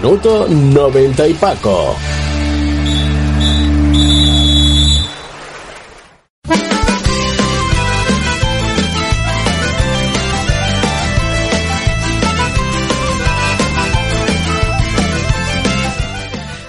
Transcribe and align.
Minuto 0.00 0.46
90 0.48 1.26
y 1.26 1.34
Paco. 1.34 1.96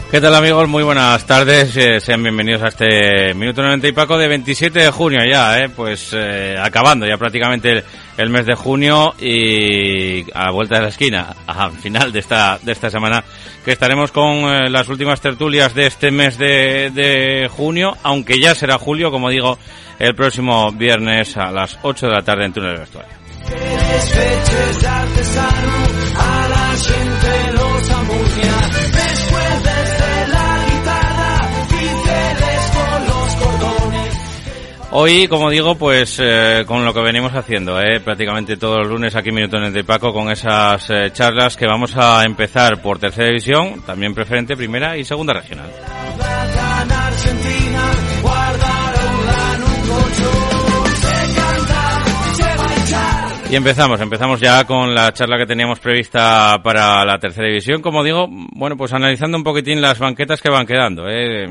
¿Qué 0.10 0.20
tal 0.20 0.34
amigos? 0.34 0.68
Muy 0.68 0.82
buenas 0.82 1.24
tardes, 1.28 1.78
eh, 1.78 2.00
sean 2.00 2.24
bienvenidos 2.24 2.64
a 2.64 2.70
este 2.70 3.36
Minuto 3.36 3.62
90 3.62 3.90
y 3.90 3.92
Paco 3.92 4.18
de 4.18 4.28
27 4.28 4.80
de 4.80 4.90
junio 4.90 5.20
ya, 5.32 5.60
eh, 5.60 5.70
pues 5.70 6.14
eh, 6.14 6.56
acabando 6.60 7.06
ya 7.06 7.16
prácticamente 7.16 7.84
el, 8.20 8.30
mes 8.30 8.46
de 8.46 8.56
junio 8.56 9.14
y 9.20 10.30
a 10.34 10.46
la 10.46 10.52
vuelta 10.52 10.76
de 10.76 10.82
la 10.84 10.90
esquina, 10.90 11.36
al 11.48 11.72
final 11.72 12.12
de 12.12 12.20
esta, 12.20 12.60
de 12.62 12.72
esta 12.72 12.90
semana, 12.90 13.24
que 13.64 13.72
estaremos 13.72 14.12
con 14.12 14.38
eh, 14.38 14.70
las 14.70 14.88
últimas 14.90 15.22
tertulias 15.22 15.74
de 15.74 15.88
este 15.88 16.12
mes 16.12 16.38
de, 16.38 17.50
junio, 17.52 17.96
aunque 18.04 18.40
ya 18.40 18.56
será 18.56 18.78
julio, 18.78 19.12
como 19.12 19.30
digo, 19.30 19.58
el 20.00 20.16
próximo 20.16 20.72
viernes 20.72 21.38
a 21.38 21.52
las 21.52 21.78
8 21.82 22.08
de 22.08 22.12
la 22.14 22.22
tarde 22.22 22.46
en 22.46 22.54
Túnel 22.54 22.74
de 22.74 22.80
Vestuario. 22.80 23.20
Hoy, 34.92 35.28
como 35.28 35.52
digo, 35.52 35.76
pues 35.76 36.18
eh, 36.20 36.64
con 36.66 36.84
lo 36.84 36.94
que 36.94 37.02
venimos 37.02 37.32
haciendo, 37.34 37.80
eh, 37.80 38.00
prácticamente 38.00 38.58
todos 38.58 38.80
los 38.80 38.88
lunes 38.88 39.16
aquí 39.16 39.32
Minutones 39.32 39.72
de 39.72 39.84
Paco 39.84 40.12
con 40.12 40.32
esas 40.32 40.90
eh, 40.90 41.12
charlas 41.14 41.56
que 41.56 41.68
vamos 41.68 41.96
a 41.96 42.24
empezar 42.24 42.82
por 42.82 42.98
tercera 42.98 43.28
división, 43.28 43.84
también 43.86 44.16
preferente, 44.16 44.58
primera 44.58 44.98
y 44.98 45.04
segunda 45.04 45.34
regional. 45.34 45.70
Y 53.52 53.56
empezamos, 53.56 54.00
empezamos 54.00 54.40
ya 54.40 54.64
con 54.64 54.94
la 54.94 55.12
charla 55.12 55.36
que 55.40 55.48
teníamos 55.48 55.80
prevista 55.80 56.62
para 56.64 57.04
la 57.04 57.18
tercera 57.18 57.48
división. 57.48 57.82
Como 57.82 58.04
digo, 58.04 58.28
bueno, 58.30 58.78
pues 58.78 58.94
analizando 58.94 59.40
un 59.40 59.44
poquitín 59.44 59.82
las 59.82 59.98
banquetas 59.98 60.40
que 60.40 60.52
van 60.52 60.68
quedando. 60.68 61.10
¿eh? 61.10 61.48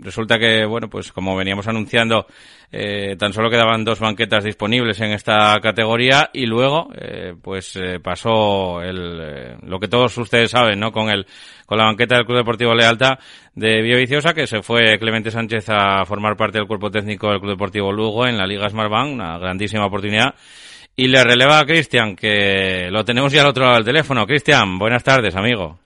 Resulta 0.00 0.38
que, 0.38 0.64
bueno, 0.64 0.88
pues 0.88 1.12
como 1.12 1.36
veníamos 1.36 1.68
anunciando, 1.68 2.26
eh, 2.72 3.16
tan 3.18 3.34
solo 3.34 3.50
quedaban 3.50 3.84
dos 3.84 4.00
banquetas 4.00 4.42
disponibles 4.42 4.98
en 5.02 5.12
esta 5.12 5.60
categoría 5.60 6.30
y 6.32 6.46
luego, 6.46 6.88
eh, 6.98 7.34
pues 7.42 7.76
eh, 7.76 8.00
pasó 8.02 8.80
el, 8.80 9.20
eh, 9.20 9.56
lo 9.64 9.78
que 9.78 9.88
todos 9.88 10.16
ustedes 10.16 10.50
saben, 10.50 10.80
¿no? 10.80 10.92
Con 10.92 11.10
el, 11.10 11.26
con 11.66 11.76
la 11.76 11.84
banqueta 11.84 12.16
del 12.16 12.24
Club 12.24 12.38
Deportivo 12.38 12.74
Lealta 12.74 13.18
de 13.54 13.82
Viciosa, 13.82 14.32
que 14.32 14.46
se 14.46 14.62
fue 14.62 14.98
Clemente 14.98 15.30
Sánchez 15.30 15.66
a 15.68 16.06
formar 16.06 16.38
parte 16.38 16.56
del 16.56 16.66
cuerpo 16.66 16.90
técnico 16.90 17.28
del 17.28 17.40
Club 17.40 17.52
Deportivo 17.52 17.92
Lugo 17.92 18.26
en 18.26 18.38
la 18.38 18.46
Liga 18.46 18.66
Smartbank, 18.70 19.12
una 19.12 19.36
grandísima 19.36 19.84
oportunidad. 19.84 20.34
Y 20.96 21.08
le 21.08 21.24
releva 21.24 21.58
a 21.58 21.64
Cristian, 21.64 22.14
que 22.14 22.88
lo 22.90 23.04
tenemos 23.04 23.32
ya 23.32 23.42
al 23.42 23.48
otro 23.48 23.64
lado 23.64 23.76
del 23.76 23.84
teléfono. 23.84 24.26
Cristian, 24.26 24.78
buenas 24.78 25.02
tardes, 25.02 25.34
amigo. 25.34 25.76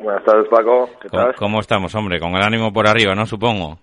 Buenas 0.00 0.24
tardes, 0.24 0.48
Paco. 0.48 0.88
¿Qué 1.02 1.08
¿Cómo, 1.10 1.22
tal? 1.22 1.34
¿Cómo 1.34 1.60
estamos, 1.60 1.94
hombre? 1.94 2.18
Con 2.18 2.34
el 2.34 2.42
ánimo 2.42 2.72
por 2.72 2.86
arriba, 2.86 3.14
¿no? 3.14 3.26
Supongo. 3.26 3.78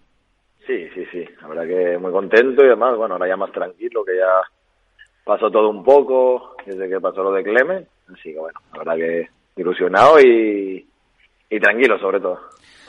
Sí, 0.65 0.89
sí, 0.95 1.05
sí. 1.11 1.23
La 1.41 1.47
verdad 1.49 1.67
que 1.67 1.97
muy 1.99 2.11
contento 2.11 2.63
y 2.63 2.67
además, 2.67 2.95
bueno, 2.97 3.13
ahora 3.13 3.27
ya 3.27 3.37
más 3.37 3.51
tranquilo, 3.51 4.03
que 4.03 4.17
ya 4.17 4.41
pasó 5.23 5.51
todo 5.51 5.69
un 5.69 5.83
poco 5.83 6.55
desde 6.65 6.89
que 6.89 6.99
pasó 6.99 7.21
lo 7.21 7.31
de 7.31 7.43
Clemen. 7.43 7.87
Así 8.11 8.33
que 8.33 8.39
bueno, 8.39 8.59
la 8.73 8.79
verdad 8.79 8.95
que 8.95 9.29
ilusionado 9.57 10.19
y, 10.19 10.83
y 11.49 11.59
tranquilo 11.59 11.99
sobre 11.99 12.19
todo. 12.19 12.39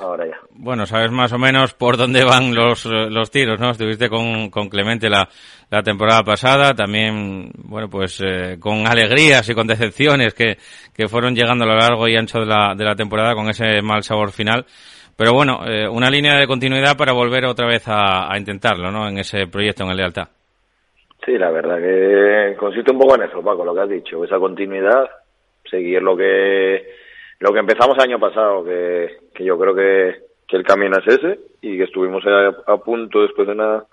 Ahora 0.03 0.27
ya. 0.27 0.37
Bueno, 0.51 0.85
sabes 0.85 1.13
más 1.13 1.33
o 1.33 1.39
menos 1.39 1.75
por 1.75 1.97
dónde 1.97 2.25
van 2.25 2.53
los, 2.55 2.85
los 2.87 3.31
tiros, 3.31 3.61
¿no? 3.61 3.71
Estuviste 3.71 4.09
con, 4.09 4.51
con 4.51 4.69
Clemente 4.69 5.09
la, 5.09 5.29
la 5.71 5.83
temporada 5.83 6.23
pasada, 6.25 6.75
también, 6.75 7.53
bueno, 7.55 7.89
pues 7.89 8.21
eh, 8.21 8.59
con 8.59 8.87
alegrías 8.89 9.49
y 9.49 9.55
con 9.55 9.69
decepciones 9.69 10.35
que, 10.35 10.57
que 10.93 11.07
fueron 11.07 11.37
llegando 11.37 11.65
a 11.65 11.69
lo 11.69 11.77
largo 11.77 12.09
y 12.09 12.17
ancho 12.17 12.41
de 12.41 12.47
la, 12.47 12.75
de 12.77 12.85
la 12.85 12.97
temporada 12.97 13.35
con 13.35 13.49
ese 13.49 13.81
mal 13.81 14.03
sabor 14.03 14.33
final. 14.33 14.67
Pero 15.17 15.35
bueno, 15.35 15.61
eh, 15.67 15.87
una 15.89 16.11
línea 16.11 16.37
de 16.37 16.49
continuidad 16.49 16.97
para 16.97 17.13
volver 17.13 17.45
otra 17.45 17.69
vez 17.69 17.87
a, 17.87 18.33
a 18.33 18.37
intentarlo, 18.37 18.91
¿no? 18.91 19.09
En 19.09 19.19
ese 19.19 19.47
proyecto 19.47 19.85
en 19.85 19.91
el 19.91 19.99
Lealtad. 19.99 20.29
Sí, 21.25 21.39
la 21.39 21.53
verdad 21.53 21.79
que 21.79 22.57
consiste 22.57 22.91
un 22.91 22.99
poco 22.99 23.15
en 23.15 23.23
eso, 23.23 23.41
Paco, 23.41 23.65
lo 23.65 23.73
que 23.73 23.81
has 23.83 23.89
dicho, 23.89 24.25
esa 24.25 24.41
continuidad, 24.41 25.05
seguir 25.71 26.03
lo 26.03 26.17
que 26.17 27.02
lo 27.43 27.53
que 27.53 27.59
empezamos 27.59 27.97
el 27.97 28.05
año 28.05 28.21
pasado, 28.21 28.65
que, 28.65 29.19
yo 29.45 29.59
creo 29.59 29.75
que, 29.75 30.15
que 30.47 30.57
el 30.57 30.63
camino 30.63 30.97
es 30.99 31.07
ese 31.09 31.41
y 31.61 31.77
que 31.77 31.85
estuvimos 31.85 32.23
a, 32.25 32.77
punto 32.77 33.23
después 33.23 33.49
de 33.49 33.55
una 33.55 33.85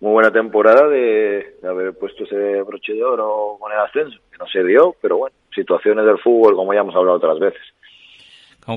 muy 0.00 0.12
buena 0.12 0.32
temporada 0.32 0.88
de, 0.88 1.54
haber 1.62 1.96
puesto 1.96 2.24
ese 2.24 2.62
broche 2.62 2.94
de 2.94 3.04
oro 3.04 3.56
con 3.60 3.70
el 3.70 3.78
ascenso, 3.78 4.18
que 4.32 4.38
no 4.38 4.46
se 4.48 4.64
dio, 4.64 4.96
pero 5.00 5.18
bueno, 5.18 5.36
situaciones 5.54 6.04
del 6.04 6.18
fútbol 6.18 6.56
como 6.56 6.74
ya 6.74 6.80
hemos 6.80 6.96
hablado 6.96 7.18
otras 7.18 7.38
veces. 7.38 7.62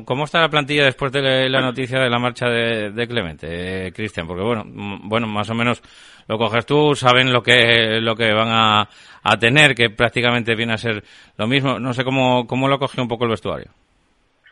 ¿Cómo 0.05 0.25
está 0.25 0.41
la 0.41 0.49
plantilla 0.49 0.85
después 0.85 1.11
de 1.11 1.49
la 1.49 1.61
noticia 1.61 1.99
de 1.99 2.09
la 2.09 2.19
marcha 2.19 2.47
de, 2.47 3.07
Clemente, 3.07 3.87
eh, 3.87 3.91
Cristian? 3.91 4.27
Porque 4.27 4.43
bueno, 4.43 4.63
bueno, 4.65 5.27
más 5.27 5.49
o 5.49 5.55
menos 5.55 5.81
lo 6.27 6.37
coges 6.37 6.65
tú, 6.65 6.95
saben 6.95 7.33
lo 7.33 7.41
que 7.41 7.99
lo 7.99 8.15
que 8.15 8.31
van 8.33 8.49
a, 8.49 8.89
a, 9.23 9.37
tener, 9.37 9.75
que 9.75 9.89
prácticamente 9.89 10.55
viene 10.55 10.73
a 10.73 10.77
ser 10.77 11.03
lo 11.37 11.47
mismo. 11.47 11.79
No 11.79 11.93
sé 11.93 12.03
cómo, 12.03 12.47
cómo 12.47 12.67
lo 12.67 12.79
cogió 12.79 13.03
un 13.03 13.09
poco 13.09 13.25
el 13.25 13.31
vestuario. 13.31 13.71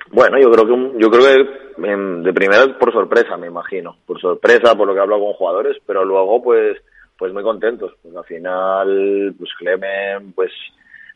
Bueno, 0.09 0.37
yo 0.39 0.51
creo 0.51 0.65
que 0.65 0.99
yo 0.99 1.09
creo 1.09 1.23
que 1.23 1.87
em, 1.87 2.23
de 2.23 2.33
primera 2.33 2.77
por 2.77 2.91
sorpresa, 2.91 3.37
me 3.37 3.47
imagino, 3.47 3.97
por 4.05 4.19
sorpresa, 4.19 4.75
por 4.75 4.87
lo 4.87 4.93
que 4.93 4.99
he 4.99 5.03
hablado 5.03 5.23
con 5.23 5.33
jugadores, 5.33 5.77
pero 5.85 6.03
luego 6.03 6.41
pues 6.41 6.77
pues 7.17 7.33
muy 7.33 7.43
contentos, 7.43 7.93
pues 8.01 8.15
al 8.15 8.25
final 8.25 9.35
pues 9.37 9.51
Clemen 9.57 10.33
pues 10.33 10.51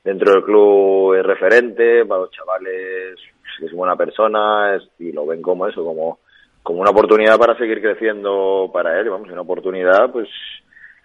dentro 0.04 0.34
del 0.34 0.44
club 0.44 1.16
es 1.16 1.26
referente 1.26 2.06
para 2.06 2.22
los 2.22 2.32
chavales, 2.32 3.16
es 3.62 3.72
buena 3.72 3.96
persona 3.96 4.80
y 5.00 5.12
lo 5.12 5.26
ven 5.26 5.42
como 5.42 5.68
eso, 5.68 5.84
como 5.84 6.20
como 6.62 6.82
una 6.82 6.92
oportunidad 6.92 7.38
para 7.38 7.58
seguir 7.58 7.82
creciendo 7.82 8.70
para 8.74 9.00
él, 9.00 9.10
vamos, 9.10 9.30
una 9.30 9.42
oportunidad 9.42 10.12
pues 10.12 10.30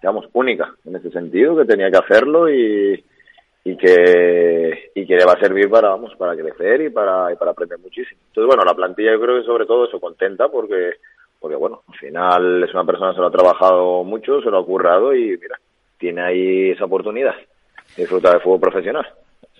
digamos 0.00 0.26
única 0.33 0.75
en 0.85 0.97
ese 0.97 1.11
sentido 1.11 1.56
que 1.56 1.65
tenía 1.65 1.91
que 1.91 1.99
hacerlo 1.99 2.49
y 2.49 3.03
y 3.65 3.77
que 3.77 4.91
y 4.95 5.07
que 5.07 5.17
le 5.17 5.25
va 5.25 5.35
a 5.35 5.41
servir 5.41 5.69
para 5.69 5.91
vamos 5.91 6.15
para 6.17 6.37
crecer 6.37 6.81
y 6.81 6.91
para 6.91 7.33
y 7.33 7.37
para 7.37 7.51
aprender 7.51 7.79
muchísimo. 7.79 8.21
Entonces 8.29 8.47
bueno 8.47 8.65
la 8.65 8.75
plantilla 8.75 9.12
yo 9.12 9.21
creo 9.21 9.41
que 9.41 9.47
sobre 9.47 9.67
todo 9.67 9.87
eso 9.87 10.01
contenta 10.01 10.49
porque 10.49 10.95
porque 11.39 11.57
bueno 11.57 11.83
al 11.87 11.99
final 11.99 12.65
es 12.65 12.73
una 12.73 12.85
persona 12.85 13.11
que 13.11 13.17
se 13.17 13.21
lo 13.21 13.27
ha 13.27 13.33
trabajado 13.33 14.05
mucho 14.05 14.41
se 14.41 14.51
lo 14.51 14.59
ha 14.59 14.67
currado 14.67 15.15
y 15.15 15.37
mira 15.39 15.59
tiene 15.99 16.23
ahí 16.23 16.71
esa 16.71 16.87
oportunidad 16.87 17.35
de 17.35 18.03
disfrutar 18.03 18.33
del 18.33 18.43
fútbol 18.43 18.61
profesional 18.61 19.07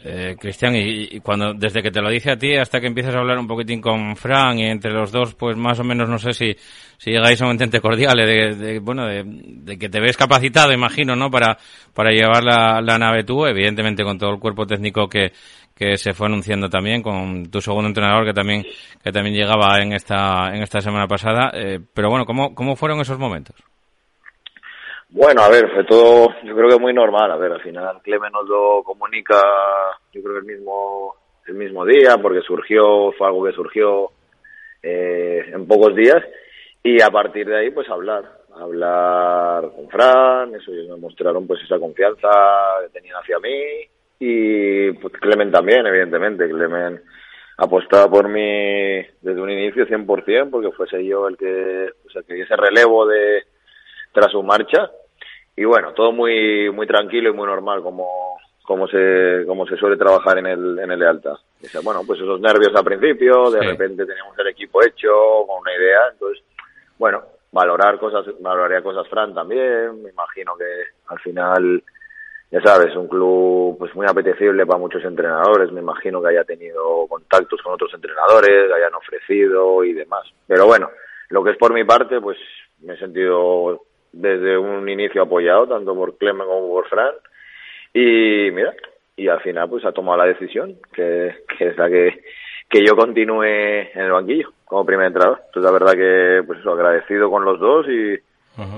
eh, 0.02 0.35
Cristian, 0.38 0.75
y, 0.76 1.20
cuando 1.20 1.52
desde 1.52 1.82
que 1.82 1.91
te 1.91 2.00
lo 2.00 2.08
dice 2.08 2.31
a 2.31 2.37
ti 2.37 2.56
hasta 2.56 2.81
que 2.81 2.87
empiezas 2.87 3.14
a 3.14 3.19
hablar 3.19 3.38
un 3.38 3.47
poquitín 3.47 3.82
con 3.82 4.17
Fran 4.17 4.58
y 4.58 4.64
entre 4.64 4.93
los 4.93 5.12
dos, 5.12 5.35
pues 5.35 5.56
más 5.56 5.79
o 5.79 5.85
menos 5.85 6.08
no 6.08 6.19
sé 6.19 6.32
si, 6.32 6.56
si 6.97 7.11
llegáis 7.11 7.41
a 7.43 7.44
un 7.44 7.52
entente 7.52 7.81
cordial 7.81 8.17
de, 8.17 8.79
bueno, 8.79 9.06
de, 9.06 9.79
que 9.79 9.91
te 9.91 10.00
ves 10.00 10.17
capacitado, 10.17 10.73
imagino, 10.73 11.14
¿no? 11.17 11.31
Para, 11.31 11.58
para 11.93 12.12
llevar 12.12 12.43
la, 12.43 12.99
nave 12.99 13.25
tú, 13.25 13.44
evidentemente 13.44 14.02
con 14.02 14.19
todo 14.19 14.31
el 14.31 14.41
cuerpo 14.41 14.67
técnico 14.67 15.06
que, 15.06 15.32
que 15.75 15.99
se 15.99 16.14
fue 16.14 16.29
anunciando 16.29 16.70
también 16.70 17.02
con 17.02 17.50
tu 17.50 17.61
segundo 17.61 17.88
entrenador 17.88 18.25
que 18.25 18.32
también 18.32 18.64
que 19.02 19.12
también 19.12 19.35
llegaba 19.37 19.81
en 19.81 19.93
esta 19.93 20.55
en 20.55 20.62
esta 20.62 20.81
semana 20.82 21.06
pasada 21.06 21.52
eh, 21.55 21.81
pero 21.94 22.11
bueno 22.11 22.26
cómo 22.26 22.55
cómo 22.55 22.76
fueron 22.76 23.00
esos 23.00 23.19
momentos 23.19 23.56
bueno, 25.12 25.42
a 25.42 25.48
ver, 25.48 25.68
fue 25.72 25.84
todo, 25.84 26.28
yo 26.44 26.54
creo 26.54 26.68
que 26.68 26.78
muy 26.78 26.94
normal. 26.94 27.30
A 27.32 27.36
ver, 27.36 27.52
al 27.52 27.62
final 27.62 28.00
Clemen 28.02 28.32
nos 28.32 28.48
lo 28.48 28.82
comunica, 28.84 29.42
yo 30.12 30.22
creo 30.22 30.34
que 30.34 30.40
el 30.40 30.56
mismo, 30.56 31.14
el 31.46 31.54
mismo 31.54 31.84
día, 31.84 32.16
porque 32.22 32.40
surgió, 32.42 33.10
fue 33.12 33.26
algo 33.26 33.44
que 33.44 33.52
surgió 33.52 34.10
eh, 34.82 35.50
en 35.52 35.66
pocos 35.66 35.94
días. 35.96 36.22
Y 36.82 37.02
a 37.02 37.10
partir 37.10 37.46
de 37.48 37.58
ahí, 37.58 37.70
pues 37.70 37.88
hablar, 37.90 38.24
hablar 38.54 39.70
con 39.74 39.88
Fran, 39.88 40.54
eso 40.54 40.70
ellos 40.72 40.88
me 40.88 40.96
mostraron 40.96 41.46
pues 41.46 41.60
esa 41.62 41.78
confianza 41.78 42.28
que 42.82 42.88
tenían 42.90 43.16
hacia 43.16 43.38
mí. 43.40 43.62
Y 44.20 44.92
pues 44.92 45.12
Clemen 45.14 45.50
también, 45.50 45.86
evidentemente. 45.86 46.48
Clemen 46.48 47.00
apostaba 47.56 48.08
por 48.08 48.28
mí 48.28 49.04
desde 49.20 49.40
un 49.40 49.50
inicio 49.50 49.86
100%, 49.86 50.50
porque 50.50 50.70
fuese 50.70 51.04
yo 51.04 51.28
el 51.28 51.36
que, 51.36 51.90
o 52.06 52.10
sea, 52.10 52.22
que 52.22 52.40
ese 52.40 52.56
relevo 52.56 53.06
de 53.06 53.42
tras 54.12 54.30
su 54.32 54.42
marcha 54.42 54.90
y 55.56 55.64
bueno, 55.64 55.92
todo 55.92 56.12
muy 56.12 56.70
muy 56.70 56.86
tranquilo 56.86 57.30
y 57.30 57.32
muy 57.32 57.46
normal 57.46 57.82
como 57.82 58.38
como 58.62 58.86
se 58.88 59.44
como 59.46 59.66
se 59.66 59.76
suele 59.76 59.96
trabajar 59.96 60.38
en 60.38 60.46
el 60.46 60.78
en 60.78 60.90
el 60.90 60.98
Lealtad. 60.98 61.36
Bueno, 61.82 62.02
pues 62.06 62.20
esos 62.20 62.40
nervios 62.40 62.74
al 62.74 62.84
principio, 62.84 63.50
de 63.50 63.60
repente 63.60 64.06
teníamos 64.06 64.38
el 64.38 64.48
equipo 64.48 64.82
hecho 64.84 65.08
con 65.46 65.60
una 65.60 65.74
idea, 65.74 66.00
entonces 66.12 66.42
bueno, 66.98 67.22
valorar 67.52 67.98
cosas, 67.98 68.26
valoraría 68.40 68.82
cosas 68.82 69.08
Fran 69.08 69.34
también, 69.34 70.02
me 70.02 70.10
imagino 70.10 70.56
que 70.56 70.64
al 71.08 71.18
final 71.20 71.82
ya 72.50 72.60
sabes, 72.62 72.96
un 72.96 73.06
club 73.06 73.78
pues 73.78 73.94
muy 73.94 74.06
apetecible 74.08 74.66
para 74.66 74.78
muchos 74.78 75.04
entrenadores, 75.04 75.70
me 75.70 75.80
imagino 75.80 76.20
que 76.20 76.28
haya 76.28 76.44
tenido 76.44 77.06
contactos 77.06 77.62
con 77.62 77.74
otros 77.74 77.94
entrenadores, 77.94 78.66
que 78.66 78.74
hayan 78.74 78.94
ofrecido 78.94 79.84
y 79.84 79.92
demás. 79.92 80.24
Pero 80.48 80.66
bueno, 80.66 80.90
lo 81.28 81.44
que 81.44 81.52
es 81.52 81.56
por 81.56 81.72
mi 81.72 81.84
parte, 81.84 82.20
pues 82.20 82.36
me 82.80 82.94
he 82.94 82.98
sentido 82.98 83.84
desde 84.12 84.58
un 84.58 84.88
inicio 84.88 85.22
apoyado, 85.22 85.66
tanto 85.66 85.94
por 85.94 86.16
Clemen 86.18 86.46
como 86.46 86.68
por 86.68 86.88
Fran. 86.88 87.14
Y 87.92 88.50
mira, 88.52 88.74
y 89.16 89.28
al 89.28 89.40
final 89.40 89.68
pues 89.68 89.84
ha 89.84 89.92
tomado 89.92 90.18
la 90.18 90.26
decisión, 90.26 90.76
que, 90.92 91.34
que 91.58 91.68
es 91.68 91.76
la 91.76 91.88
que, 91.88 92.22
que 92.68 92.84
yo 92.84 92.96
continúe 92.96 93.44
en 93.44 94.00
el 94.00 94.12
banquillo 94.12 94.52
como 94.64 94.86
primer 94.86 95.06
entrenador. 95.06 95.40
Entonces 95.46 95.62
la 95.62 95.78
verdad 95.78 95.92
que 95.92 96.42
pues 96.46 96.60
eso, 96.60 96.72
agradecido 96.72 97.30
con 97.30 97.44
los 97.44 97.58
dos 97.58 97.86
y, 97.88 98.14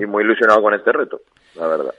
y 0.02 0.06
muy 0.06 0.25
ilusionado 0.25 0.62
con 0.62 0.75
este 0.75 0.93
reto, 0.93 1.20
la 1.56 1.69
verdad. 1.69 1.94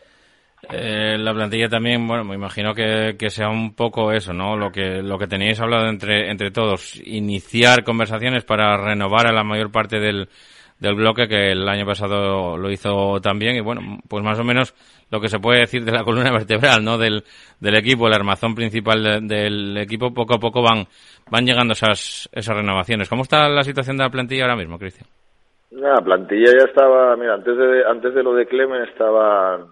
Eh, 0.72 1.18
la 1.18 1.34
plantilla 1.34 1.68
también, 1.68 2.08
bueno, 2.08 2.24
me 2.24 2.36
imagino 2.36 2.74
que, 2.74 3.18
que, 3.20 3.30
sea 3.30 3.50
un 3.50 3.76
poco 3.76 4.14
eso, 4.14 4.32
¿no? 4.32 4.56
Lo 4.56 4.72
que, 4.72 5.02
lo 5.02 5.18
que 5.18 5.28
teníais 5.28 5.60
hablado 5.60 5.88
entre, 5.90 6.32
entre 6.32 6.52
todos, 6.52 7.02
iniciar 7.06 7.84
conversaciones 7.84 8.46
para 8.46 8.78
renovar 8.78 9.28
a 9.28 9.34
la 9.34 9.44
mayor 9.44 9.74
parte 9.74 10.00
del, 10.00 10.30
del 10.84 10.96
bloque 10.96 11.30
que 11.30 11.54
el 11.54 11.66
año 11.70 11.86
pasado 11.86 12.58
lo 12.58 12.70
hizo 12.70 13.22
también 13.22 13.56
y 13.56 13.62
bueno, 13.62 14.00
pues 14.10 14.22
más 14.22 14.38
o 14.38 14.44
menos 14.44 14.76
lo 15.10 15.22
que 15.22 15.30
se 15.30 15.40
puede 15.40 15.62
decir 15.62 15.86
de 15.86 15.94
la 15.94 16.04
columna 16.04 16.30
vertebral, 16.30 16.84
¿no? 16.84 16.98
Del, 16.98 17.24
del 17.62 17.76
equipo, 17.76 18.08
el 18.08 18.14
armazón 18.14 18.54
principal 18.54 19.26
del 19.26 19.78
equipo, 19.78 20.14
poco 20.14 20.36
a 20.36 20.40
poco 20.40 20.62
van, 20.62 20.86
van 21.32 21.46
llegando 21.46 21.72
esas, 21.72 22.30
esas 22.34 22.58
renovaciones. 22.58 23.08
¿Cómo 23.08 23.24
está 23.24 23.48
la 23.48 23.64
situación 23.64 23.96
de 23.96 24.04
la 24.04 24.10
plantilla 24.10 24.44
ahora 24.44 24.58
mismo, 24.58 24.78
Cristian? 24.78 25.08
La 25.72 26.02
plantilla 26.02 26.52
ya 26.52 26.66
estaba, 26.66 27.16
mira, 27.16 27.36
antes 27.36 27.58
de, 27.58 27.86
antes 27.90 28.14
de 28.14 28.22
lo 28.22 28.34
de 28.34 28.46
Clemen 28.46 28.84
estaban 28.84 29.68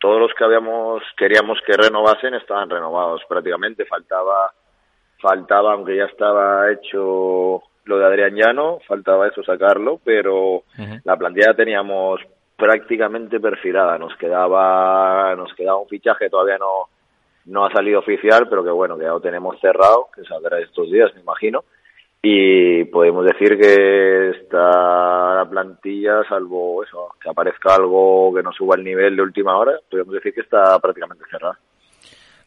todos 0.00 0.20
los 0.20 0.32
que 0.36 0.44
habíamos, 0.44 1.00
queríamos 1.16 1.58
que 1.64 1.76
renovasen 1.76 2.34
estaban 2.34 2.68
renovados 2.68 3.22
prácticamente, 3.28 3.84
faltaba, 3.84 4.50
faltaba, 5.22 5.74
aunque 5.74 5.96
ya 5.96 6.06
estaba 6.06 6.72
hecho 6.72 7.62
lo 7.86 7.98
de 7.98 8.04
Adrián 8.04 8.34
Llano, 8.34 8.80
faltaba 8.86 9.28
eso 9.28 9.42
sacarlo, 9.42 10.00
pero 10.04 10.64
la 11.04 11.16
plantilla 11.16 11.54
teníamos 11.54 12.20
prácticamente 12.56 13.38
perfilada, 13.40 13.98
nos 13.98 14.16
quedaba, 14.16 15.34
nos 15.36 15.54
quedaba 15.54 15.78
un 15.78 15.88
fichaje, 15.88 16.28
todavía 16.28 16.58
no, 16.58 16.88
no 17.46 17.64
ha 17.64 17.72
salido 17.72 18.00
oficial, 18.00 18.48
pero 18.48 18.64
que 18.64 18.70
bueno, 18.70 18.96
que 18.96 19.04
ya 19.04 19.10
lo 19.10 19.20
tenemos 19.20 19.58
cerrado, 19.60 20.08
que 20.14 20.24
saldrá 20.24 20.58
estos 20.60 20.90
días, 20.90 21.14
me 21.14 21.20
imagino, 21.20 21.64
y 22.22 22.84
podemos 22.86 23.24
decir 23.24 23.56
que 23.56 24.30
está 24.30 25.34
la 25.36 25.46
plantilla, 25.48 26.24
salvo 26.28 26.82
eso, 26.82 27.14
que 27.22 27.30
aparezca 27.30 27.74
algo 27.74 28.34
que 28.34 28.42
no 28.42 28.52
suba 28.52 28.74
el 28.76 28.82
nivel 28.82 29.14
de 29.14 29.22
última 29.22 29.56
hora, 29.56 29.78
podemos 29.88 30.14
decir 30.14 30.34
que 30.34 30.40
está 30.40 30.78
prácticamente 30.80 31.24
cerrada. 31.30 31.58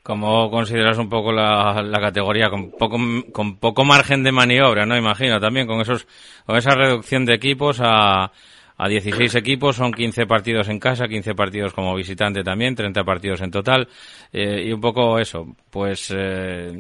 ¿Cómo 0.04 0.50
consideras 0.50 0.98
un 0.98 1.10
poco 1.10 1.32
la, 1.32 2.00
categoría 2.00 2.50
con 2.50 2.72
poco 2.72 2.98
con 3.32 3.58
poco 3.58 3.84
margen 3.84 4.24
de 4.24 4.32
maniobra, 4.32 4.86
no? 4.86 4.98
Imagino 4.98 5.40
también 5.40 5.68
con 5.68 5.82
esos 5.82 6.08
con 6.46 6.56
esa 6.56 6.72
reducción 6.72 7.26
de 7.26 7.36
equipos 7.36 7.80
a 7.82 8.32
a 8.80 8.88
16 8.88 9.36
equipos, 9.36 9.76
son 9.76 9.92
15 9.92 10.26
partidos 10.26 10.70
en 10.70 10.80
casa, 10.80 11.06
15 11.06 11.36
partidos 11.36 11.74
como 11.74 11.94
visitante 11.96 12.44
también, 12.44 12.76
30 12.76 13.04
partidos 13.04 13.42
en 13.42 13.52
total, 13.52 13.90
eh, 14.32 14.64
y 14.68 14.72
un 14.72 14.80
poco 14.80 15.20
eso, 15.20 15.54
pues 15.70 16.14
eh, 16.16 16.72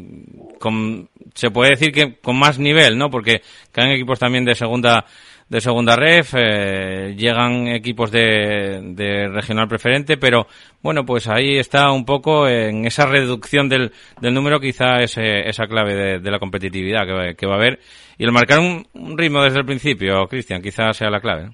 con, 0.61 1.09
se 1.33 1.51
puede 1.51 1.71
decir 1.71 1.91
que 1.91 2.15
con 2.15 2.39
más 2.39 2.57
nivel, 2.57 2.97
¿no? 2.97 3.09
Porque 3.09 3.41
caen 3.73 3.91
equipos 3.91 4.17
también 4.17 4.45
de 4.45 4.55
segunda 4.55 5.05
de 5.49 5.61
segunda 5.61 5.95
ref, 5.95 6.35
eh, 6.37 7.15
llegan 7.17 7.67
equipos 7.67 8.11
de, 8.11 8.81
de, 8.93 9.27
regional 9.29 9.67
preferente, 9.67 10.15
pero 10.15 10.45
bueno, 10.83 11.05
pues 11.05 11.27
ahí 11.27 11.57
está 11.57 11.91
un 11.91 12.05
poco 12.05 12.47
en 12.47 12.85
esa 12.85 13.07
reducción 13.07 13.67
del, 13.67 13.91
del 14.21 14.33
número, 14.33 14.59
quizá 14.59 15.01
ese, 15.01 15.49
esa 15.49 15.65
clave 15.65 15.95
de, 15.95 16.19
de 16.19 16.31
la 16.31 16.37
competitividad 16.37 17.07
que, 17.07 17.35
que, 17.35 17.47
va 17.47 17.53
a 17.53 17.57
haber. 17.57 17.79
Y 18.19 18.25
el 18.25 18.31
marcar 18.31 18.59
un, 18.59 19.17
ritmo 19.17 19.41
desde 19.41 19.59
el 19.59 19.65
principio, 19.65 20.27
Cristian, 20.27 20.61
quizá 20.61 20.93
sea 20.93 21.09
la 21.09 21.19
clave. 21.19 21.49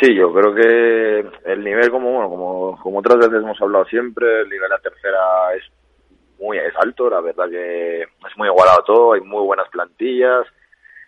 Sí, 0.00 0.12
yo 0.14 0.32
creo 0.32 0.52
que 0.52 1.52
el 1.52 1.62
nivel, 1.62 1.90
como 1.90 2.10
bueno, 2.10 2.28
como, 2.28 2.78
como 2.82 2.98
otras 2.98 3.18
veces 3.18 3.42
hemos 3.42 3.60
hablado 3.62 3.84
siempre, 3.84 4.40
el 4.40 4.48
nivel 4.48 4.68
de 4.68 4.74
la 4.74 4.78
tercera 4.78 5.54
es 5.56 5.62
muy 6.40 6.58
es 6.58 6.74
alto, 6.82 7.08
la 7.08 7.20
verdad 7.20 7.48
que 7.48 8.02
es 8.02 8.36
muy 8.36 8.48
igualado 8.48 8.82
todo, 8.84 9.12
hay 9.12 9.20
muy 9.20 9.42
buenas 9.44 9.68
plantillas, 9.68 10.46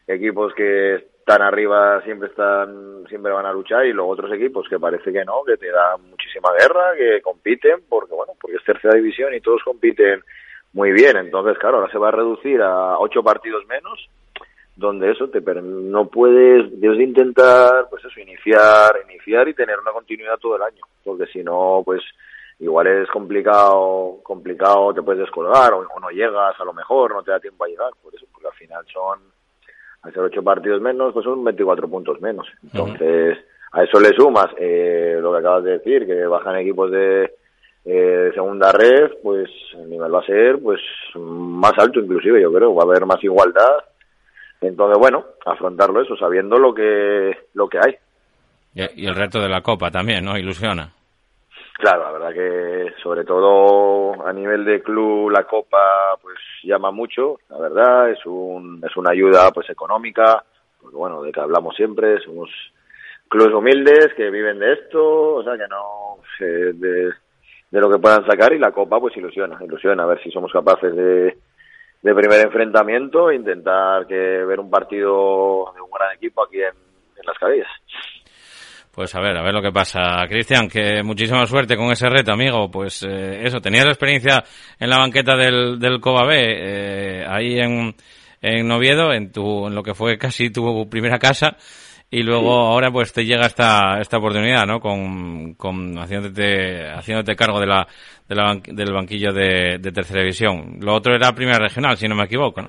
equipos 0.06 0.54
que 0.54 1.15
tan 1.26 1.42
arriba 1.42 2.00
siempre 2.02 2.28
están 2.28 3.04
siempre 3.08 3.32
van 3.32 3.46
a 3.46 3.52
luchar 3.52 3.84
y 3.84 3.92
luego 3.92 4.12
otros 4.12 4.32
equipos 4.32 4.68
que 4.68 4.78
parece 4.78 5.12
que 5.12 5.24
no 5.24 5.42
que 5.44 5.56
te 5.56 5.72
dan 5.72 6.00
muchísima 6.08 6.50
guerra 6.52 6.94
que 6.96 7.20
compiten 7.20 7.82
porque 7.88 8.14
bueno 8.14 8.34
porque 8.40 8.56
es 8.56 8.64
tercera 8.64 8.94
división 8.94 9.34
y 9.34 9.40
todos 9.40 9.60
compiten 9.64 10.22
muy 10.72 10.92
bien. 10.92 11.16
Entonces 11.16 11.58
claro 11.58 11.78
ahora 11.78 11.90
se 11.90 11.98
va 11.98 12.08
a 12.08 12.12
reducir 12.12 12.62
a 12.62 12.96
ocho 13.00 13.24
partidos 13.24 13.66
menos 13.66 14.08
donde 14.76 15.10
eso 15.10 15.28
te 15.28 15.40
no 15.40 16.06
puedes 16.06 16.80
debes 16.80 16.98
de 16.98 17.04
intentar 17.04 17.88
pues 17.90 18.04
eso 18.04 18.20
iniciar 18.20 18.92
iniciar 19.10 19.48
y 19.48 19.54
tener 19.54 19.80
una 19.80 19.90
continuidad 19.90 20.38
todo 20.38 20.54
el 20.54 20.62
año 20.62 20.84
porque 21.02 21.26
si 21.26 21.42
no 21.42 21.82
pues 21.84 22.02
igual 22.60 22.86
es 22.86 23.08
complicado 23.08 24.20
complicado 24.22 24.94
te 24.94 25.02
puedes 25.02 25.22
descolgar 25.22 25.72
o, 25.72 25.80
o 25.80 25.98
no 25.98 26.10
llegas 26.10 26.54
a 26.60 26.64
lo 26.64 26.72
mejor 26.72 27.14
no 27.14 27.24
te 27.24 27.32
da 27.32 27.40
tiempo 27.40 27.64
a 27.64 27.68
llegar 27.68 27.90
por 28.00 28.14
eso 28.14 28.26
porque 28.30 28.46
al 28.46 28.54
final 28.54 28.86
son 28.92 29.35
al 30.06 30.12
ser 30.12 30.22
ocho 30.22 30.42
partidos 30.42 30.80
menos, 30.80 31.12
pues 31.12 31.24
son 31.24 31.42
24 31.42 31.88
puntos 31.88 32.20
menos. 32.20 32.46
Entonces, 32.62 33.38
a 33.72 33.82
eso 33.82 34.00
le 34.00 34.14
sumas 34.16 34.46
eh, 34.58 35.18
lo 35.20 35.32
que 35.32 35.38
acabas 35.38 35.64
de 35.64 35.78
decir, 35.78 36.06
que 36.06 36.26
bajan 36.26 36.56
equipos 36.56 36.90
de, 36.90 37.30
eh, 37.84 38.30
segunda 38.34 38.72
red, 38.72 39.12
pues 39.22 39.48
el 39.74 39.88
nivel 39.88 40.12
va 40.12 40.18
a 40.18 40.26
ser 40.26 40.58
pues 40.60 40.80
más 41.14 41.72
alto 41.78 42.00
inclusive, 42.00 42.42
yo 42.42 42.52
creo, 42.52 42.74
va 42.74 42.82
a 42.82 42.86
haber 42.86 43.06
más 43.06 43.22
igualdad. 43.22 43.76
Entonces, 44.60 44.98
bueno, 44.98 45.24
afrontarlo 45.44 46.02
eso, 46.02 46.16
sabiendo 46.16 46.56
lo 46.56 46.74
que, 46.74 47.36
lo 47.54 47.68
que 47.68 47.78
hay. 47.78 47.96
Y 48.74 49.06
el 49.06 49.14
reto 49.14 49.40
de 49.40 49.48
la 49.48 49.62
Copa 49.62 49.90
también, 49.90 50.24
¿no? 50.24 50.36
Ilusiona. 50.36 50.95
Claro, 51.78 52.04
la 52.04 52.12
verdad 52.12 52.32
que 52.32 52.94
sobre 53.02 53.24
todo 53.24 54.26
a 54.26 54.32
nivel 54.32 54.64
de 54.64 54.82
club 54.82 55.30
la 55.30 55.44
Copa 55.44 56.16
pues 56.22 56.36
llama 56.62 56.90
mucho, 56.90 57.38
la 57.50 57.58
verdad, 57.58 58.10
es 58.10 58.24
un 58.24 58.82
es 58.82 58.96
una 58.96 59.10
ayuda 59.10 59.50
pues 59.52 59.68
económica, 59.68 60.42
porque 60.80 60.96
bueno, 60.96 61.22
de 61.22 61.32
que 61.32 61.40
hablamos 61.40 61.76
siempre, 61.76 62.18
somos 62.20 62.48
clubes 63.28 63.52
humildes 63.52 64.14
que 64.16 64.30
viven 64.30 64.58
de 64.58 64.72
esto, 64.72 65.34
o 65.34 65.44
sea 65.44 65.52
que 65.58 65.68
no 65.68 66.16
de, 66.40 67.12
lo 67.72 67.90
que 67.90 67.98
puedan 67.98 68.24
sacar 68.24 68.54
y 68.54 68.58
la 68.58 68.72
Copa 68.72 68.98
pues 68.98 69.14
ilusiona, 69.18 69.58
ilusiona 69.62 70.04
a 70.04 70.06
ver 70.06 70.22
si 70.22 70.30
somos 70.30 70.50
capaces 70.52 70.96
de 70.96 71.36
de 72.00 72.14
primer 72.14 72.40
enfrentamiento, 72.40 73.30
intentar 73.32 74.06
que 74.06 74.14
ver 74.14 74.60
un 74.60 74.70
partido 74.70 75.72
de 75.74 75.80
un 75.80 75.90
gran 75.90 76.14
equipo 76.14 76.42
aquí 76.42 76.58
en, 76.58 76.68
en 77.16 77.26
las 77.26 77.36
cabezas. 77.38 77.70
Pues 78.96 79.14
a 79.14 79.20
ver, 79.20 79.36
a 79.36 79.42
ver 79.42 79.52
lo 79.52 79.60
que 79.60 79.72
pasa. 79.72 80.26
Cristian, 80.26 80.68
que 80.70 81.02
muchísima 81.02 81.44
suerte 81.44 81.76
con 81.76 81.92
ese 81.92 82.08
reto, 82.08 82.32
amigo. 82.32 82.70
Pues 82.70 83.02
eh, 83.06 83.42
eso, 83.44 83.60
tenías 83.60 83.84
la 83.84 83.90
experiencia 83.90 84.42
en 84.80 84.88
la 84.88 84.96
banqueta 84.96 85.36
del, 85.36 85.78
del 85.78 86.00
Coba 86.00 86.24
B, 86.24 86.34
eh, 86.38 87.26
ahí 87.28 87.58
en, 87.58 87.94
en 88.40 88.66
Noviedo, 88.66 89.12
en, 89.12 89.30
tu, 89.30 89.66
en 89.66 89.74
lo 89.74 89.82
que 89.82 89.92
fue 89.92 90.16
casi 90.16 90.48
tu 90.48 90.88
primera 90.88 91.18
casa. 91.18 91.58
Y 92.10 92.22
luego 92.22 92.52
ahora 92.52 92.90
pues 92.90 93.12
te 93.12 93.26
llega 93.26 93.44
esta, 93.44 94.00
esta 94.00 94.16
oportunidad, 94.16 94.64
¿no? 94.64 94.80
Con, 94.80 95.52
con 95.54 95.98
haciéndote, 95.98 96.88
haciéndote 96.88 97.36
cargo 97.36 97.60
de 97.60 97.66
la, 97.66 97.86
de 98.26 98.34
la 98.34 98.58
del 98.64 98.94
banquillo 98.94 99.30
de, 99.30 99.76
de 99.78 99.92
tercera 99.92 100.20
división. 100.22 100.78
Lo 100.80 100.94
otro 100.94 101.14
era 101.14 101.32
primera 101.32 101.58
regional, 101.58 101.98
si 101.98 102.08
no 102.08 102.14
me 102.14 102.24
equivoco, 102.24 102.62
¿no? 102.62 102.68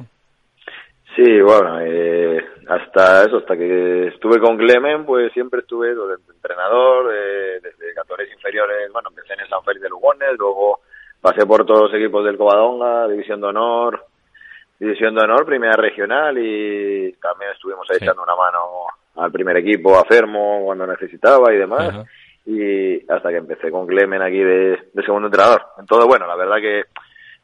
Sí, 1.16 1.24
bueno, 1.42 1.80
eh, 1.80 2.38
hasta 2.68 3.24
eso, 3.24 3.38
hasta 3.38 3.56
que 3.56 4.08
estuve 4.08 4.40
con 4.40 4.58
Clemen, 4.58 5.06
pues 5.06 5.32
siempre 5.34 5.62
estuve 5.62 5.96
de 5.96 6.16
entrenador, 6.34 7.12
desde 7.62 7.94
categorías 7.94 8.32
inferiores, 8.34 8.92
bueno, 8.92 9.10
empecé 9.10 9.34
en 9.34 9.42
el 9.42 9.50
San 9.50 9.64
Félix 9.64 9.84
de 9.84 9.90
Lugones, 9.90 10.30
luego 10.38 10.82
pasé 11.22 11.46
por 11.46 11.66
todos 11.66 11.92
los 11.92 11.94
equipos 11.94 12.26
del 12.26 12.38
Covadonga, 12.38 13.08
División 13.08 13.42
de 13.42 13.48
Honor, 13.48 14.06
División 14.80 15.16
de 15.16 15.24
Honor, 15.24 15.46
Primera 15.46 15.74
Regional 15.74 16.38
y 16.38 17.14
también 17.14 17.52
estuvimos 17.52 17.88
ahí 17.90 17.98
echando 18.02 18.24
una 18.24 18.36
mano 18.36 18.60
al 19.16 19.32
primer 19.32 19.58
equipo, 19.58 19.98
a 19.98 20.06
Fermo, 20.06 20.62
cuando 20.66 20.86
necesitaba 20.86 21.52
y 21.54 21.58
demás. 21.58 22.06
Y 22.46 23.12
hasta 23.12 23.30
que 23.30 23.38
empecé 23.38 23.72
con 23.72 23.88
Clemen 23.88 24.22
aquí 24.22 24.40
de, 24.40 24.90
de 24.94 25.04
segundo 25.04 25.28
entrenador. 25.28 25.64
Entonces, 25.80 26.08
bueno, 26.08 26.28
la 26.28 26.36
verdad 26.36 26.58
que 26.58 26.84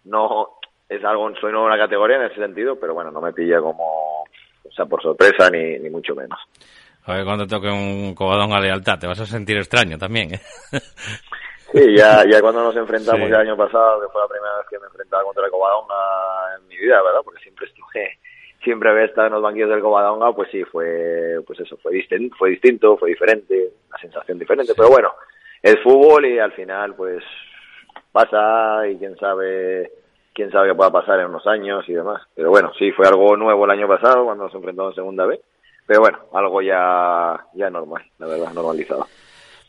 no 0.05 0.59
es 0.87 1.03
algo, 1.03 1.33
soy 1.41 1.51
nuevo 1.51 1.67
en 1.67 1.77
la 1.77 1.83
categoría 1.83 2.17
en 2.17 2.23
ese 2.23 2.35
sentido, 2.35 2.79
pero 2.79 2.93
bueno, 2.93 3.11
no 3.11 3.19
me 3.19 3.33
pilla 3.33 3.59
como 3.59 4.22
o 4.63 4.71
sea, 4.71 4.85
por 4.85 5.01
sorpresa 5.01 5.49
ni, 5.49 5.79
ni 5.79 5.89
mucho 5.89 6.15
menos. 6.15 6.39
A 7.05 7.15
ver, 7.15 7.25
cuando 7.25 7.45
toque 7.45 7.67
un 7.67 8.15
cobadón 8.15 8.53
a 8.53 8.61
lealtad, 8.61 8.97
te 8.97 9.07
vas 9.07 9.19
a 9.19 9.25
sentir 9.25 9.57
extraño 9.57 9.97
también, 9.97 10.35
¿eh? 10.35 10.41
Sí, 11.73 11.97
ya, 11.97 12.23
ya 12.29 12.39
cuando 12.39 12.63
nos 12.63 12.75
enfrentamos 12.77 13.27
el 13.27 13.35
año 13.35 13.57
pasado, 13.57 13.99
que 13.99 14.07
fue 14.09 14.21
la 14.21 14.27
primera 14.27 14.57
vez 14.57 14.67
que 14.69 14.77
me 14.77 14.85
enfrentaba 14.85 15.23
contra 15.23 15.43
el 15.43 15.49
Covadonga 15.49 15.95
en 16.55 16.67
mi 16.67 16.77
vida, 16.77 17.01
¿verdad? 17.01 17.21
Porque 17.25 17.41
siempre 17.41 17.65
estuve, 17.65 18.19
siempre 18.63 18.91
había 18.91 19.05
estado 19.05 19.25
en 19.25 19.33
los 19.33 19.41
banquillos 19.41 19.71
del 19.71 19.81
Covadonga, 19.81 20.31
pues 20.33 20.51
sí, 20.51 20.63
fue, 20.65 21.41
pues 21.47 21.61
eso, 21.61 21.75
fue 21.77 21.93
distinto, 21.93 22.35
fue 22.37 22.51
distinto, 22.51 22.95
fue 22.95 23.09
diferente, 23.09 23.71
una 23.89 23.97
sensación 23.97 24.37
diferente, 24.37 24.73
pero 24.77 24.89
bueno, 24.89 25.13
es 25.63 25.75
fútbol 25.81 26.27
y 26.27 26.37
al 26.37 26.51
final, 26.51 26.93
pues, 26.93 27.23
pasa 28.11 28.87
y 28.87 28.95
quién 28.99 29.17
sabe 29.17 29.91
quién 30.33 30.51
sabe 30.51 30.69
qué 30.69 30.75
pueda 30.75 30.91
pasar 30.91 31.19
en 31.19 31.27
unos 31.27 31.45
años 31.47 31.83
y 31.87 31.93
demás. 31.93 32.21
Pero 32.35 32.49
bueno, 32.49 32.71
sí, 32.77 32.91
fue 32.91 33.07
algo 33.07 33.35
nuevo 33.37 33.65
el 33.65 33.71
año 33.71 33.87
pasado 33.87 34.25
cuando 34.25 34.45
nos 34.45 34.55
enfrentamos 34.55 34.91
en 34.91 34.95
segunda 34.95 35.25
vez. 35.25 35.39
Pero 35.85 36.01
bueno, 36.01 36.19
algo 36.33 36.61
ya, 36.61 37.45
ya 37.53 37.69
normal, 37.69 38.03
la 38.17 38.27
verdad, 38.27 38.53
normalizado. 38.53 39.05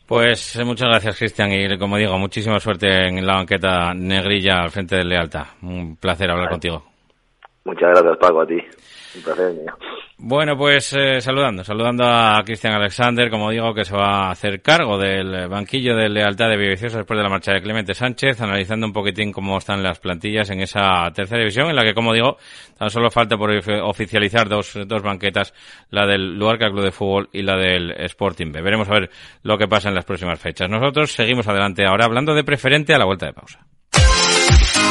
Pues 0.07 0.55
eh, 0.55 0.63
muchas 0.63 0.87
gracias, 0.87 1.17
Cristian, 1.17 1.51
y 1.51 1.77
como 1.77 1.97
digo, 1.97 2.17
muchísima 2.17 2.59
suerte 2.59 3.07
en 3.07 3.25
la 3.25 3.35
banqueta 3.35 3.93
negrilla 3.93 4.61
al 4.61 4.69
frente 4.69 4.95
de 4.97 5.03
Lealta. 5.03 5.47
Un 5.63 5.97
placer 5.97 6.29
hablar 6.29 6.49
contigo. 6.49 6.83
Muchas 7.65 7.89
gracias, 7.89 8.17
Paco, 8.17 8.41
a 8.41 8.47
ti. 8.47 8.61
Bueno, 10.17 10.57
pues 10.57 10.93
eh, 10.93 11.19
saludando, 11.19 11.63
saludando 11.63 12.05
a 12.05 12.41
Cristian 12.45 12.73
Alexander, 12.73 13.29
como 13.29 13.51
digo, 13.51 13.73
que 13.73 13.83
se 13.83 13.95
va 13.95 14.27
a 14.27 14.31
hacer 14.31 14.61
cargo 14.61 14.97
del 14.97 15.47
banquillo 15.49 15.95
de 15.95 16.09
lealtad 16.09 16.49
de 16.49 16.57
Villaviciosa 16.57 16.99
después 16.99 17.17
de 17.17 17.23
la 17.23 17.29
marcha 17.29 17.51
de 17.51 17.61
Clemente 17.61 17.93
Sánchez, 17.93 18.41
analizando 18.41 18.87
un 18.87 18.93
poquitín 18.93 19.31
cómo 19.31 19.57
están 19.57 19.83
las 19.83 19.99
plantillas 19.99 20.49
en 20.49 20.61
esa 20.61 21.11
tercera 21.13 21.39
división, 21.39 21.69
en 21.69 21.75
la 21.75 21.83
que, 21.83 21.93
como 21.93 22.13
digo, 22.13 22.37
tan 22.77 22.89
solo 22.89 23.11
falta 23.11 23.37
por 23.37 23.51
oficializar 23.83 24.47
dos, 24.47 24.77
dos 24.87 25.01
banquetas, 25.01 25.53
la 25.91 26.07
del 26.07 26.37
Luarca 26.39 26.69
Club 26.69 26.85
de 26.85 26.91
Fútbol 26.91 27.29
y 27.33 27.41
la 27.41 27.57
del 27.57 27.91
Sporting 27.91 28.51
B. 28.51 28.61
Veremos 28.61 28.89
a 28.89 28.93
ver 28.93 29.09
lo 29.43 29.57
que 29.57 29.67
pasa 29.67 29.89
en 29.89 29.95
las 29.95 30.05
próximas 30.05 30.39
fechas. 30.39 30.69
Nosotros 30.69 31.11
seguimos 31.11 31.47
adelante 31.47 31.85
ahora 31.85 32.05
hablando 32.05 32.33
de 32.33 32.43
preferente 32.43 32.93
a 32.93 32.97
la 32.97 33.05
vuelta 33.05 33.25
de 33.25 33.33
pausa. 33.33 33.65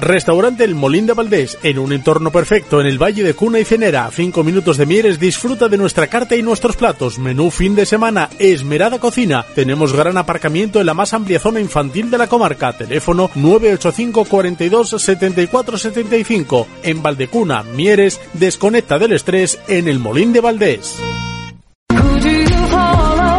Restaurante 0.00 0.62
El 0.62 0.76
Molín 0.76 1.06
de 1.06 1.12
Valdés, 1.12 1.58
en 1.64 1.78
un 1.78 1.92
entorno 1.92 2.30
perfecto 2.30 2.80
en 2.80 2.86
el 2.86 3.02
Valle 3.02 3.24
de 3.24 3.34
Cuna 3.34 3.58
y 3.58 3.64
Cenera, 3.64 4.06
a 4.06 4.10
5 4.12 4.44
minutos 4.44 4.76
de 4.76 4.86
Mieres, 4.86 5.18
disfruta 5.18 5.68
de 5.68 5.76
nuestra 5.76 6.06
carta 6.06 6.36
y 6.36 6.42
nuestros 6.42 6.76
platos. 6.76 7.18
Menú 7.18 7.50
fin 7.50 7.74
de 7.74 7.84
semana, 7.84 8.30
Esmerada 8.38 9.00
Cocina. 9.00 9.44
Tenemos 9.56 9.92
gran 9.92 10.16
aparcamiento 10.16 10.78
en 10.78 10.86
la 10.86 10.94
más 10.94 11.14
amplia 11.14 11.40
zona 11.40 11.58
infantil 11.58 12.12
de 12.12 12.18
la 12.18 12.28
comarca. 12.28 12.72
Teléfono 12.72 13.28
985 13.34 14.24
42 14.26 14.88
74 15.02 15.78
75. 15.78 16.68
En 16.84 17.02
Valdecuna, 17.02 17.64
Mieres, 17.64 18.20
desconecta 18.34 18.98
del 18.98 19.12
estrés 19.12 19.58
en 19.66 19.88
El 19.88 19.98
Molín 19.98 20.32
de 20.32 20.40
Valdés. 20.40 20.96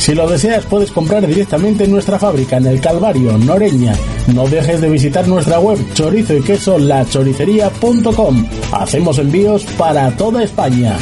Si 0.00 0.14
lo 0.14 0.26
deseas, 0.26 0.64
puedes 0.64 0.90
comprar 0.90 1.26
directamente 1.26 1.84
en 1.84 1.90
nuestra 1.90 2.18
fábrica 2.18 2.56
en 2.56 2.66
el 2.66 2.80
Calvario, 2.80 3.36
Noreña. 3.36 3.92
No 4.34 4.48
dejes 4.48 4.80
de 4.80 4.88
visitar 4.88 5.28
nuestra 5.28 5.60
web 5.60 5.78
chorizo 5.92 6.34
y 6.34 6.42
queso 6.42 6.78
lachoricería.com. 6.78 8.46
Hacemos 8.72 9.18
envíos 9.18 9.62
para 9.76 10.10
toda 10.16 10.42
España. 10.42 10.96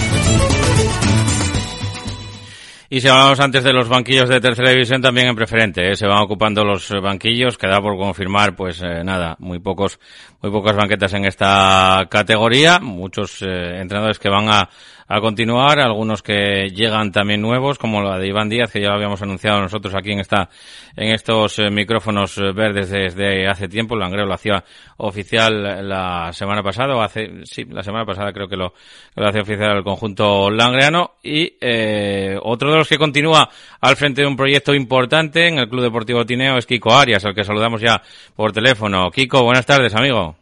Y 2.91 3.01
si 3.01 3.07
hablamos 3.07 3.39
antes 3.39 3.63
de 3.63 3.73
los 3.73 3.89
banquillos 3.89 4.29
de 4.29 4.41
tercera 4.41 4.71
división, 4.71 5.01
también 5.01 5.29
en 5.29 5.37
preferente, 5.37 5.93
¿eh? 5.93 5.95
se 5.95 6.07
van 6.07 6.23
ocupando 6.23 6.65
los 6.65 6.91
banquillos, 7.01 7.57
queda 7.57 7.81
por 7.81 7.97
confirmar, 7.97 8.57
pues 8.57 8.83
eh, 8.83 9.05
nada, 9.05 9.37
muy 9.39 9.61
pocos, 9.61 10.01
muy 10.43 10.51
pocas 10.51 10.75
banquetas 10.75 11.13
en 11.13 11.27
esta 11.27 12.09
categoría, 12.11 12.81
muchos 12.81 13.43
eh, 13.43 13.79
entrenadores 13.79 14.19
que 14.19 14.31
van 14.31 14.49
a 14.49 14.71
a 15.09 15.21
continuar, 15.23 15.81
algunos 15.81 16.23
que 16.23 16.69
llegan 16.69 17.11
también 17.11 17.41
nuevos, 17.41 17.79
como 17.79 18.03
la 18.03 18.19
de 18.19 18.29
Iván 18.29 18.51
Díaz, 18.51 18.71
que 18.71 18.83
ya 18.83 18.89
lo 18.89 18.97
habíamos 18.97 19.23
anunciado 19.23 19.63
nosotros 19.63 19.95
aquí 19.95 20.13
en 20.13 20.21
esta, 20.21 20.51
en 20.97 21.13
estos 21.13 21.59
eh, 21.59 21.71
micrófonos 21.71 22.37
eh, 22.37 22.53
verdes 22.53 22.91
desde 22.91 23.49
hace 23.49 23.69
tiempo. 23.69 23.97
Langreo 23.97 24.27
lo 24.27 24.35
hacía 24.35 24.63
oficial 24.99 25.89
la 25.89 26.31
semana 26.35 26.63
pasada, 26.63 26.95
o 26.95 27.01
hace, 27.01 27.45
sí, 27.45 27.65
la 27.65 27.83
semana 27.83 28.05
pasada 28.05 28.35
creo 28.35 28.49
que 28.49 28.57
lo, 28.57 28.75
lo 29.17 29.27
hacía 29.27 29.41
oficial 29.41 29.79
el 29.79 29.83
conjunto 29.83 30.51
langreano. 30.51 31.13
Y 31.23 31.57
eh, 31.59 32.39
otro 32.43 32.71
de 32.71 32.77
los 32.77 32.89
que 32.89 32.99
continúa 32.99 33.49
al 33.81 33.97
frente 33.97 34.21
de 34.21 34.29
un 34.29 34.37
proyecto 34.37 34.75
importante 34.75 35.49
en 35.49 35.59
el 35.59 35.71
Club 35.71 35.85
Deportivo 35.85 36.27
Tineo 36.27 36.59
es 36.59 36.67
Kiko 36.67 36.93
Arias, 36.93 37.25
al 37.25 37.35
que 37.35 37.45
saludamos 37.45 37.81
ya 37.81 38.03
por 38.37 38.53
teléfono. 38.53 39.11
Kiko, 39.11 39.43
buenas 39.43 39.65
tardes, 39.65 39.95
amigo. 39.95 40.37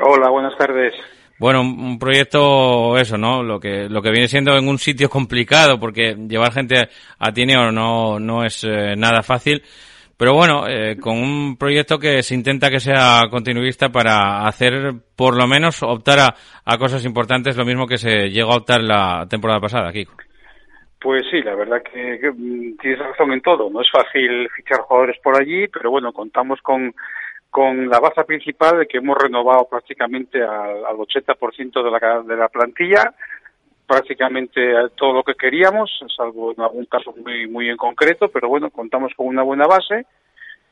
Hola, 0.00 0.30
buenas 0.30 0.56
tardes. 0.56 0.94
Bueno, 1.38 1.62
un, 1.62 1.98
proyecto, 1.98 2.96
eso, 2.96 3.18
¿no? 3.18 3.42
Lo 3.42 3.58
que, 3.58 3.88
lo 3.88 4.00
que 4.00 4.10
viene 4.10 4.28
siendo 4.28 4.56
en 4.56 4.68
un 4.68 4.78
sitio 4.78 5.08
complicado, 5.08 5.78
porque 5.80 6.14
llevar 6.14 6.52
gente 6.52 6.88
a 7.18 7.32
Tineo 7.32 7.72
no, 7.72 8.20
no 8.20 8.44
es 8.44 8.64
eh, 8.64 8.94
nada 8.96 9.22
fácil. 9.22 9.62
Pero 10.16 10.34
bueno, 10.34 10.68
eh, 10.68 10.96
con 10.96 11.18
un 11.18 11.56
proyecto 11.56 11.98
que 11.98 12.22
se 12.22 12.36
intenta 12.36 12.70
que 12.70 12.78
sea 12.78 13.22
continuista 13.30 13.88
para 13.88 14.46
hacer, 14.46 14.94
por 15.16 15.36
lo 15.36 15.48
menos, 15.48 15.82
optar 15.82 16.20
a, 16.20 16.34
a 16.64 16.78
cosas 16.78 17.04
importantes, 17.04 17.56
lo 17.56 17.64
mismo 17.64 17.86
que 17.86 17.98
se 17.98 18.30
llegó 18.30 18.52
a 18.52 18.58
optar 18.58 18.80
la 18.80 19.26
temporada 19.28 19.60
pasada, 19.60 19.92
Kiko. 19.92 20.14
Pues 21.04 21.22
sí, 21.30 21.42
la 21.42 21.54
verdad 21.54 21.82
que, 21.82 22.30
mm, 22.30 22.78
tienes 22.78 22.98
razón 22.98 23.30
en 23.32 23.42
todo. 23.42 23.68
No 23.68 23.82
es 23.82 23.90
fácil 23.92 24.48
fichar 24.56 24.78
jugadores 24.80 25.18
por 25.22 25.38
allí, 25.38 25.68
pero 25.68 25.90
bueno, 25.90 26.14
contamos 26.14 26.62
con 26.62 26.94
con 27.54 27.88
la 27.88 28.00
base 28.00 28.24
principal 28.24 28.80
de 28.80 28.86
que 28.88 28.98
hemos 28.98 29.16
renovado 29.16 29.68
prácticamente 29.70 30.42
al, 30.42 30.84
al 30.86 30.96
80% 30.96 31.84
de 31.84 31.90
la, 31.92 32.22
de 32.22 32.36
la 32.36 32.48
plantilla, 32.48 33.14
prácticamente 33.86 34.60
todo 34.96 35.12
lo 35.12 35.22
que 35.22 35.36
queríamos, 35.36 35.88
salvo 36.16 36.50
en 36.50 36.60
algún 36.60 36.86
caso 36.86 37.14
muy, 37.16 37.46
muy 37.46 37.68
en 37.68 37.76
concreto, 37.76 38.26
pero 38.26 38.48
bueno, 38.48 38.70
contamos 38.70 39.12
con 39.16 39.28
una 39.28 39.44
buena 39.44 39.68
base 39.68 40.04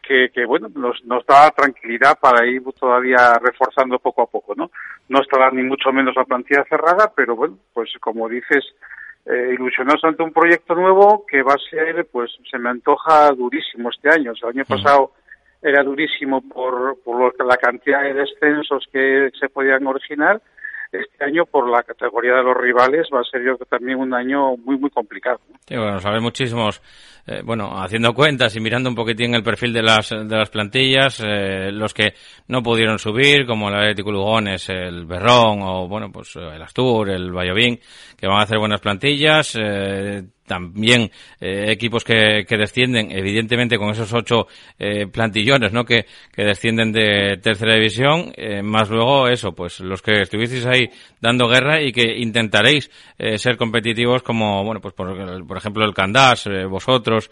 que, 0.02 0.30
que 0.34 0.44
bueno, 0.44 0.70
nos, 0.74 1.04
nos 1.04 1.24
da 1.24 1.52
tranquilidad 1.52 2.18
para 2.20 2.44
ir 2.48 2.64
todavía 2.80 3.38
reforzando 3.40 4.00
poco 4.00 4.22
a 4.22 4.26
poco, 4.26 4.54
¿no? 4.56 4.72
No 5.08 5.20
estará 5.20 5.52
ni 5.52 5.62
mucho 5.62 5.92
menos 5.92 6.16
la 6.16 6.24
plantilla 6.24 6.64
cerrada, 6.68 7.12
pero 7.14 7.36
bueno, 7.36 7.58
pues 7.72 7.92
como 8.00 8.28
dices, 8.28 8.64
eh, 9.26 9.50
ilusionados 9.54 10.02
ante 10.02 10.24
un 10.24 10.32
proyecto 10.32 10.74
nuevo 10.74 11.24
que 11.30 11.44
va 11.44 11.52
a 11.52 11.70
ser, 11.70 12.08
pues 12.10 12.32
se 12.50 12.58
me 12.58 12.70
antoja 12.70 13.30
durísimo 13.30 13.90
este 13.90 14.08
año. 14.08 14.32
O 14.32 14.34
sea, 14.34 14.50
el 14.50 14.56
año 14.56 14.64
pasado 14.64 15.12
era 15.62 15.82
durísimo 15.82 16.42
por, 16.48 16.98
por 17.04 17.46
la 17.46 17.56
cantidad 17.56 18.02
de 18.02 18.14
descensos 18.14 18.84
que 18.92 19.30
se 19.38 19.48
podían 19.48 19.86
originar. 19.86 20.42
Este 20.90 21.24
año, 21.24 21.46
por 21.46 21.70
la 21.70 21.82
categoría 21.82 22.34
de 22.34 22.42
los 22.42 22.54
rivales, 22.54 23.08
va 23.14 23.20
a 23.20 23.24
ser 23.24 23.42
yo 23.42 23.56
también 23.64 23.98
un 23.98 24.12
año 24.12 24.58
muy, 24.58 24.76
muy 24.76 24.90
complicado. 24.90 25.40
Sí, 25.66 25.74
bueno, 25.74 25.98
sabe 26.00 26.20
muchísimos, 26.20 26.82
eh, 27.26 27.40
bueno, 27.42 27.70
haciendo 27.80 28.12
cuentas 28.12 28.54
y 28.56 28.60
mirando 28.60 28.90
un 28.90 28.94
poquitín 28.94 29.34
el 29.34 29.42
perfil 29.42 29.72
de 29.72 29.82
las, 29.82 30.10
de 30.10 30.36
las 30.36 30.50
plantillas, 30.50 31.22
eh, 31.26 31.72
los 31.72 31.94
que 31.94 32.12
no 32.48 32.62
pudieron 32.62 32.98
subir, 32.98 33.46
como 33.46 33.70
el 33.70 33.76
Atlético 33.76 34.12
Lugones, 34.12 34.68
el 34.68 35.06
Berrón, 35.06 35.62
o 35.62 35.88
bueno, 35.88 36.12
pues 36.12 36.36
el 36.36 36.60
Astur, 36.60 37.08
el 37.08 37.32
Vallovín, 37.32 37.80
que 38.18 38.26
van 38.26 38.40
a 38.40 38.42
hacer 38.42 38.58
buenas 38.58 38.82
plantillas, 38.82 39.56
eh, 39.58 40.24
también 40.52 41.10
eh, 41.40 41.64
equipos 41.68 42.04
que, 42.04 42.44
que, 42.46 42.58
descienden, 42.58 43.10
evidentemente 43.10 43.78
con 43.78 43.88
esos 43.88 44.12
ocho 44.12 44.48
eh, 44.78 45.06
plantillones, 45.06 45.72
¿no? 45.72 45.82
Que, 45.82 46.04
que, 46.30 46.44
descienden 46.44 46.92
de 46.92 47.38
tercera 47.42 47.74
división, 47.74 48.34
eh, 48.36 48.60
más 48.60 48.90
luego 48.90 49.28
eso, 49.28 49.54
pues 49.54 49.80
los 49.80 50.02
que 50.02 50.20
estuvisteis 50.20 50.66
ahí 50.66 50.90
dando 51.22 51.48
guerra 51.48 51.80
y 51.80 51.90
que 51.90 52.18
intentaréis 52.18 52.90
eh, 53.18 53.38
ser 53.38 53.56
competitivos 53.56 54.22
como, 54.22 54.62
bueno, 54.62 54.82
pues 54.82 54.92
por, 54.92 55.46
por 55.46 55.56
ejemplo 55.56 55.86
el 55.86 55.94
Candás, 55.94 56.46
eh, 56.46 56.66
vosotros, 56.66 57.30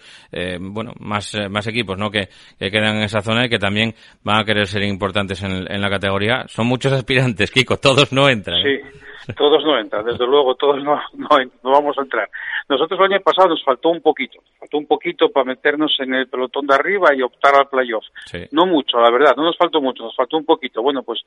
bueno, 0.61 0.95
más, 0.99 1.37
más 1.51 1.67
equipos, 1.67 1.99
¿no? 1.99 2.11
Que, 2.11 2.31
que, 2.59 2.71
quedan 2.71 2.97
en 2.97 3.03
esa 3.03 3.21
zona 3.21 3.45
y 3.45 3.49
que 3.51 3.59
también 3.59 3.95
van 4.25 4.41
a 4.41 4.45
querer 4.45 4.67
ser 4.67 4.83
importantes 4.83 5.43
en, 5.43 5.71
en 5.71 5.81
la 5.83 5.91
categoría. 5.91 6.47
Son 6.49 6.67
muchos 6.67 6.93
aspirantes, 6.95 7.51
Kiko, 7.51 7.77
todos 7.77 8.13
no 8.13 8.31
entran. 8.31 8.63
Sí. 8.63 9.01
Todos 9.37 9.65
no 9.65 9.79
entran, 9.79 10.05
desde 10.05 10.27
luego, 10.27 10.55
todos 10.55 10.83
no, 10.83 11.01
no, 11.15 11.29
no, 11.63 11.71
vamos 11.71 11.97
a 11.99 12.03
entrar. 12.03 12.29
Nosotros 12.69 12.99
el 13.01 13.13
año 13.13 13.21
pasado 13.21 13.49
nos 13.49 13.65
faltó 13.65 13.91
un 13.91 14.01
poquito, 14.01 14.41
faltó 14.59 14.79
un 14.79 14.87
poquito 14.87 15.31
para 15.31 15.45
meternos 15.45 15.95
en 16.01 16.15
el 16.15 16.29
pelotón 16.29 16.67
de 16.67 16.75
arriba 16.75 17.15
y 17.15 17.23
optar 17.23 17.55
al 17.55 17.69
playoff. 17.69 18.05
Sí. 18.27 18.47
No 18.53 18.67
mucho, 18.67 18.99
la 19.01 19.11
verdad, 19.11 19.35
no 19.37 19.45
nos 19.45 19.57
faltó 19.57 19.81
mucho, 19.81 20.05
nos 20.05 20.17
faltó 20.17 20.37
un 20.37 20.45
poquito. 20.45 20.83
Bueno, 20.83 21.03
pues 21.03 21.21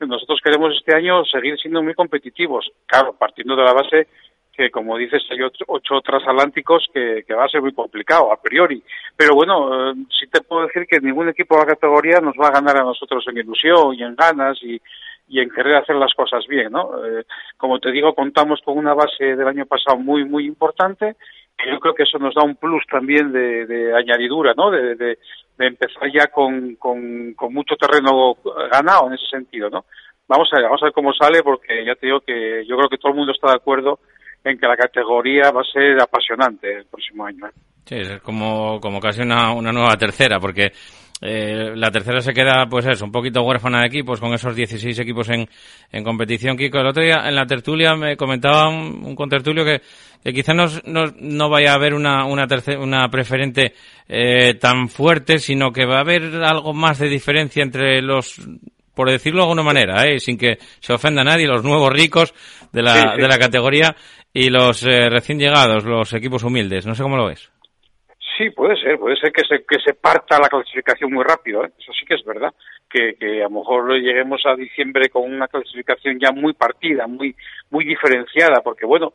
nosotros 0.00 0.40
queremos 0.42 0.74
este 0.76 0.94
año 0.94 1.24
seguir 1.24 1.58
siendo 1.58 1.82
muy 1.82 1.94
competitivos, 1.94 2.70
claro, 2.86 3.14
partiendo 3.18 3.56
de 3.56 3.64
la 3.64 3.72
base 3.72 4.08
que 4.56 4.70
como 4.70 4.96
dices 4.96 5.22
hay 5.30 5.42
ocho, 5.42 5.64
ocho 5.68 6.00
transatlánticos 6.00 6.86
que, 6.92 7.24
que 7.26 7.34
va 7.34 7.44
a 7.44 7.48
ser 7.48 7.60
muy 7.60 7.72
complicado 7.72 8.32
a 8.32 8.40
priori. 8.40 8.82
Pero 9.14 9.34
bueno, 9.34 9.90
eh, 9.90 9.94
sí 10.18 10.26
te 10.28 10.40
puedo 10.40 10.66
decir 10.66 10.86
que 10.86 10.98
ningún 11.00 11.28
equipo 11.28 11.54
de 11.56 11.60
la 11.60 11.74
categoría 11.74 12.20
nos 12.20 12.34
va 12.34 12.48
a 12.48 12.52
ganar 12.52 12.78
a 12.78 12.84
nosotros 12.84 13.24
en 13.28 13.36
ilusión 13.36 13.94
y 13.94 14.02
en 14.02 14.16
ganas 14.16 14.58
y, 14.62 14.80
y 15.28 15.40
en 15.40 15.50
querer 15.50 15.76
hacer 15.76 15.96
las 15.96 16.14
cosas 16.14 16.46
bien, 16.46 16.72
¿no? 16.72 17.04
Eh, 17.04 17.24
como 17.56 17.78
te 17.78 17.90
digo, 17.90 18.14
contamos 18.14 18.60
con 18.64 18.78
una 18.78 18.94
base 18.94 19.36
del 19.36 19.48
año 19.48 19.66
pasado 19.66 19.98
muy, 19.98 20.24
muy 20.24 20.46
importante 20.46 21.16
y 21.58 21.70
yo 21.70 21.80
creo 21.80 21.94
que 21.94 22.04
eso 22.04 22.18
nos 22.18 22.34
da 22.34 22.42
un 22.44 22.56
plus 22.56 22.84
también 22.90 23.32
de, 23.32 23.66
de 23.66 23.96
añadidura, 23.96 24.54
¿no? 24.56 24.70
De, 24.70 24.94
de, 24.94 25.18
de 25.58 25.66
empezar 25.66 26.10
ya 26.12 26.26
con, 26.28 26.76
con, 26.76 27.34
mucho 27.50 27.76
terreno 27.76 28.36
ganado 28.70 29.08
en 29.08 29.14
ese 29.14 29.26
sentido, 29.26 29.70
¿no? 29.70 29.84
Vamos 30.28 30.48
a 30.52 30.56
ver, 30.56 30.64
vamos 30.64 30.82
a 30.82 30.86
ver 30.86 30.92
cómo 30.92 31.12
sale 31.12 31.42
porque 31.42 31.84
ya 31.84 31.94
te 31.94 32.06
digo 32.06 32.20
que 32.20 32.64
yo 32.66 32.76
creo 32.76 32.88
que 32.88 32.98
todo 32.98 33.12
el 33.12 33.18
mundo 33.18 33.32
está 33.32 33.50
de 33.50 33.56
acuerdo 33.56 34.00
en 34.44 34.58
que 34.58 34.66
la 34.66 34.76
categoría 34.76 35.50
va 35.50 35.62
a 35.62 35.72
ser 35.72 36.00
apasionante 36.00 36.78
el 36.78 36.86
próximo 36.86 37.26
año. 37.26 37.46
¿eh? 37.46 37.52
Sí, 37.84 37.94
es 37.96 38.20
como, 38.20 38.80
como 38.80 39.00
casi 39.00 39.22
una, 39.22 39.52
una 39.52 39.72
nueva 39.72 39.96
tercera, 39.96 40.38
porque 40.38 40.72
eh, 41.20 41.72
la 41.74 41.90
tercera 41.90 42.20
se 42.20 42.34
queda, 42.34 42.66
pues 42.68 42.86
eso, 42.86 43.04
un 43.04 43.12
poquito 43.12 43.42
huérfana 43.42 43.80
de 43.80 43.86
equipos, 43.86 44.20
con 44.20 44.34
esos 44.34 44.54
16 44.54 44.98
equipos 44.98 45.28
en, 45.30 45.48
en 45.90 46.04
competición. 46.04 46.56
Kiko, 46.56 46.78
el 46.78 46.88
otro 46.88 47.02
día 47.02 47.22
en 47.26 47.34
la 47.34 47.46
tertulia 47.46 47.94
me 47.94 48.16
comentaba 48.16 48.68
un, 48.68 49.02
un 49.04 49.16
contertulio 49.16 49.64
que, 49.64 49.80
que 50.22 50.32
quizá 50.32 50.52
no, 50.52 50.66
no, 50.84 51.04
no, 51.18 51.48
vaya 51.48 51.72
a 51.72 51.76
haber 51.76 51.94
una, 51.94 52.26
una, 52.26 52.46
tercer, 52.46 52.78
una 52.78 53.08
preferente 53.08 53.72
eh, 54.08 54.54
tan 54.54 54.88
fuerte, 54.88 55.38
sino 55.38 55.72
que 55.72 55.86
va 55.86 55.98
a 55.98 56.00
haber 56.00 56.22
algo 56.44 56.74
más 56.74 56.98
de 56.98 57.08
diferencia 57.08 57.62
entre 57.62 58.02
los 58.02 58.40
por 58.94 59.10
decirlo 59.10 59.40
de 59.40 59.44
alguna 59.44 59.62
manera, 59.62 60.06
¿eh? 60.06 60.18
sin 60.18 60.38
que 60.38 60.56
se 60.80 60.94
ofenda 60.94 61.20
a 61.20 61.24
nadie, 61.24 61.46
los 61.46 61.62
nuevos 61.62 61.92
ricos 61.92 62.32
de 62.72 62.82
la, 62.82 62.94
Sí, 62.94 63.00
sí. 63.14 63.20
de 63.20 63.28
la 63.28 63.38
categoría 63.38 63.94
y 64.32 64.48
los 64.48 64.82
eh, 64.84 65.10
recién 65.10 65.38
llegados, 65.38 65.84
los 65.84 66.14
equipos 66.14 66.42
humildes. 66.44 66.86
No 66.86 66.94
sé 66.94 67.02
cómo 67.02 67.18
lo 67.18 67.26
ves. 67.26 67.50
Sí, 68.36 68.50
puede 68.50 68.76
ser, 68.76 68.98
puede 68.98 69.16
ser 69.16 69.32
que 69.32 69.42
se, 69.44 69.64
que 69.64 69.78
se 69.84 69.94
parta 69.94 70.38
la 70.38 70.48
clasificación 70.48 71.12
muy 71.12 71.24
rápido, 71.24 71.64
¿eh? 71.64 71.70
eso 71.78 71.92
sí 71.92 72.04
que 72.04 72.14
es 72.14 72.24
verdad, 72.24 72.52
que, 72.90 73.14
que 73.14 73.40
a 73.40 73.44
lo 73.44 73.60
mejor 73.60 73.90
lleguemos 73.94 74.42
a 74.44 74.54
diciembre 74.54 75.08
con 75.08 75.22
una 75.22 75.48
clasificación 75.48 76.18
ya 76.18 76.32
muy 76.32 76.52
partida, 76.52 77.06
muy, 77.06 77.34
muy 77.70 77.84
diferenciada, 77.84 78.60
porque 78.62 78.84
bueno, 78.84 79.14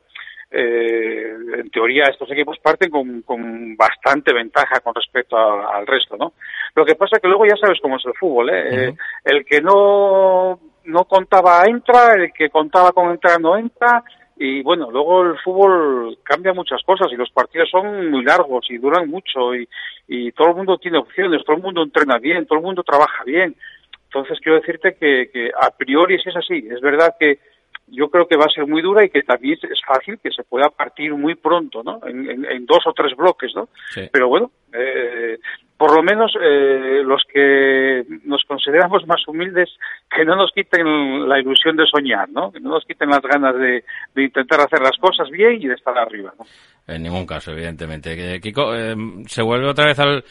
eh, 0.50 1.34
en 1.60 1.70
teoría 1.70 2.06
estos 2.10 2.32
equipos 2.32 2.58
parten 2.60 2.90
con, 2.90 3.22
con 3.22 3.78
bastante 3.78 4.34
ventaja 4.34 4.80
con 4.82 4.94
respecto 4.94 5.38
al 5.38 5.86
resto, 5.86 6.18
¿no? 6.18 6.34
Lo 6.76 6.84
que 6.84 6.96
pasa 6.96 7.16
es 7.16 7.22
que 7.22 7.28
luego 7.28 7.46
ya 7.46 7.56
sabes 7.56 7.80
cómo 7.82 7.98
es 7.98 8.06
el 8.06 8.14
fútbol, 8.20 8.50
¿eh? 8.50 8.88
eh 8.88 8.96
el 9.26 9.46
que 9.46 9.62
no, 9.62 10.60
no 10.86 11.06
contaba 11.06 11.64
entra, 11.66 12.16
el 12.16 12.34
que 12.34 12.50
contaba 12.50 12.92
con 12.92 13.12
entrar 13.12 13.40
no 13.40 13.58
entra, 13.58 14.04
y 14.43 14.63
bueno, 14.63 14.89
luego 14.89 15.21
el 15.21 15.38
fútbol 15.38 16.17
cambia 16.23 16.51
muchas 16.51 16.82
cosas 16.82 17.12
y 17.12 17.15
los 17.15 17.30
partidos 17.30 17.69
son 17.69 18.10
muy 18.10 18.23
largos 18.23 18.65
y 18.71 18.80
duran 18.80 19.08
mucho 19.08 19.54
y, 19.54 19.69
y 20.08 20.32
todo 20.32 20.47
el 20.47 20.56
mundo 20.56 20.80
tiene 20.80 20.97
opciones, 20.97 21.43
todo 21.45 21.58
el 21.58 21.62
mundo 21.62 21.84
entrena 21.84 22.17
bien, 22.17 22.47
todo 22.47 22.58
el 22.58 22.65
mundo 22.65 22.82
trabaja 22.82 23.23
bien. 23.23 23.56
Entonces 24.06 24.39
quiero 24.41 24.60
decirte 24.60 24.95
que, 24.99 25.30
que 25.32 25.51
a 25.56 25.69
priori 25.69 26.15
es 26.15 26.36
así. 26.36 26.67
Es 26.71 26.82
verdad 26.82 27.13
que 27.19 27.38
yo 27.86 28.10
creo 28.10 28.27
que 28.27 28.36
va 28.36 28.45
a 28.45 28.49
ser 28.49 28.65
muy 28.65 28.82
dura 28.82 29.06
y 29.06 29.12
que 29.12 29.21
también 29.21 29.60
es 29.62 29.80
fácil 29.86 30.17
que 30.17 30.32
se 30.32 30.43
pueda 30.43 30.69
partir 30.69 31.13
muy 31.13 31.36
pronto, 31.36 31.84
¿no? 31.84 31.99
En, 32.08 32.43
en, 32.43 32.65
dos 32.65 32.80
o 32.88 32.93
tres 32.93 33.15
bloques, 33.15 33.51
¿no? 33.54 33.69
Pero 34.12 34.27
bueno, 34.27 34.49
eh, 34.73 35.38
por 35.82 35.96
lo 35.96 36.04
menos 36.04 36.32
eh, 36.39 37.02
los 37.04 37.24
que 37.34 38.04
nos 38.26 38.44
consideramos 38.48 39.08
más 39.08 39.28
humildes, 39.28 39.67
que 40.15 40.24
no 40.24 40.36
nos 40.36 40.52
quiten 40.52 41.28
la 41.28 41.39
ilusión 41.39 41.76
de 41.76 41.88
soñar, 41.88 42.30
¿no? 42.30 42.52
Que 42.52 42.60
no 42.60 42.70
nos 42.70 42.86
quiten 42.86 43.10
las 43.10 43.24
ganas 43.24 43.56
de, 43.56 43.84
de 44.13 44.24
intentar 44.24 44.60
hacer 44.60 44.80
las 44.80 44.96
cosas 45.00 45.28
bien 45.32 45.60
y 45.60 45.65
de 45.65 45.74
estar 45.74 45.98
arriba, 45.98 46.36
¿no? 46.38 46.46
En 46.86 47.02
ningún 47.02 47.26
caso, 47.26 47.52
evidentemente. 47.52 48.39
Kiko, 48.39 48.76
eh, 48.76 48.96
se 49.26 49.41
vuelve 49.41 49.70
otra 49.70 49.88
vez 49.88 49.98
al, 49.98 50.24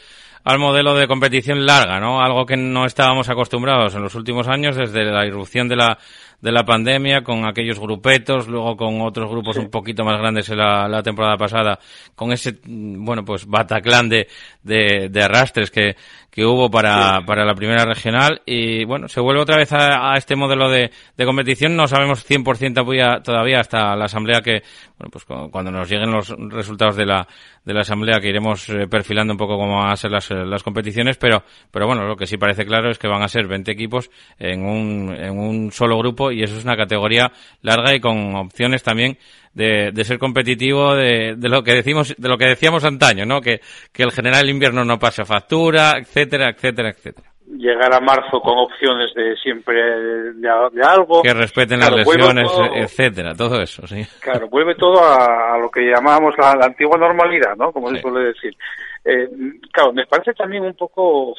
al 0.45 0.57
modelo 0.57 0.95
de 0.95 1.07
competición 1.07 1.65
larga, 1.65 1.99
¿no? 1.99 2.21
Algo 2.21 2.45
que 2.45 2.55
no 2.55 2.85
estábamos 2.85 3.29
acostumbrados 3.29 3.93
en 3.93 4.03
los 4.03 4.15
últimos 4.15 4.47
años 4.47 4.77
desde 4.77 5.03
la 5.03 5.25
irrupción 5.25 5.67
de 5.67 5.75
la 5.75 5.97
de 6.41 6.51
la 6.51 6.65
pandemia, 6.65 7.21
con 7.21 7.45
aquellos 7.45 7.79
grupetos, 7.79 8.47
luego 8.47 8.75
con 8.75 8.99
otros 9.01 9.29
grupos 9.29 9.57
un 9.57 9.69
poquito 9.69 10.03
más 10.03 10.17
grandes 10.17 10.49
en 10.49 10.57
la, 10.57 10.87
la, 10.87 11.03
temporada 11.03 11.37
pasada, 11.37 11.77
con 12.15 12.31
ese, 12.31 12.57
bueno, 12.65 13.23
pues 13.23 13.45
bataclán 13.45 14.09
de, 14.09 14.27
de, 14.63 15.09
de 15.09 15.27
arrastres 15.41 15.71
que, 15.71 15.95
que 16.31 16.45
hubo 16.45 16.71
para, 16.71 17.25
para 17.25 17.45
la 17.45 17.53
primera 17.53 17.83
regional 17.83 18.41
y 18.45 18.85
bueno, 18.85 19.09
se 19.09 19.19
vuelve 19.19 19.41
otra 19.41 19.57
vez 19.57 19.73
a, 19.73 20.13
a 20.13 20.17
este 20.17 20.37
modelo 20.37 20.69
de, 20.69 20.89
de, 21.17 21.25
competición. 21.25 21.75
No 21.75 21.87
sabemos 21.87 22.25
100% 22.27 23.21
todavía 23.21 23.59
hasta 23.59 23.95
la 23.97 24.05
asamblea 24.05 24.41
que, 24.41 24.63
bueno, 24.97 25.11
pues 25.11 25.25
cuando 25.25 25.71
nos 25.71 25.89
lleguen 25.89 26.09
los 26.09 26.29
resultados 26.29 26.95
de 26.95 27.05
la, 27.05 27.27
de 27.65 27.73
la 27.73 27.81
asamblea 27.81 28.21
que 28.21 28.29
iremos 28.29 28.69
eh, 28.69 28.87
perfilando 28.87 29.33
un 29.33 29.37
poco 29.37 29.57
cómo 29.57 29.79
van 29.79 29.91
a 29.91 29.97
ser 29.97 30.09
las, 30.09 30.31
eh, 30.31 30.45
las 30.45 30.63
competiciones, 30.63 31.17
pero, 31.17 31.43
pero 31.69 31.85
bueno, 31.85 32.05
lo 32.05 32.15
que 32.15 32.25
sí 32.25 32.37
parece 32.37 32.65
claro 32.65 32.89
es 32.89 32.97
que 32.97 33.09
van 33.09 33.23
a 33.23 33.27
ser 33.27 33.47
20 33.47 33.69
equipos 33.69 34.09
en 34.39 34.65
un, 34.65 35.13
en 35.13 35.37
un 35.37 35.71
solo 35.73 35.97
grupo 35.97 36.31
y 36.31 36.43
eso 36.43 36.57
es 36.57 36.63
una 36.63 36.77
categoría 36.77 37.31
larga 37.61 37.93
y 37.93 37.99
con 37.99 38.35
opciones 38.35 38.83
también 38.83 39.17
de, 39.53 39.91
de 39.91 40.03
ser 40.05 40.17
competitivo 40.17 40.95
de, 40.95 41.35
de, 41.35 41.49
lo 41.49 41.63
que 41.63 41.73
decimos, 41.73 42.15
de 42.17 42.29
lo 42.29 42.37
que 42.37 42.45
decíamos 42.45 42.83
antaño, 42.83 43.25
¿no? 43.25 43.41
Que, 43.41 43.61
que 43.91 44.03
el 44.03 44.11
general 44.11 44.49
invierno 44.49 44.85
no 44.85 44.99
pase 44.99 45.25
factura, 45.25 46.03
etcétera, 46.21 46.49
etcétera, 46.49 46.89
etcétera 46.89 47.31
llegar 47.57 47.93
a 47.93 47.99
marzo 47.99 48.39
con 48.39 48.57
opciones 48.57 49.13
de 49.13 49.35
siempre 49.35 49.75
de, 49.75 50.33
de 50.33 50.83
algo. 50.83 51.21
Que 51.21 51.33
respeten 51.33 51.79
las 51.79 51.91
lesiones, 51.91 52.49
etcétera, 52.75 53.35
todo 53.35 53.61
eso, 53.61 53.85
sí. 53.87 54.05
Claro, 54.21 54.47
vuelve 54.47 54.75
todo 54.75 55.03
a, 55.03 55.55
a 55.55 55.57
lo 55.57 55.69
que 55.69 55.81
llamábamos 55.81 56.33
la, 56.37 56.55
la, 56.55 56.67
antigua 56.67 56.97
normalidad, 56.97 57.55
¿no? 57.57 57.71
Como 57.71 57.89
sí. 57.89 57.95
se 57.95 58.01
suele 58.01 58.27
decir. 58.27 58.55
Eh, 59.03 59.27
claro, 59.71 59.91
me 59.91 60.05
parece 60.05 60.33
también 60.33 60.63
un 60.63 60.75
poco 60.75 61.35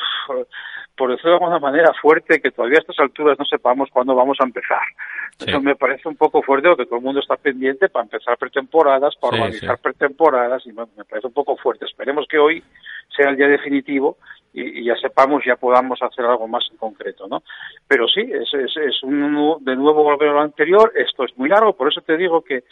por 0.96 1.10
decirlo 1.10 1.30
de 1.30 1.36
alguna 1.36 1.58
manera, 1.58 1.92
fuerte 2.00 2.40
que 2.40 2.50
todavía 2.50 2.78
a 2.78 2.80
estas 2.80 2.98
alturas 2.98 3.38
no 3.38 3.44
sepamos 3.44 3.88
cuándo 3.90 4.14
vamos 4.14 4.36
a 4.40 4.44
empezar. 4.44 4.82
Sí. 5.38 5.46
Eso 5.48 5.60
me 5.60 5.74
parece 5.74 6.08
un 6.08 6.16
poco 6.16 6.42
fuerte 6.42 6.68
porque 6.68 6.86
todo 6.86 6.98
el 6.98 7.04
mundo 7.04 7.20
está 7.20 7.36
pendiente 7.36 7.88
para 7.88 8.04
empezar 8.04 8.36
pretemporadas, 8.36 9.16
para 9.16 9.36
sí, 9.36 9.42
organizar 9.42 9.76
sí. 9.76 9.82
pretemporadas, 9.82 10.66
y 10.66 10.72
me, 10.72 10.86
parece 11.08 11.26
un 11.26 11.32
poco 11.32 11.56
fuerte. 11.56 11.86
Esperemos 11.86 12.26
que 12.28 12.38
hoy 12.38 12.62
sea 13.16 13.30
el 13.30 13.36
día 13.36 13.48
definitivo 13.48 14.18
y, 14.52 14.84
ya 14.84 14.96
sepamos, 14.96 15.42
ya 15.44 15.56
podamos 15.56 16.02
hacer 16.02 16.24
algo 16.24 16.46
más 16.48 16.68
en 16.70 16.76
concreto, 16.76 17.26
¿no? 17.28 17.42
Pero 17.86 18.06
sí, 18.08 18.20
es, 18.20 18.52
es, 18.54 18.76
es 18.76 19.02
un, 19.02 19.58
de 19.60 19.76
nuevo 19.76 20.02
volver 20.02 20.28
a 20.28 20.32
lo 20.32 20.40
anterior, 20.40 20.92
esto 20.94 21.24
es 21.24 21.36
muy 21.38 21.48
largo, 21.48 21.74
por 21.74 21.88
eso 21.88 22.00
te 22.00 22.16
digo 22.16 22.42
que 22.42 22.64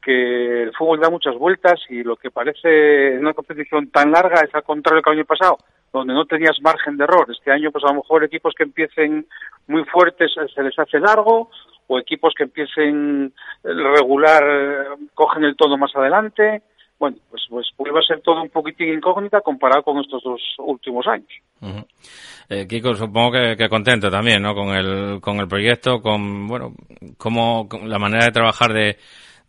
que 0.00 0.62
el 0.62 0.72
fútbol 0.74 1.00
da 1.00 1.10
muchas 1.10 1.36
vueltas 1.36 1.80
y 1.88 2.02
lo 2.02 2.16
que 2.16 2.30
parece 2.30 3.18
una 3.18 3.34
competición 3.34 3.90
tan 3.90 4.10
larga 4.10 4.40
es 4.40 4.54
al 4.54 4.62
contrario 4.62 5.02
que 5.02 5.10
el 5.10 5.18
año 5.18 5.26
pasado, 5.26 5.58
donde 5.92 6.14
no 6.14 6.24
tenías 6.24 6.60
margen 6.62 6.96
de 6.96 7.04
error. 7.04 7.26
Este 7.30 7.50
año, 7.50 7.70
pues 7.70 7.84
a 7.84 7.88
lo 7.88 7.96
mejor 7.96 8.24
equipos 8.24 8.54
que 8.56 8.64
empiecen 8.64 9.26
muy 9.66 9.84
fuertes 9.84 10.32
eh, 10.36 10.46
se 10.54 10.62
les 10.62 10.78
hace 10.78 10.98
largo, 10.98 11.50
o 11.86 11.98
equipos 11.98 12.32
que 12.36 12.44
empiecen 12.44 13.32
regular 13.62 14.42
eh, 14.46 14.84
cogen 15.14 15.44
el 15.44 15.56
tono 15.56 15.76
más 15.76 15.94
adelante. 15.94 16.62
Bueno, 17.00 17.16
pues, 17.30 17.42
pues 17.48 17.66
vuelve 17.78 17.98
a 17.98 18.02
ser 18.02 18.20
todo 18.20 18.42
un 18.42 18.50
poquitín 18.50 18.92
incógnita 18.92 19.40
comparado 19.40 19.82
con 19.82 19.98
estos 19.98 20.22
dos 20.22 20.40
últimos 20.58 21.06
años. 21.06 21.30
Eh, 22.50 22.66
Kiko, 22.68 22.94
supongo 22.94 23.32
que, 23.32 23.56
que, 23.56 23.70
contento 23.70 24.10
también, 24.10 24.42
¿no? 24.42 24.54
Con 24.54 24.68
el, 24.76 25.18
con 25.18 25.40
el 25.40 25.48
proyecto, 25.48 26.02
con, 26.02 26.46
bueno, 26.46 26.74
como 27.16 27.66
la 27.84 27.98
manera 27.98 28.26
de 28.26 28.32
trabajar 28.32 28.74
de, 28.74 28.98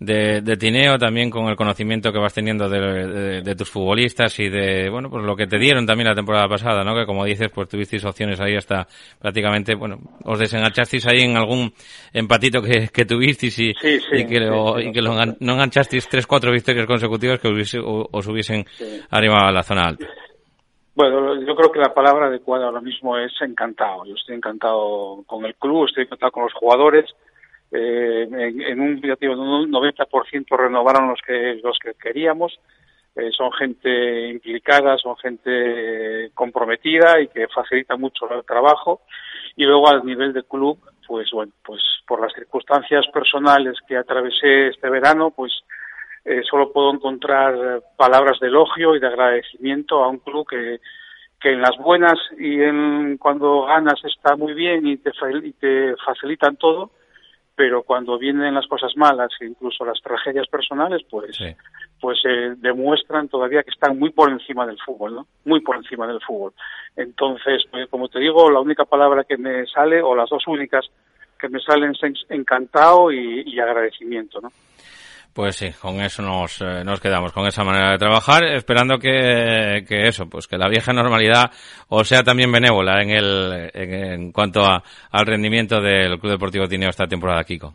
de, 0.01 0.41
de, 0.41 0.57
Tineo, 0.57 0.97
también 0.97 1.29
con 1.29 1.45
el 1.45 1.55
conocimiento 1.55 2.11
que 2.11 2.17
vas 2.17 2.33
teniendo 2.33 2.67
de, 2.67 2.79
de, 2.79 3.41
de, 3.43 3.55
tus 3.55 3.69
futbolistas 3.69 4.39
y 4.39 4.49
de, 4.49 4.89
bueno, 4.89 5.11
pues 5.11 5.23
lo 5.23 5.35
que 5.35 5.45
te 5.45 5.59
dieron 5.59 5.85
también 5.85 6.09
la 6.09 6.15
temporada 6.15 6.47
pasada, 6.47 6.83
¿no? 6.83 6.95
Que 6.95 7.05
como 7.05 7.23
dices, 7.23 7.51
pues 7.53 7.67
tuvisteis 7.69 8.03
opciones 8.03 8.41
ahí 8.41 8.55
hasta 8.55 8.87
prácticamente, 9.19 9.75
bueno, 9.75 9.99
os 10.25 10.39
desenganchasteis 10.39 11.05
ahí 11.05 11.21
en 11.21 11.37
algún 11.37 11.71
empatito 12.11 12.63
que, 12.63 12.87
que 12.91 13.05
tuvisteis 13.05 13.59
y, 13.59 13.73
sí, 13.79 13.99
sí, 13.99 14.17
y 14.17 14.25
que, 14.25 14.39
lo, 14.39 14.79
sí, 14.79 14.87
y 14.87 14.91
que 14.91 15.03
lo, 15.03 15.13
no 15.13 15.53
enganchasteis 15.53 16.09
tres, 16.09 16.25
cuatro 16.25 16.51
victorias 16.51 16.87
consecutivas 16.87 17.39
que 17.39 17.49
hubiese, 17.49 17.77
os 17.79 18.27
hubiesen 18.27 18.65
arriba 19.11 19.49
a 19.49 19.51
la 19.51 19.61
zona 19.61 19.83
alta. 19.83 20.07
Bueno, 20.95 21.39
yo 21.45 21.55
creo 21.55 21.71
que 21.71 21.79
la 21.79 21.93
palabra 21.93 22.25
adecuada 22.25 22.65
ahora 22.65 22.81
mismo 22.81 23.19
es 23.19 23.31
encantado. 23.39 24.03
Yo 24.05 24.15
estoy 24.15 24.35
encantado 24.35 25.23
con 25.27 25.45
el 25.45 25.53
club, 25.55 25.85
estoy 25.85 26.05
encantado 26.05 26.31
con 26.31 26.43
los 26.43 26.53
jugadores, 26.53 27.05
eh, 27.71 28.27
en, 28.29 28.79
un, 28.79 29.01
ya 29.01 29.15
digo, 29.19 29.33
un 29.33 29.71
90% 29.71 30.57
renovaron 30.57 31.09
los 31.09 31.19
que, 31.25 31.59
los 31.63 31.77
que 31.79 31.93
queríamos. 31.93 32.59
Eh, 33.15 33.29
son 33.35 33.51
gente 33.51 34.29
implicada, 34.29 34.97
son 34.97 35.17
gente 35.17 36.31
comprometida 36.33 37.19
y 37.19 37.27
que 37.27 37.47
facilita 37.47 37.97
mucho 37.97 38.31
el 38.33 38.45
trabajo. 38.45 39.01
Y 39.55 39.65
luego 39.65 39.89
al 39.89 40.05
nivel 40.05 40.33
de 40.33 40.43
club, 40.43 40.79
pues 41.07 41.29
bueno, 41.31 41.51
pues 41.63 41.81
por 42.07 42.21
las 42.21 42.33
circunstancias 42.33 43.05
personales 43.13 43.77
que 43.87 43.97
atravesé 43.97 44.67
este 44.67 44.89
verano, 44.89 45.31
pues 45.31 45.51
eh, 46.23 46.41
solo 46.49 46.71
puedo 46.71 46.93
encontrar 46.93 47.81
palabras 47.97 48.39
de 48.39 48.47
elogio 48.47 48.95
y 48.95 48.99
de 48.99 49.07
agradecimiento 49.07 50.03
a 50.03 50.07
un 50.07 50.19
club 50.19 50.47
que, 50.47 50.79
que 51.39 51.51
en 51.51 51.61
las 51.61 51.75
buenas 51.77 52.17
y 52.37 52.61
en 52.61 53.17
cuando 53.17 53.63
ganas 53.63 53.99
está 54.05 54.35
muy 54.35 54.53
bien 54.53 54.85
y 54.87 54.97
te, 54.97 55.11
y 55.43 55.51
te 55.53 55.95
facilitan 55.97 56.55
todo, 56.55 56.91
pero 57.61 57.83
cuando 57.83 58.17
vienen 58.17 58.55
las 58.55 58.65
cosas 58.65 58.97
malas 58.97 59.29
e 59.39 59.45
incluso 59.45 59.85
las 59.85 60.01
tragedias 60.01 60.47
personales, 60.47 61.03
pues, 61.07 61.35
sí. 61.35 61.55
pues 61.99 62.17
eh, 62.25 62.55
demuestran 62.57 63.27
todavía 63.27 63.61
que 63.61 63.69
están 63.69 63.99
muy 63.99 64.09
por 64.09 64.31
encima 64.31 64.65
del 64.65 64.79
fútbol, 64.83 65.13
¿no? 65.13 65.27
Muy 65.45 65.59
por 65.59 65.75
encima 65.75 66.07
del 66.07 66.19
fútbol. 66.21 66.53
Entonces, 66.95 67.63
pues, 67.69 67.87
como 67.87 68.09
te 68.09 68.17
digo, 68.17 68.49
la 68.49 68.59
única 68.59 68.85
palabra 68.85 69.25
que 69.25 69.37
me 69.37 69.67
sale, 69.67 70.01
o 70.01 70.15
las 70.15 70.27
dos 70.31 70.47
únicas 70.47 70.89
que 71.39 71.49
me 71.49 71.59
salen 71.59 71.91
es 71.91 72.25
encantado 72.29 73.11
y, 73.11 73.43
y 73.45 73.59
agradecimiento, 73.59 74.41
¿no? 74.41 74.49
Pues 75.33 75.55
sí, 75.55 75.71
con 75.81 76.01
eso 76.01 76.21
nos, 76.21 76.61
eh, 76.61 76.83
nos 76.83 76.99
quedamos, 76.99 77.31
con 77.31 77.47
esa 77.47 77.63
manera 77.63 77.91
de 77.91 77.97
trabajar, 77.97 78.43
esperando 78.43 78.97
que, 78.97 79.85
que 79.87 80.07
eso, 80.07 80.29
pues 80.29 80.45
que 80.45 80.57
la 80.57 80.67
vieja 80.67 80.91
normalidad 80.91 81.51
o 81.87 82.03
sea 82.03 82.21
también 82.21 82.51
benévola 82.51 83.01
en 83.01 83.11
el, 83.11 83.71
en, 83.73 84.31
cuanto 84.33 84.61
a, 84.61 84.83
al 85.11 85.25
rendimiento 85.25 85.79
del 85.79 86.19
Club 86.19 86.33
Deportivo 86.33 86.67
Tineo 86.67 86.89
esta 86.89 87.07
temporada, 87.07 87.45
Kiko. 87.45 87.73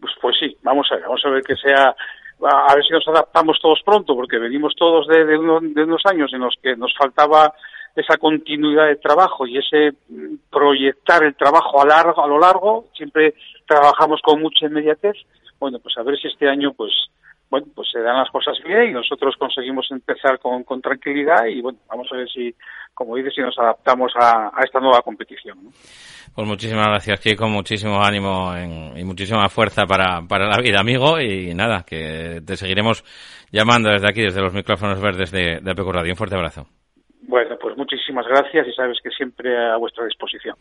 Pues, 0.00 0.12
pues 0.20 0.36
sí, 0.40 0.56
vamos 0.62 0.88
a 0.90 0.96
ver, 0.96 1.04
vamos 1.04 1.22
a 1.24 1.30
ver 1.30 1.42
que 1.44 1.54
sea, 1.54 1.94
a 2.42 2.74
ver 2.74 2.84
si 2.84 2.92
nos 2.92 3.06
adaptamos 3.06 3.58
todos 3.62 3.80
pronto, 3.84 4.16
porque 4.16 4.38
venimos 4.38 4.74
todos 4.76 5.06
de, 5.06 5.24
de, 5.24 5.34
de 5.34 5.84
unos 5.84 6.02
años 6.04 6.32
en 6.32 6.40
los 6.40 6.56
que 6.60 6.74
nos 6.74 6.92
faltaba 6.98 7.54
esa 7.94 8.18
continuidad 8.18 8.88
de 8.88 8.96
trabajo 8.96 9.46
y 9.46 9.56
ese 9.56 9.92
proyectar 10.50 11.22
el 11.22 11.36
trabajo 11.36 11.80
a 11.80 11.86
largo, 11.86 12.24
a 12.24 12.28
lo 12.28 12.40
largo, 12.40 12.86
siempre 12.94 13.34
trabajamos 13.66 14.20
con 14.22 14.42
mucha 14.42 14.66
inmediatez 14.66 15.16
bueno, 15.58 15.78
pues 15.80 15.96
a 15.98 16.02
ver 16.02 16.18
si 16.18 16.28
este 16.28 16.48
año 16.48 16.72
pues 16.72 16.92
bueno, 17.48 17.66
pues 17.74 17.88
se 17.92 18.00
dan 18.00 18.16
las 18.16 18.30
cosas 18.30 18.58
bien 18.64 18.90
y 18.90 18.92
nosotros 18.92 19.36
conseguimos 19.38 19.86
empezar 19.90 20.38
con, 20.40 20.64
con 20.64 20.82
tranquilidad 20.82 21.46
y 21.46 21.60
bueno, 21.60 21.78
vamos 21.88 22.08
a 22.12 22.16
ver 22.16 22.28
si, 22.28 22.54
como 22.92 23.14
dices, 23.16 23.34
si 23.34 23.40
nos 23.40 23.56
adaptamos 23.58 24.12
a, 24.16 24.48
a 24.48 24.64
esta 24.64 24.80
nueva 24.80 25.00
competición. 25.02 25.64
¿no? 25.64 25.70
Pues 26.34 26.46
muchísimas 26.46 26.88
gracias, 26.88 27.20
Kiko, 27.20 27.46
muchísimo 27.48 28.02
ánimo 28.02 28.52
y 28.96 29.04
muchísima 29.04 29.48
fuerza 29.48 29.86
para, 29.86 30.22
para 30.28 30.48
la 30.48 30.58
vida, 30.58 30.80
amigo, 30.80 31.20
y 31.20 31.54
nada, 31.54 31.84
que 31.86 32.40
te 32.44 32.56
seguiremos 32.56 33.04
llamando 33.52 33.90
desde 33.90 34.08
aquí, 34.08 34.22
desde 34.22 34.42
los 34.42 34.52
micrófonos 34.52 35.00
verdes 35.00 35.30
de, 35.30 35.60
de 35.62 35.70
APQ 35.70 35.88
Radio. 35.88 36.12
Un 36.12 36.16
fuerte 36.16 36.36
abrazo. 36.36 36.66
Bueno, 37.22 37.56
pues 37.60 37.76
muchísimas 37.76 38.26
gracias 38.26 38.66
y 38.66 38.72
sabes 38.72 38.98
que 39.02 39.10
siempre 39.10 39.56
a 39.56 39.76
vuestra 39.76 40.04
disposición. 40.04 40.56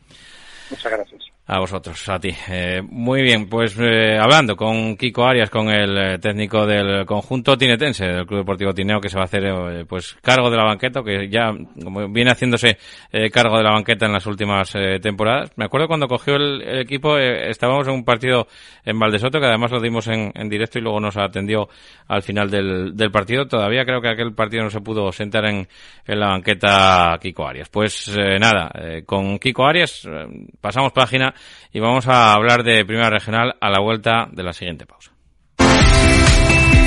Muchas 0.69 0.91
gracias. 0.91 1.34
A 1.47 1.59
vosotros, 1.59 2.09
a 2.09 2.19
ti. 2.19 2.29
Eh, 2.49 2.81
muy 2.81 3.21
bien, 3.21 3.47
pues 3.47 3.77
eh, 3.79 4.17
hablando 4.19 4.55
con 4.55 4.97
Kiko 4.97 5.25
Arias, 5.25 5.51
con 5.51 5.69
el 5.69 5.95
eh, 5.95 6.17
técnico 6.17 6.65
del 6.65 7.05
conjunto 7.05 7.55
tinetense, 7.55 8.03
del 8.03 8.25
Club 8.25 8.39
Deportivo 8.39 8.73
Tineo, 8.73 8.99
que 8.99 9.09
se 9.09 9.15
va 9.15 9.21
a 9.21 9.25
hacer 9.25 9.45
eh, 9.45 9.85
pues 9.87 10.17
cargo 10.23 10.49
de 10.49 10.57
la 10.57 10.63
banqueta, 10.63 11.03
que 11.03 11.29
ya 11.29 11.51
como 11.83 12.09
viene 12.09 12.31
haciéndose 12.31 12.79
eh, 13.11 13.29
cargo 13.29 13.57
de 13.57 13.63
la 13.63 13.73
banqueta 13.73 14.07
en 14.07 14.13
las 14.13 14.25
últimas 14.25 14.73
temporadas. 15.03 15.51
Me 15.55 15.65
acuerdo 15.65 15.87
cuando 15.87 16.07
cogió 16.07 16.35
el, 16.35 16.63
el 16.63 16.79
equipo, 16.79 17.15
estábamos 17.19 17.87
en 17.87 17.93
un 17.93 18.03
partido 18.03 18.47
en 18.83 18.97
Valdesoto, 18.97 19.39
que 19.39 19.45
además 19.45 19.69
lo 19.69 19.79
dimos 19.79 20.07
en, 20.07 20.31
en 20.33 20.49
directo 20.49 20.79
y 20.79 20.81
luego 20.81 20.99
nos 20.99 21.15
atendió 21.15 21.69
al 22.07 22.23
final 22.23 22.49
del, 22.49 22.97
del, 22.97 23.11
partido. 23.11 23.47
Todavía 23.47 23.85
creo 23.85 24.01
que 24.01 24.09
aquel 24.09 24.33
partido 24.33 24.63
no 24.63 24.71
se 24.71 24.81
pudo 24.81 25.11
sentar 25.11 25.45
en, 25.45 25.67
en 26.07 26.19
la 26.19 26.29
banqueta 26.29 27.19
Kiko 27.21 27.47
Arias. 27.47 27.69
Pues 27.69 28.17
nada, 28.17 28.71
con 29.05 29.37
Kiko 29.37 29.63
Arias 29.67 30.07
pasamos 30.59 30.91
página 30.91 31.34
y 31.71 31.79
vamos 31.79 32.07
a 32.07 32.33
hablar 32.33 32.63
de 32.63 32.85
Primera 32.85 33.09
Regional 33.09 33.55
a 33.59 33.69
la 33.69 33.79
vuelta 33.79 34.27
de 34.31 34.43
la 34.43 34.53
siguiente 34.53 34.85
pausa. 34.85 35.11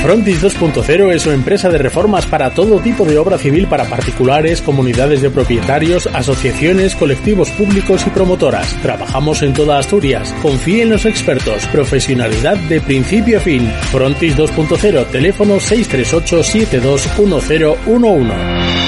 Frontis 0.03 0.43
2.0 0.43 1.13
es 1.13 1.27
una 1.27 1.35
empresa 1.35 1.69
de 1.69 1.79
reformas 1.79 2.25
para 2.25 2.51
todo 2.51 2.79
tipo 2.79 3.05
de 3.05 3.19
obra 3.19 3.37
civil 3.37 3.67
para 3.67 3.85
particulares, 3.85 4.63
comunidades 4.63 5.23
de 5.23 5.29
propietarios, 5.29 6.07
asociaciones, 6.07 6.95
colectivos 6.95 7.51
públicos 7.51 8.07
y 8.07 8.11
promotoras. 8.11 8.81
Trabajamos 8.81 9.43
en 9.43 9.55
toda 9.55 9.79
Asturias. 9.79 10.33
Confíe 10.41 10.83
en 10.83 10.91
los 10.91 11.05
expertos. 11.05 11.67
Profesionalidad 11.67 12.57
de 12.57 12.81
principio 12.81 13.39
a 13.39 13.41
fin. 13.41 13.69
Frontis 13.91 14.37
2.0, 14.37 15.11
teléfono 15.11 15.59
638 15.59 16.45
721011. 16.45 18.88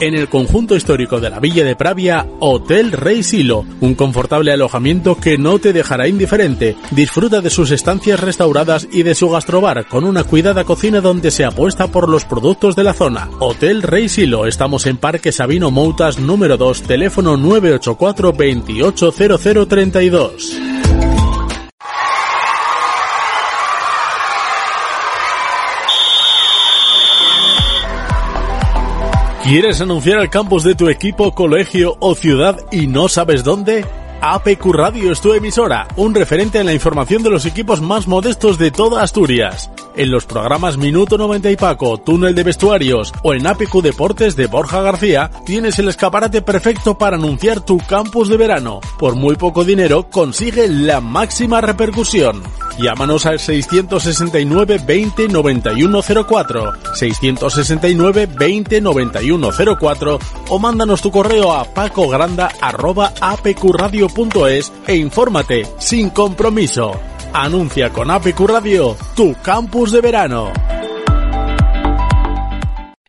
En 0.00 0.14
el 0.14 0.28
conjunto 0.28 0.76
histórico 0.76 1.18
de 1.18 1.28
la 1.28 1.40
Villa 1.40 1.64
de 1.64 1.74
Pravia, 1.74 2.24
Hotel 2.38 2.92
Rey 2.92 3.24
Silo, 3.24 3.64
un 3.80 3.96
confortable 3.96 4.52
alojamiento 4.52 5.16
que 5.16 5.38
no 5.38 5.58
te 5.58 5.72
dejará 5.72 6.06
indiferente. 6.06 6.76
Disfruta 6.92 7.40
de 7.40 7.50
sus 7.50 7.72
estancias 7.72 8.20
restauradas 8.20 8.86
y 8.92 9.02
de 9.02 9.16
su 9.16 9.28
gastrobar 9.28 9.86
con 9.86 10.04
una 10.04 10.22
cuidada 10.22 10.62
cocina 10.62 11.00
donde 11.00 11.32
se 11.32 11.44
apuesta 11.44 11.88
por 11.88 12.08
los 12.08 12.24
productos 12.24 12.76
de 12.76 12.84
la 12.84 12.94
zona. 12.94 13.28
Hotel 13.40 13.82
Rey 13.82 14.08
Silo, 14.08 14.46
estamos 14.46 14.86
en 14.86 14.98
Parque 14.98 15.32
Sabino 15.32 15.72
Moutas 15.72 16.20
número 16.20 16.56
2, 16.56 16.82
teléfono 16.82 17.36
984 17.36 18.32
280032. 18.32 20.67
¿Quieres 29.48 29.80
anunciar 29.80 30.20
el 30.20 30.28
campus 30.28 30.62
de 30.62 30.74
tu 30.74 30.90
equipo, 30.90 31.34
colegio 31.34 31.96
o 32.00 32.14
ciudad 32.14 32.60
y 32.70 32.86
no 32.86 33.08
sabes 33.08 33.42
dónde? 33.42 33.82
APQ 34.20 34.66
Radio 34.74 35.10
es 35.10 35.22
tu 35.22 35.32
emisora, 35.32 35.88
un 35.96 36.14
referente 36.14 36.58
en 36.58 36.66
la 36.66 36.74
información 36.74 37.22
de 37.22 37.30
los 37.30 37.46
equipos 37.46 37.80
más 37.80 38.06
modestos 38.06 38.58
de 38.58 38.70
toda 38.70 39.02
Asturias. 39.02 39.70
En 39.96 40.10
los 40.10 40.26
programas 40.26 40.76
Minuto 40.76 41.16
90 41.16 41.50
y 41.50 41.56
Paco, 41.56 41.96
Túnel 41.96 42.34
de 42.34 42.42
Vestuarios 42.42 43.10
o 43.22 43.32
en 43.32 43.46
APQ 43.46 43.80
Deportes 43.80 44.36
de 44.36 44.48
Borja 44.48 44.82
García, 44.82 45.30
tienes 45.46 45.78
el 45.78 45.88
escaparate 45.88 46.42
perfecto 46.42 46.98
para 46.98 47.16
anunciar 47.16 47.64
tu 47.64 47.78
campus 47.78 48.28
de 48.28 48.36
verano. 48.36 48.80
Por 48.98 49.14
muy 49.14 49.36
poco 49.36 49.64
dinero, 49.64 50.10
consigue 50.10 50.68
la 50.68 51.00
máxima 51.00 51.62
repercusión. 51.62 52.42
Llámanos 52.78 53.26
al 53.26 53.40
669 53.40 54.78
20 54.86 55.28
91 55.28 56.00
04, 56.28 56.72
669 56.94 58.28
20 58.38 58.80
91 58.80 59.50
04 59.80 60.18
o 60.48 60.58
mándanos 60.60 61.02
tu 61.02 61.10
correo 61.10 61.52
a 61.52 61.64
pacogranda 61.64 62.50
arroba 62.60 63.12
apqradio.es 63.20 64.72
e 64.86 64.94
infórmate 64.94 65.66
sin 65.78 66.10
compromiso. 66.10 66.92
Anuncia 67.32 67.90
con 67.90 68.12
APQ 68.12 68.40
Radio 68.46 68.96
tu 69.16 69.34
campus 69.42 69.90
de 69.90 70.00
verano. 70.00 70.52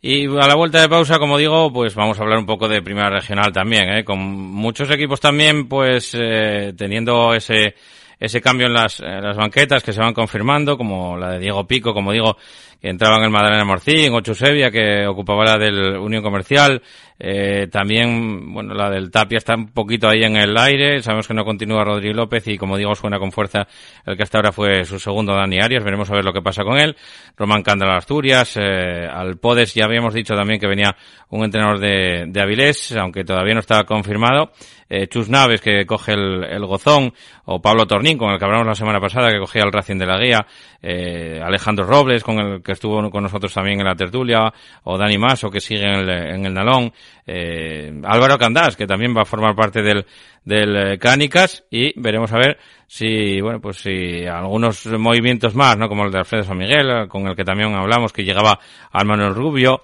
Y 0.02 0.28
a 0.28 0.48
la 0.48 0.56
vuelta 0.56 0.82
de 0.82 0.90
pausa, 0.90 1.20
como 1.20 1.38
digo, 1.38 1.72
pues 1.74 1.94
vamos 1.94 2.18
a 2.18 2.24
hablar 2.24 2.40
un 2.40 2.46
poco 2.46 2.68
de 2.70 2.82
primera 2.82 3.10
regional 3.10 3.52
también, 3.52 3.90
¿eh? 3.90 4.04
con 4.06 4.18
muchos 4.18 4.90
equipos 4.90 5.20
también, 5.20 5.68
pues 5.68 6.16
eh, 6.18 6.74
teniendo 6.76 7.34
ese 7.34 7.76
ese 8.20 8.42
cambio 8.42 8.68
en 8.68 8.74
las, 8.74 9.00
en 9.00 9.24
las 9.24 9.38
banquetas 9.38 9.82
que 9.82 9.94
se 9.94 10.02
van 10.02 10.14
confirmando, 10.14 10.78
como 10.78 11.18
la 11.18 11.32
de 11.32 11.40
Diego 11.40 11.66
Pico, 11.66 11.94
como 11.94 12.12
digo, 12.12 12.38
que 12.82 12.90
entraba 12.90 13.18
en 13.18 13.24
el 13.24 13.30
Madalena 13.30 13.64
Morcín, 13.64 14.14
o 14.14 14.22
Chusevia, 14.22 14.72
que 14.72 15.08
ocupaba 15.08 15.46
la 15.46 15.58
del 15.58 15.98
Unión 15.98 16.22
Comercial, 16.22 16.82
eh, 17.22 17.68
también, 17.70 18.54
bueno, 18.54 18.74
la 18.74 18.90
del 18.90 19.12
Tapia 19.12 19.40
está 19.40 19.56
un 19.56 19.74
poquito 19.74 20.08
ahí 20.08 20.24
en 20.24 20.38
el 20.38 20.58
aire, 20.58 21.02
sabemos 21.02 21.28
que 21.28 21.34
no 21.34 21.44
continúa 21.44 21.84
Rodrigo 21.84 22.14
López 22.14 22.48
y 22.48 22.58
como 22.58 22.78
digo, 22.78 22.96
suena 22.96 23.20
con 23.20 23.34
fuerza 23.34 23.68
el 24.06 24.16
que 24.16 24.24
hasta 24.24 24.38
ahora 24.38 24.54
fue 24.54 24.86
su 24.86 25.00
segundo 25.00 25.34
Dani 25.34 25.60
Arias, 25.60 25.84
veremos 25.84 26.10
a 26.10 26.14
ver 26.14 26.24
lo 26.24 26.32
que 26.32 26.42
pasa 26.42 26.64
con 26.64 26.78
él, 26.78 26.96
Román 27.36 27.62
Cándala 27.62 27.98
Asturias, 27.98 28.56
eh, 28.56 29.06
al 29.06 29.38
Podes 29.38 29.74
ya 29.74 29.84
habíamos 29.84 30.14
dicho 30.14 30.34
también 30.34 30.62
que 30.62 30.68
venía 30.68 30.96
un 31.30 31.44
entrenador 31.44 31.80
de, 31.80 32.26
de 32.28 32.42
Avilés, 32.42 32.96
aunque 32.96 33.26
todavía 33.26 33.54
no 33.54 33.60
estaba 33.60 33.84
confirmado, 33.84 34.52
eh, 34.90 35.08
Chus 35.08 35.30
Naves 35.30 35.62
que 35.62 35.86
coge 35.86 36.14
el, 36.14 36.44
el, 36.44 36.66
Gozón, 36.66 37.14
o 37.46 37.62
Pablo 37.62 37.86
Tornín 37.86 38.18
con 38.18 38.32
el 38.32 38.40
que 38.40 38.46
hablamos 38.46 38.66
la 38.66 38.76
semana 38.76 39.00
pasada 39.00 39.30
que 39.30 39.40
cogía 39.40 39.64
el 39.64 39.72
Racing 39.72 39.98
de 39.98 40.06
la 40.06 40.18
Guía, 40.18 40.48
eh, 40.82 41.40
Alejandro 41.44 41.86
Robles 41.86 42.24
con 42.24 42.40
el 42.40 42.64
que 42.64 42.72
estuvo 42.72 43.10
con 43.12 43.24
nosotros 43.24 43.54
también 43.54 43.80
en 43.80 43.86
la 43.86 43.96
tertulia, 43.96 44.52
o 44.84 44.98
Dani 44.98 45.18
Maso 45.18 45.52
que 45.52 45.62
sigue 45.62 45.84
en 45.84 46.00
el, 46.00 46.10
en 46.10 46.46
el 46.46 46.54
Nalón, 46.54 46.92
eh, 47.28 47.92
Álvaro 48.04 48.38
Candás 48.38 48.76
que 48.76 48.88
también 48.88 49.16
va 49.16 49.22
a 49.22 49.26
formar 49.26 49.56
parte 49.56 49.82
del, 49.82 50.06
del 50.44 50.98
Cánicas 51.00 51.64
y 51.70 52.00
veremos 52.00 52.32
a 52.34 52.38
ver 52.38 52.58
si, 52.88 53.40
bueno, 53.42 53.60
pues 53.62 53.78
si 53.78 54.26
algunos 54.26 54.86
movimientos 54.88 55.56
más, 55.56 55.78
¿no? 55.78 55.88
Como 55.88 56.06
el 56.06 56.12
de 56.12 56.20
Alfredo 56.20 56.44
San 56.44 56.58
Miguel, 56.58 57.08
con 57.08 57.28
el 57.28 57.36
que 57.36 57.44
también 57.44 57.74
hablamos, 57.76 58.12
que 58.12 58.24
llegaba 58.24 58.60
al 58.92 59.06
Manuel 59.06 59.36
Rubio, 59.36 59.82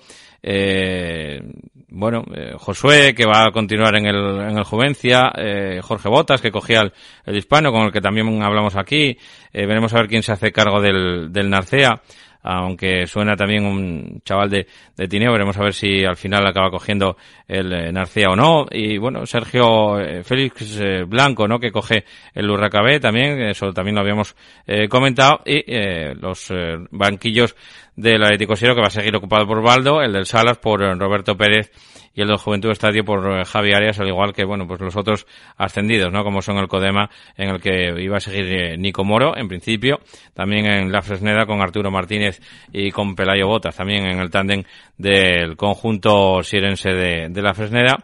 Eh, 0.47 1.41
bueno, 1.89 2.23
eh, 2.35 2.53
Josué, 2.57 3.15
que 3.15 3.25
va 3.25 3.45
a 3.45 3.51
continuar 3.51 3.95
en 3.95 4.05
el, 4.05 4.41
en 4.41 4.57
el 4.57 4.63
Juvencia, 4.63 5.31
eh, 5.35 5.79
Jorge 5.81 6.09
Botas, 6.09 6.41
que 6.41 6.51
cogía 6.51 6.91
el, 7.25 7.35
hispano, 7.35 7.71
con 7.71 7.83
el 7.85 7.91
que 7.91 8.01
también 8.01 8.43
hablamos 8.43 8.75
aquí, 8.75 9.17
eh, 9.53 9.65
veremos 9.65 9.93
a 9.93 10.01
ver 10.01 10.07
quién 10.07 10.21
se 10.21 10.33
hace 10.33 10.51
cargo 10.51 10.81
del, 10.81 11.31
del 11.31 11.49
Narcea, 11.49 12.01
aunque 12.45 13.07
suena 13.07 13.35
también 13.35 13.65
un 13.65 14.21
chaval 14.23 14.49
de, 14.49 14.67
de 14.95 15.07
Tineo, 15.07 15.31
veremos 15.31 15.57
a 15.57 15.63
ver 15.63 15.73
si 15.73 16.05
al 16.05 16.15
final 16.15 16.45
acaba 16.45 16.69
cogiendo 16.69 17.17
el 17.47 17.93
Narcea 17.93 18.29
o 18.29 18.35
no, 18.35 18.65
y 18.71 18.97
bueno, 18.97 19.25
Sergio 19.25 19.97
Félix 20.23 20.79
Blanco, 21.07 21.47
¿no?, 21.47 21.59
que 21.59 21.71
coge 21.71 22.05
el 22.33 22.49
Urracabé 22.49 22.99
también, 22.99 23.41
eso 23.41 23.73
también 23.73 23.95
lo 23.95 24.01
habíamos 24.01 24.35
comentado, 24.89 25.41
y 25.45 25.63
los 26.19 26.53
banquillos 26.91 27.55
del 27.95 28.23
Atlético 28.23 28.55
Sierra 28.55 28.75
que 28.75 28.81
va 28.81 28.87
a 28.87 28.91
seguir 28.91 29.15
ocupado 29.15 29.47
por 29.47 29.61
Baldo, 29.61 30.01
el 30.01 30.13
del 30.13 30.25
Salas 30.25 30.57
por 30.57 30.83
eh, 30.83 30.93
Roberto 30.95 31.35
Pérez 31.35 31.71
y 32.13 32.21
el 32.21 32.27
del 32.27 32.37
Juventud 32.37 32.71
Estadio 32.71 33.03
por 33.03 33.39
eh, 33.39 33.45
Javi 33.45 33.73
Arias, 33.73 33.99
al 33.99 34.07
igual 34.07 34.33
que, 34.33 34.45
bueno, 34.45 34.67
pues 34.67 34.79
los 34.81 34.95
otros 34.95 35.27
ascendidos, 35.57 36.11
¿no? 36.11 36.23
Como 36.23 36.41
son 36.41 36.57
el 36.57 36.67
Codema, 36.67 37.09
en 37.37 37.49
el 37.49 37.61
que 37.61 37.93
iba 38.01 38.17
a 38.17 38.21
seguir 38.21 38.45
eh, 38.45 38.77
Nico 38.77 39.03
Moro, 39.03 39.35
en 39.37 39.47
principio, 39.47 39.99
también 40.33 40.65
en 40.65 40.91
la 40.91 41.01
Fresneda 41.01 41.45
con 41.45 41.61
Arturo 41.61 41.91
Martínez 41.91 42.41
y 42.71 42.91
con 42.91 43.15
Pelayo 43.15 43.47
Botas, 43.47 43.75
también 43.75 44.05
en 44.05 44.19
el 44.19 44.29
tándem 44.29 44.63
del 44.97 45.57
conjunto 45.57 46.41
sierense 46.43 46.89
de, 46.89 47.29
de 47.29 47.41
la 47.41 47.53
Fresneda. 47.53 47.97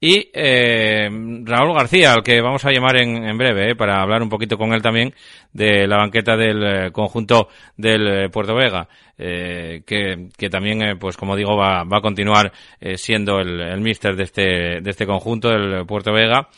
Y 0.00 0.30
eh, 0.32 1.08
Raúl 1.42 1.74
García, 1.74 2.12
al 2.12 2.22
que 2.22 2.40
vamos 2.40 2.64
a 2.64 2.70
llamar 2.70 2.98
en, 2.98 3.24
en 3.24 3.36
breve, 3.36 3.72
eh, 3.72 3.74
para 3.74 4.00
hablar 4.00 4.22
un 4.22 4.28
poquito 4.28 4.56
con 4.56 4.72
él 4.72 4.80
también 4.80 5.12
de 5.52 5.88
la 5.88 5.96
banqueta 5.96 6.36
del 6.36 6.62
eh, 6.62 6.92
conjunto 6.92 7.48
del 7.76 8.06
eh, 8.06 8.28
Puerto 8.28 8.54
Vega, 8.54 8.88
eh, 9.18 9.82
que, 9.84 10.28
que, 10.36 10.48
también, 10.48 10.98
pues 11.00 11.16
como 11.16 11.34
digo, 11.34 11.56
va, 11.56 11.82
va 11.82 11.98
a 11.98 12.02
continuar 12.02 12.52
siendo 12.94 13.40
el, 13.40 13.60
el 13.60 13.80
míster 13.80 14.14
de 14.14 14.22
este, 14.22 14.80
de 14.80 14.90
este 14.90 15.04
conjunto 15.04 15.48
del 15.48 15.84
Puerto 15.84 16.12
Vega. 16.12 16.48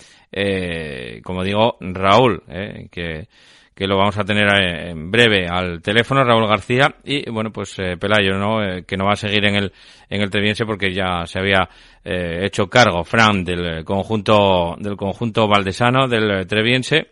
como 1.24 1.42
digo, 1.42 1.78
Raúl, 1.80 2.42
que 2.90 3.26
que 3.74 3.86
lo 3.86 3.96
vamos 3.96 4.18
a 4.18 4.24
tener 4.24 4.46
eh, 4.54 4.90
en 4.90 5.10
breve 5.10 5.46
al 5.48 5.80
teléfono, 5.80 6.24
Raúl 6.24 6.46
García, 6.46 6.94
y 7.04 7.30
bueno, 7.30 7.50
pues 7.50 7.78
eh, 7.78 7.96
Pelayo, 7.96 8.36
¿no? 8.36 8.62
Eh, 8.62 8.84
que 8.84 8.96
no 8.96 9.06
va 9.06 9.12
a 9.12 9.16
seguir 9.16 9.44
en 9.46 9.56
el, 9.56 9.72
en 10.08 10.20
el 10.20 10.30
Treviense 10.30 10.66
porque 10.66 10.92
ya 10.92 11.24
se 11.26 11.38
había 11.38 11.68
eh, 12.04 12.40
hecho 12.44 12.68
cargo, 12.68 13.04
Fran, 13.04 13.44
del 13.44 13.84
conjunto, 13.84 14.76
del 14.78 14.96
conjunto 14.96 15.48
valdesano, 15.48 16.08
del 16.08 16.46
Treviense, 16.46 17.08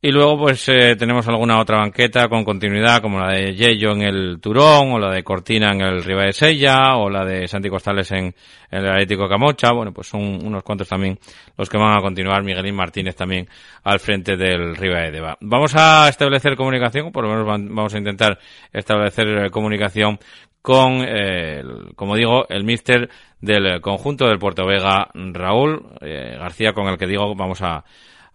y 0.00 0.12
luego 0.12 0.38
pues 0.38 0.68
eh, 0.68 0.96
tenemos 0.96 1.26
alguna 1.28 1.58
otra 1.58 1.78
banqueta 1.78 2.28
con 2.28 2.44
continuidad 2.44 3.00
como 3.00 3.18
la 3.18 3.32
de 3.32 3.54
Yello 3.54 3.92
en 3.92 4.02
el 4.02 4.38
Turón 4.38 4.92
o 4.92 4.98
la 4.98 5.10
de 5.10 5.24
Cortina 5.24 5.72
en 5.72 5.80
el 5.80 6.04
Riva 6.04 6.24
de 6.24 6.32
Sella 6.34 6.96
o 6.96 7.08
la 7.08 7.24
de 7.24 7.48
Santi 7.48 7.70
Costales 7.70 8.12
en, 8.12 8.34
el 8.70 8.86
Atlético 8.86 9.26
Camocha. 9.28 9.72
Bueno, 9.72 9.92
pues 9.92 10.08
son 10.08 10.20
unos 10.44 10.62
cuantos 10.62 10.88
también 10.88 11.18
los 11.56 11.70
que 11.70 11.78
van 11.78 11.96
a 11.96 12.02
continuar. 12.02 12.42
Miguelín 12.42 12.74
Martínez 12.74 13.16
también 13.16 13.48
al 13.82 13.98
frente 13.98 14.36
del 14.36 14.76
Riva 14.76 15.00
de 15.00 15.10
Deva. 15.10 15.38
Vamos 15.40 15.74
a 15.74 16.06
establecer 16.08 16.54
comunicación, 16.54 17.10
por 17.10 17.24
lo 17.24 17.30
menos 17.30 17.46
vamos 17.46 17.94
a 17.94 17.98
intentar 17.98 18.38
establecer 18.74 19.26
eh, 19.28 19.50
comunicación 19.50 20.18
con, 20.60 21.02
eh, 21.02 21.62
como 21.96 22.16
digo, 22.16 22.46
el 22.50 22.64
míster 22.64 23.08
del 23.40 23.80
conjunto 23.80 24.26
del 24.26 24.38
Puerto 24.38 24.66
Vega, 24.66 25.08
Raúl 25.14 25.82
García, 26.00 26.72
con 26.72 26.88
el 26.88 26.98
que 26.98 27.06
digo 27.06 27.34
vamos 27.34 27.62
a 27.62 27.84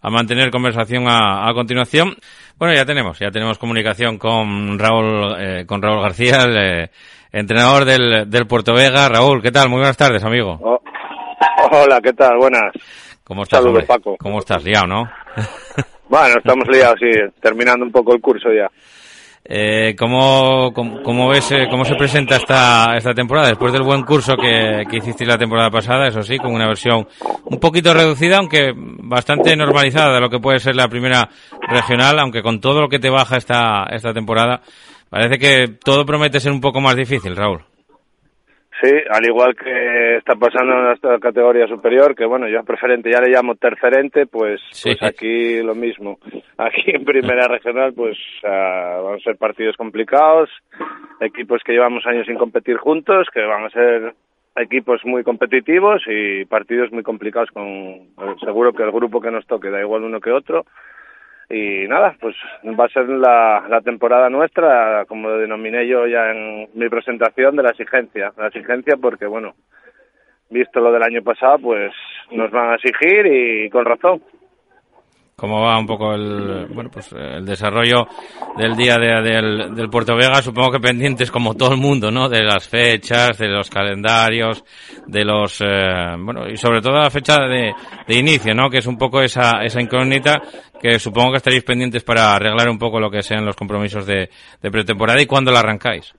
a 0.02 0.10
mantener 0.10 0.50
conversación 0.50 1.08
a, 1.08 1.48
a, 1.48 1.54
continuación. 1.54 2.14
Bueno, 2.58 2.74
ya 2.74 2.84
tenemos, 2.84 3.18
ya 3.18 3.30
tenemos 3.30 3.58
comunicación 3.58 4.18
con 4.18 4.78
Raúl, 4.78 5.36
eh, 5.38 5.64
con 5.66 5.82
Raúl 5.82 6.02
García, 6.02 6.44
el 6.44 6.56
eh, 6.56 6.90
entrenador 7.32 7.84
del, 7.84 8.30
del 8.30 8.46
Puerto 8.46 8.74
Vega. 8.74 9.08
Raúl, 9.08 9.42
¿qué 9.42 9.50
tal? 9.50 9.68
Muy 9.68 9.78
buenas 9.78 9.96
tardes, 9.96 10.24
amigo. 10.24 10.58
Oh, 10.62 10.80
hola, 11.72 12.00
¿qué 12.02 12.12
tal? 12.12 12.36
Buenas. 12.38 12.72
¿Cómo 13.24 13.44
estás, 13.44 13.62
Saludos, 13.62 13.84
Paco. 13.84 14.16
¿Cómo 14.18 14.40
estás? 14.40 14.64
Liado, 14.64 14.86
¿no? 14.86 15.10
bueno, 16.08 16.36
estamos 16.38 16.66
liados, 16.68 16.98
sí, 16.98 17.10
terminando 17.40 17.84
un 17.84 17.92
poco 17.92 18.14
el 18.14 18.20
curso 18.20 18.48
ya. 18.52 18.68
Eh, 19.52 19.96
¿cómo, 19.98 20.72
cómo, 20.72 21.02
cómo, 21.02 21.28
ves, 21.28 21.50
eh, 21.50 21.66
cómo 21.68 21.84
se 21.84 21.96
presenta 21.96 22.36
esta, 22.36 22.96
esta 22.96 23.12
temporada? 23.12 23.48
Después 23.48 23.72
del 23.72 23.82
buen 23.82 24.04
curso 24.04 24.36
que, 24.36 24.84
que 24.88 24.98
hiciste 24.98 25.26
la 25.26 25.36
temporada 25.36 25.68
pasada, 25.70 26.06
eso 26.06 26.22
sí, 26.22 26.38
con 26.38 26.54
una 26.54 26.68
versión 26.68 27.08
un 27.46 27.58
poquito 27.58 27.92
reducida, 27.92 28.38
aunque 28.38 28.72
bastante 28.76 29.56
normalizada 29.56 30.14
de 30.14 30.20
lo 30.20 30.30
que 30.30 30.38
puede 30.38 30.60
ser 30.60 30.76
la 30.76 30.86
primera 30.86 31.28
regional, 31.68 32.20
aunque 32.20 32.42
con 32.42 32.60
todo 32.60 32.80
lo 32.80 32.88
que 32.88 33.00
te 33.00 33.10
baja 33.10 33.38
esta, 33.38 33.86
esta 33.90 34.14
temporada, 34.14 34.62
parece 35.08 35.36
que 35.36 35.66
todo 35.82 36.06
promete 36.06 36.38
ser 36.38 36.52
un 36.52 36.60
poco 36.60 36.80
más 36.80 36.94
difícil, 36.94 37.34
Raúl. 37.34 37.64
Sí, 38.82 38.90
al 39.10 39.26
igual 39.26 39.54
que 39.54 40.16
está 40.16 40.36
pasando 40.36 40.72
en 40.72 40.92
esta 40.92 41.18
categoría 41.18 41.66
superior, 41.66 42.14
que 42.14 42.24
bueno, 42.24 42.48
yo 42.48 42.64
preferente 42.64 43.10
ya 43.10 43.20
le 43.20 43.28
llamo 43.30 43.56
tercerente, 43.56 44.26
pues, 44.26 44.58
sí. 44.70 44.94
pues 44.96 45.02
aquí 45.02 45.62
lo 45.62 45.74
mismo. 45.74 46.18
Aquí 46.56 46.90
en 46.90 47.06
primera 47.06 47.48
regional, 47.48 47.94
pues 47.94 48.18
uh, 48.44 49.02
van 49.02 49.14
a 49.14 49.20
ser 49.24 49.38
partidos 49.38 49.76
complicados, 49.78 50.50
equipos 51.18 51.62
que 51.64 51.72
llevamos 51.72 52.04
años 52.06 52.26
sin 52.26 52.36
competir 52.36 52.76
juntos, 52.76 53.28
que 53.32 53.40
van 53.40 53.64
a 53.64 53.70
ser 53.70 54.14
equipos 54.56 55.00
muy 55.04 55.22
competitivos 55.22 56.02
y 56.06 56.44
partidos 56.44 56.92
muy 56.92 57.02
complicados 57.02 57.50
con 57.50 58.10
seguro 58.44 58.74
que 58.74 58.82
el 58.82 58.90
grupo 58.90 59.22
que 59.22 59.30
nos 59.30 59.46
toque 59.46 59.70
da 59.70 59.80
igual 59.80 60.04
uno 60.04 60.20
que 60.20 60.32
otro 60.32 60.66
y 61.50 61.88
nada, 61.88 62.14
pues 62.20 62.36
va 62.78 62.84
a 62.84 62.88
ser 62.88 63.08
la, 63.08 63.64
la 63.68 63.80
temporada 63.80 64.30
nuestra, 64.30 65.04
como 65.06 65.28
lo 65.28 65.38
denominé 65.38 65.86
yo 65.86 66.06
ya 66.06 66.30
en 66.30 66.68
mi 66.74 66.88
presentación, 66.88 67.56
de 67.56 67.64
la 67.64 67.70
exigencia. 67.70 68.32
La 68.36 68.46
exigencia 68.46 68.96
porque, 68.96 69.26
bueno, 69.26 69.54
visto 70.48 70.78
lo 70.80 70.92
del 70.92 71.02
año 71.02 71.22
pasado, 71.22 71.58
pues 71.58 71.92
nos 72.30 72.52
van 72.52 72.70
a 72.70 72.74
exigir 72.76 73.26
y 73.26 73.68
con 73.68 73.84
razón 73.84 74.22
cómo 75.40 75.62
va 75.62 75.78
un 75.78 75.86
poco 75.86 76.12
el 76.12 76.66
bueno 76.66 76.90
pues 76.92 77.10
el 77.12 77.46
desarrollo 77.46 78.06
del 78.58 78.76
día 78.76 78.96
de, 78.98 79.22
del, 79.22 79.74
del 79.74 79.88
Puerto 79.88 80.14
Vega 80.14 80.42
supongo 80.42 80.72
que 80.72 80.80
pendientes 80.80 81.30
como 81.30 81.54
todo 81.54 81.72
el 81.72 81.80
mundo 81.80 82.10
no 82.10 82.28
de 82.28 82.44
las 82.44 82.68
fechas 82.68 83.38
de 83.38 83.48
los 83.48 83.70
calendarios 83.70 84.62
de 85.06 85.24
los 85.24 85.62
eh, 85.62 86.14
bueno 86.18 86.46
y 86.46 86.58
sobre 86.58 86.82
todo 86.82 86.96
la 86.96 87.08
fecha 87.08 87.38
de, 87.38 87.72
de, 88.06 88.14
inicio 88.14 88.54
no 88.54 88.68
que 88.68 88.78
es 88.78 88.86
un 88.86 88.98
poco 88.98 89.22
esa 89.22 89.62
esa 89.62 89.80
incógnita 89.80 90.42
que 90.78 90.98
supongo 90.98 91.30
que 91.30 91.38
estaréis 91.38 91.64
pendientes 91.64 92.04
para 92.04 92.34
arreglar 92.34 92.68
un 92.68 92.78
poco 92.78 93.00
lo 93.00 93.10
que 93.10 93.22
sean 93.22 93.46
los 93.46 93.56
compromisos 93.56 94.06
de, 94.06 94.28
de 94.60 94.70
pretemporada 94.70 95.20
y 95.20 95.26
cuándo 95.26 95.52
la 95.52 95.60
arrancáis. 95.60 96.14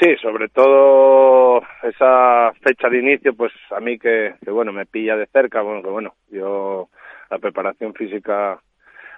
Sí, 0.00 0.14
sobre 0.22 0.48
todo 0.48 1.60
esa 1.82 2.52
fecha 2.60 2.88
de 2.88 2.98
inicio, 2.98 3.34
pues 3.34 3.52
a 3.70 3.80
mí 3.80 3.98
que, 3.98 4.34
que 4.44 4.50
bueno, 4.50 4.72
me 4.72 4.86
pilla 4.86 5.16
de 5.16 5.26
cerca, 5.26 5.60
bueno, 5.62 5.82
que 5.82 5.90
bueno, 5.90 6.14
yo 6.30 6.88
la 7.30 7.38
preparación 7.38 7.94
física 7.94 8.58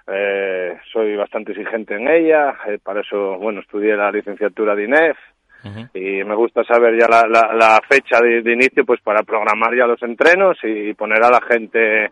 eh, 0.07 0.77
soy 0.91 1.15
bastante 1.15 1.51
exigente 1.51 1.95
en 1.95 2.07
ella, 2.07 2.55
eh, 2.67 2.79
para 2.83 3.01
eso, 3.01 3.37
bueno, 3.37 3.61
estudié 3.61 3.95
la 3.95 4.11
licenciatura 4.11 4.75
de 4.75 4.85
INEF 4.85 5.17
uh 5.63 5.67
-huh. 5.67 5.89
y 5.93 6.23
me 6.23 6.35
gusta 6.35 6.63
saber 6.63 6.97
ya 6.99 7.07
la, 7.07 7.23
la, 7.27 7.53
la 7.53 7.79
fecha 7.87 8.19
de, 8.19 8.41
de, 8.41 8.53
inicio 8.53 8.83
pues 8.83 8.99
para 9.01 9.23
programar 9.23 9.75
ya 9.75 9.85
los 9.85 10.01
entrenos 10.01 10.57
y 10.63 10.93
poner 10.95 11.23
a 11.23 11.29
la 11.29 11.41
gente 11.41 12.11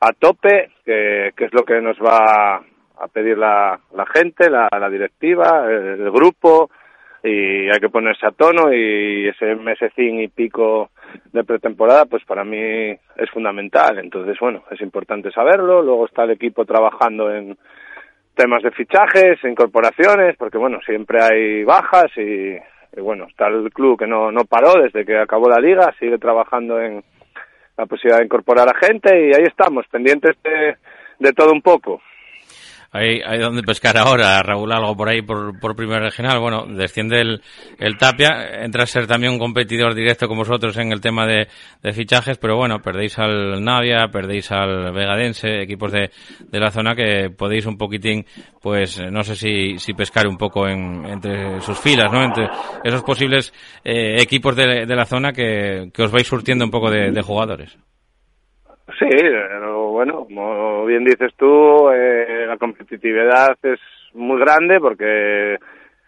a 0.00 0.12
tope, 0.12 0.70
que, 0.84 1.32
que 1.36 1.44
es 1.46 1.52
lo 1.52 1.64
que 1.64 1.80
nos 1.80 1.98
va 1.98 2.62
a 2.98 3.08
pedir 3.12 3.36
la, 3.36 3.78
la 3.94 4.06
gente, 4.06 4.48
la, 4.48 4.68
la 4.70 4.88
directiva, 4.88 5.66
el, 5.68 6.00
el 6.00 6.10
grupo, 6.10 6.70
y 7.22 7.68
hay 7.68 7.80
que 7.80 7.88
ponerse 7.88 8.26
a 8.26 8.32
tono 8.32 8.72
y 8.72 9.28
ese 9.28 9.54
mesecín 9.56 10.20
y 10.20 10.28
pico 10.28 10.90
de 11.32 11.44
pretemporada 11.44 12.04
pues 12.06 12.24
para 12.24 12.44
mí 12.44 12.58
es 12.58 13.30
fundamental. 13.32 13.98
Entonces 13.98 14.36
bueno 14.40 14.62
es 14.70 14.80
importante 14.80 15.30
saberlo. 15.30 15.82
Luego 15.82 16.06
está 16.06 16.24
el 16.24 16.32
equipo 16.32 16.64
trabajando 16.64 17.34
en 17.34 17.56
temas 18.34 18.62
de 18.62 18.70
fichajes 18.70 19.42
incorporaciones 19.44 20.36
porque 20.36 20.58
bueno 20.58 20.78
siempre 20.84 21.22
hay 21.22 21.64
bajas 21.64 22.10
y, 22.16 22.52
y 22.52 23.00
bueno 23.00 23.26
está 23.28 23.48
el 23.48 23.72
club 23.72 23.98
que 23.98 24.06
no 24.06 24.30
no 24.30 24.44
paró 24.44 24.74
desde 24.80 25.06
que 25.06 25.16
acabó 25.16 25.48
la 25.48 25.58
liga 25.58 25.94
sigue 25.98 26.18
trabajando 26.18 26.78
en 26.80 27.02
la 27.78 27.86
posibilidad 27.86 28.18
de 28.18 28.26
incorporar 28.26 28.68
a 28.68 28.86
gente 28.86 29.28
y 29.28 29.32
ahí 29.34 29.44
estamos 29.44 29.86
pendientes 29.88 30.36
de, 30.42 30.76
de 31.18 31.32
todo 31.32 31.52
un 31.52 31.62
poco 31.62 32.02
hay, 32.90 33.20
hay 33.26 33.38
donde 33.38 33.62
pescar 33.62 33.96
ahora, 33.96 34.42
Raúl, 34.42 34.72
algo 34.72 34.96
por 34.96 35.08
ahí 35.08 35.22
por, 35.22 35.58
por 35.60 35.76
primera 35.76 36.00
regional. 36.00 36.38
Bueno, 36.40 36.66
desciende 36.66 37.20
el, 37.20 37.42
el 37.78 37.96
Tapia, 37.98 38.62
entra 38.64 38.84
a 38.84 38.86
ser 38.86 39.06
también 39.06 39.32
un 39.32 39.38
competidor 39.38 39.94
directo 39.94 40.28
con 40.28 40.38
vosotros 40.38 40.76
en 40.78 40.92
el 40.92 41.00
tema 41.00 41.26
de, 41.26 41.48
de 41.82 41.92
fichajes, 41.92 42.38
pero 42.38 42.56
bueno, 42.56 42.80
perdéis 42.80 43.18
al 43.18 43.62
Navia, 43.62 44.08
perdéis 44.12 44.50
al 44.52 44.92
Vegadense, 44.92 45.62
equipos 45.62 45.92
de, 45.92 46.10
de 46.40 46.60
la 46.60 46.70
zona 46.70 46.94
que 46.94 47.30
podéis 47.30 47.66
un 47.66 47.76
poquitín, 47.76 48.24
pues 48.60 49.00
no 49.10 49.22
sé 49.22 49.36
si, 49.36 49.78
si 49.78 49.94
pescar 49.94 50.26
un 50.26 50.36
poco 50.36 50.66
en, 50.66 51.04
entre 51.06 51.60
sus 51.60 51.78
filas, 51.78 52.10
¿no? 52.12 52.24
Entre 52.24 52.48
esos 52.84 53.02
posibles 53.02 53.52
eh, 53.84 54.16
equipos 54.20 54.56
de, 54.56 54.86
de 54.86 54.96
la 54.96 55.04
zona 55.04 55.32
que, 55.32 55.90
que 55.92 56.02
os 56.02 56.10
vais 56.10 56.26
surtiendo 56.26 56.64
un 56.64 56.70
poco 56.70 56.90
de, 56.90 57.10
de 57.10 57.22
jugadores. 57.22 57.76
Sí, 58.98 59.08
pero 59.10 59.75
bueno, 59.96 60.26
como 60.26 60.84
bien 60.84 61.04
dices 61.04 61.32
tú, 61.38 61.88
eh, 61.88 62.44
la 62.46 62.58
competitividad 62.58 63.56
es 63.62 63.80
muy 64.12 64.38
grande 64.38 64.78
porque 64.78 65.56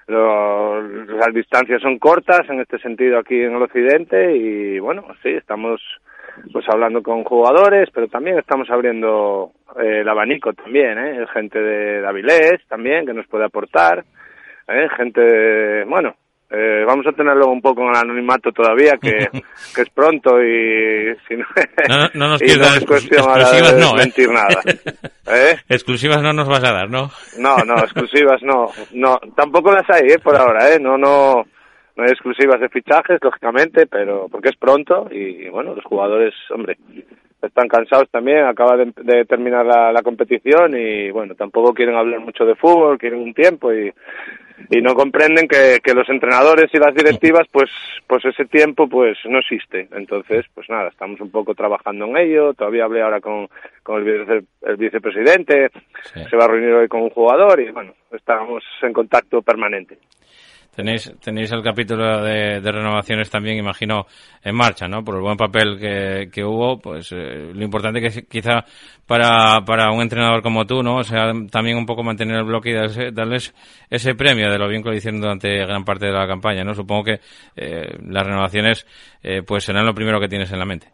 las 0.07 1.35
distancias 1.35 1.81
son 1.81 1.99
cortas 1.99 2.41
en 2.51 2.61
este 2.61 2.79
sentido 2.81 3.19
aquí 3.19 3.35
en 3.35 3.57
el 3.57 3.63
occidente 3.63 4.37
y 4.37 4.79
bueno, 4.79 5.07
sí, 5.23 5.31
estamos 5.31 5.81
pues 6.53 6.67
hablando 6.69 7.03
con 7.03 7.25
jugadores, 7.25 7.89
pero 7.95 8.09
también 8.09 8.39
estamos 8.39 8.69
abriendo 8.69 9.53
eh, 9.81 10.01
el 10.01 10.09
abanico 10.09 10.53
también, 10.53 10.99
¿eh? 10.99 11.27
gente 11.33 11.59
de 11.59 12.07
Avilés 12.07 12.61
también 12.69 13.07
que 13.07 13.15
nos 13.15 13.27
puede 13.27 13.47
aportar, 13.47 14.05
¿eh? 14.69 14.89
gente, 14.99 15.85
bueno, 15.85 16.15
eh, 16.51 16.83
vamos 16.87 17.07
a 17.07 17.13
tenerlo 17.13 17.49
un 17.49 17.61
poco 17.61 17.83
en 17.83 17.91
el 17.91 17.97
anonimato 17.97 18.53
todavía, 18.53 18.97
que, 18.97 19.29
que 19.75 19.83
es 19.83 19.91
pronto 19.91 20.43
y 20.43 21.15
si 21.27 21.37
no, 21.37 21.45
no, 22.15 22.29
nos 22.29 22.41
es 22.43 22.85
cuestión 22.87 23.21
exclusivas 23.21 23.75
de 23.75 23.81
no, 23.81 23.91
¿eh? 23.91 23.99
mentir 23.99 24.31
nada. 24.31 24.61
¿Eh? 25.31 25.57
Exclusivas 25.69 26.23
no 26.23 26.33
nos 26.33 26.49
vas 26.49 26.65
a 26.65 26.73
dar, 26.73 26.91
¿no? 26.91 27.11
No, 27.39 27.59
no, 27.59 27.75
exclusivas 27.75 28.43
no, 28.43 28.71
no, 28.95 29.19
tampoco 29.37 29.73
las 29.73 29.89
hay, 29.91 30.09
¿eh? 30.09 30.19
Por 30.19 30.37
ahora, 30.37 30.73
¿eh? 30.73 30.81
No, 30.81 30.97
no, 30.97 31.45
no 31.97 32.03
hay 32.03 32.11
exclusivas 32.11 32.61
de 32.61 32.71
fichajes, 32.71 33.19
lógicamente, 33.21 33.87
pero 33.87 34.29
porque 34.31 34.49
es 34.49 34.57
pronto 34.57 35.07
y, 35.11 35.51
bueno, 35.51 35.75
los 35.75 35.85
jugadores, 35.85 36.33
hombre, 36.49 36.79
están 37.43 37.69
cansados 37.69 38.09
también, 38.11 38.47
acaba 38.47 38.79
de, 38.79 39.25
terminar 39.27 39.67
la, 39.67 39.93
la, 39.93 40.03
competición 40.03 40.75
y 40.77 41.11
bueno, 41.11 41.35
tampoco 41.35 41.75
quieren 41.75 41.95
hablar 41.95 42.21
mucho 42.21 42.47
de 42.47 42.57
fútbol, 42.57 42.99
quieren 42.99 43.21
un 43.21 43.35
tiempo 43.35 43.73
y, 43.73 43.93
y 44.71 44.81
no 44.81 44.95
comprenden 44.95 45.49
que, 45.49 45.81
que 45.83 45.95
los 45.95 46.09
entrenadores 46.09 46.71
y 46.73 46.79
las 46.79 46.95
directivas 46.95 47.47
pues 47.51 47.71
pues 48.07 48.25
ese 48.25 48.45
tiempo 48.47 48.89
pues 48.89 49.19
no 49.27 49.39
existe. 49.39 49.89
Entonces, 49.93 50.47
pues 50.55 50.69
nada, 50.69 50.89
estamos 50.89 51.21
un 51.21 51.31
poco 51.31 51.55
trabajando 51.55 52.07
en 52.07 52.17
ello, 52.17 52.55
todavía 52.55 52.85
hablé 52.85 53.03
ahora 53.03 53.21
con, 53.21 53.49
con 53.83 54.07
el, 54.07 54.45
el 54.63 54.77
vicepresidente, 54.77 55.71
se 56.13 56.37
va 56.37 56.45
a 56.45 56.49
reunir 56.49 56.73
hoy 56.73 56.89
con 56.89 57.03
un 57.03 57.11
jugador 57.11 57.61
y 57.61 57.71
bueno, 57.71 57.95
estamos 58.13 58.65
en 58.83 58.93
contacto 58.93 59.43
permanente. 59.43 59.99
Tenéis, 60.79 61.13
tenéis 61.21 61.51
el 61.51 61.61
capítulo 61.61 62.23
de, 62.23 62.61
renovaciones 62.61 63.29
también, 63.29 63.59
imagino, 63.59 64.07
en 64.45 64.55
marcha, 64.55 64.87
¿no? 64.87 65.03
Por 65.03 65.17
el 65.17 65.23
buen 65.23 65.37
papel 65.37 65.77
que, 65.77 66.29
que 66.33 66.45
hubo, 66.45 66.79
pues 66.79 67.11
eh, 67.11 67.51
lo 67.53 67.65
importante 67.65 68.01
que 68.01 68.23
quizá 68.29 68.65
para, 69.05 69.65
para 69.67 69.91
un 69.91 70.03
entrenador 70.03 70.41
como 70.41 70.67
tú, 70.67 70.85
¿no? 70.85 70.99
O 70.99 71.03
sea, 71.03 71.33
también 71.51 71.79
un 71.79 71.85
poco 71.85 72.05
mantener 72.05 72.37
el 72.37 72.45
bloque 72.45 72.71
y 72.71 73.11
darles, 73.11 73.53
ese 73.91 74.15
premio 74.15 74.53
de 74.53 74.57
lo 74.57 74.69
bien 74.69 74.85
que 74.85 74.91
lo 74.91 74.95
hicieron 74.95 75.21
durante 75.21 75.49
gran 75.67 75.85
parte 75.85 76.07
de 76.07 76.13
la 76.13 76.29
campaña, 76.29 76.63
¿no? 76.63 76.75
Supongo 76.75 77.03
que 77.07 77.19
eh, 77.57 77.99
las 78.07 78.25
renovaciones, 78.25 78.87
eh, 79.25 79.43
pues 79.45 79.65
serán 79.65 79.85
lo 79.85 79.95
primero 79.95 80.21
que 80.21 80.29
tienes 80.29 80.53
en 80.53 80.61
la 80.61 80.65
mente. 80.65 80.87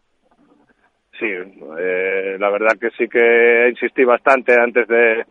Sí, 1.21 1.29
la 1.29 2.49
verdad 2.49 2.79
que 2.81 2.89
sí 2.97 3.07
que 3.07 3.69
insistí 3.69 4.03
bastante 4.03 4.59
antes 4.59 4.89
de, 4.89 5.25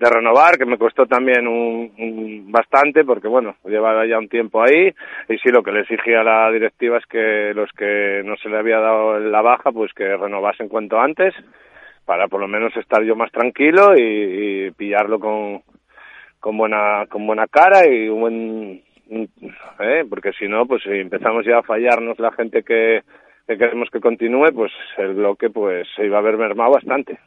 de 0.00 0.08
renovar, 0.08 0.56
que 0.56 0.64
me 0.64 0.78
costó 0.78 1.04
también 1.04 1.46
un, 1.46 2.50
bastante, 2.50 3.04
porque 3.04 3.28
bueno, 3.28 3.56
llevaba 3.66 4.06
ya 4.06 4.18
un 4.18 4.30
tiempo 4.30 4.62
ahí, 4.62 4.94
y 5.28 5.38
sí 5.38 5.50
lo 5.50 5.62
que 5.62 5.72
le 5.72 5.80
exigía 5.80 6.22
a 6.22 6.24
la 6.24 6.50
directiva 6.50 6.96
es 6.96 7.04
que 7.04 7.52
los 7.54 7.70
que 7.72 8.22
no 8.24 8.34
se 8.38 8.48
le 8.48 8.56
había 8.56 8.78
dado 8.78 9.18
la 9.18 9.42
baja, 9.42 9.70
pues 9.72 9.92
que 9.92 10.16
renovasen 10.16 10.68
cuanto 10.68 10.98
antes, 10.98 11.34
para 12.06 12.28
por 12.28 12.40
lo 12.40 12.48
menos 12.48 12.74
estar 12.78 13.02
yo 13.02 13.14
más 13.14 13.30
tranquilo 13.30 13.92
y, 13.94 14.70
pillarlo 14.70 15.20
con, 15.20 15.62
con 16.40 16.56
buena, 16.56 17.04
con 17.06 17.26
buena 17.26 17.46
cara 17.46 17.86
y 17.86 18.08
un 18.08 18.20
buen, 18.20 18.82
¿eh? 19.80 20.04
porque 20.08 20.32
si 20.32 20.48
no, 20.48 20.64
pues 20.64 20.82
si 20.82 20.92
empezamos 20.92 21.44
ya 21.44 21.58
a 21.58 21.62
fallarnos 21.62 22.18
la 22.18 22.32
gente 22.32 22.62
que, 22.62 23.02
que 23.46 23.58
queremos 23.58 23.90
que 23.90 24.00
continúe, 24.00 24.50
pues 24.54 24.72
el 24.96 25.12
bloque 25.12 25.50
pues 25.50 25.86
se 25.94 26.06
iba 26.06 26.16
a 26.16 26.22
ver 26.22 26.38
mermado 26.38 26.72
bastante. 26.72 27.18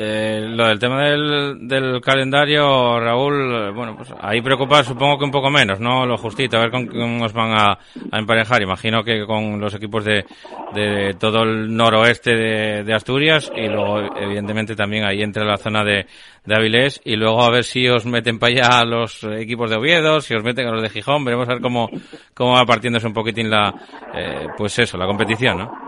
Eh, 0.00 0.46
lo 0.46 0.68
del 0.68 0.78
tema 0.78 1.02
del, 1.02 1.66
del, 1.66 2.00
calendario, 2.00 3.00
Raúl, 3.00 3.72
bueno, 3.74 3.96
pues 3.96 4.14
ahí 4.20 4.40
preocupa 4.40 4.84
supongo 4.84 5.18
que 5.18 5.24
un 5.24 5.32
poco 5.32 5.50
menos, 5.50 5.80
¿no? 5.80 6.06
Lo 6.06 6.16
justito, 6.16 6.56
a 6.56 6.60
ver 6.60 6.70
con 6.70 6.86
cómo 6.86 7.24
os 7.24 7.32
van 7.32 7.50
a, 7.50 7.78
emparejar. 8.16 8.62
Imagino 8.62 9.02
que 9.02 9.26
con 9.26 9.58
los 9.58 9.74
equipos 9.74 10.04
de, 10.04 10.24
de 10.72 11.14
todo 11.18 11.42
el 11.42 11.74
noroeste 11.74 12.30
de, 12.30 12.84
de, 12.84 12.94
Asturias 12.94 13.50
y 13.56 13.66
luego, 13.66 14.16
evidentemente, 14.16 14.76
también 14.76 15.04
ahí 15.04 15.20
entre 15.20 15.44
la 15.44 15.56
zona 15.56 15.82
de, 15.82 16.06
de 16.44 16.54
Avilés 16.54 17.00
y 17.04 17.16
luego 17.16 17.42
a 17.42 17.50
ver 17.50 17.64
si 17.64 17.88
os 17.88 18.06
meten 18.06 18.38
para 18.38 18.52
allá 18.52 18.84
los 18.84 19.24
equipos 19.24 19.68
de 19.68 19.78
Oviedo, 19.78 20.20
si 20.20 20.32
os 20.32 20.44
meten 20.44 20.68
a 20.68 20.70
los 20.70 20.82
de 20.82 20.90
Gijón. 20.90 21.24
Veremos 21.24 21.48
a 21.48 21.54
ver 21.54 21.60
cómo, 21.60 21.90
cómo 22.34 22.52
va 22.52 22.64
partiéndose 22.64 23.08
un 23.08 23.14
poquitín 23.14 23.50
la, 23.50 23.74
eh, 24.14 24.46
pues 24.56 24.78
eso, 24.78 24.96
la 24.96 25.06
competición, 25.06 25.58
¿no? 25.58 25.87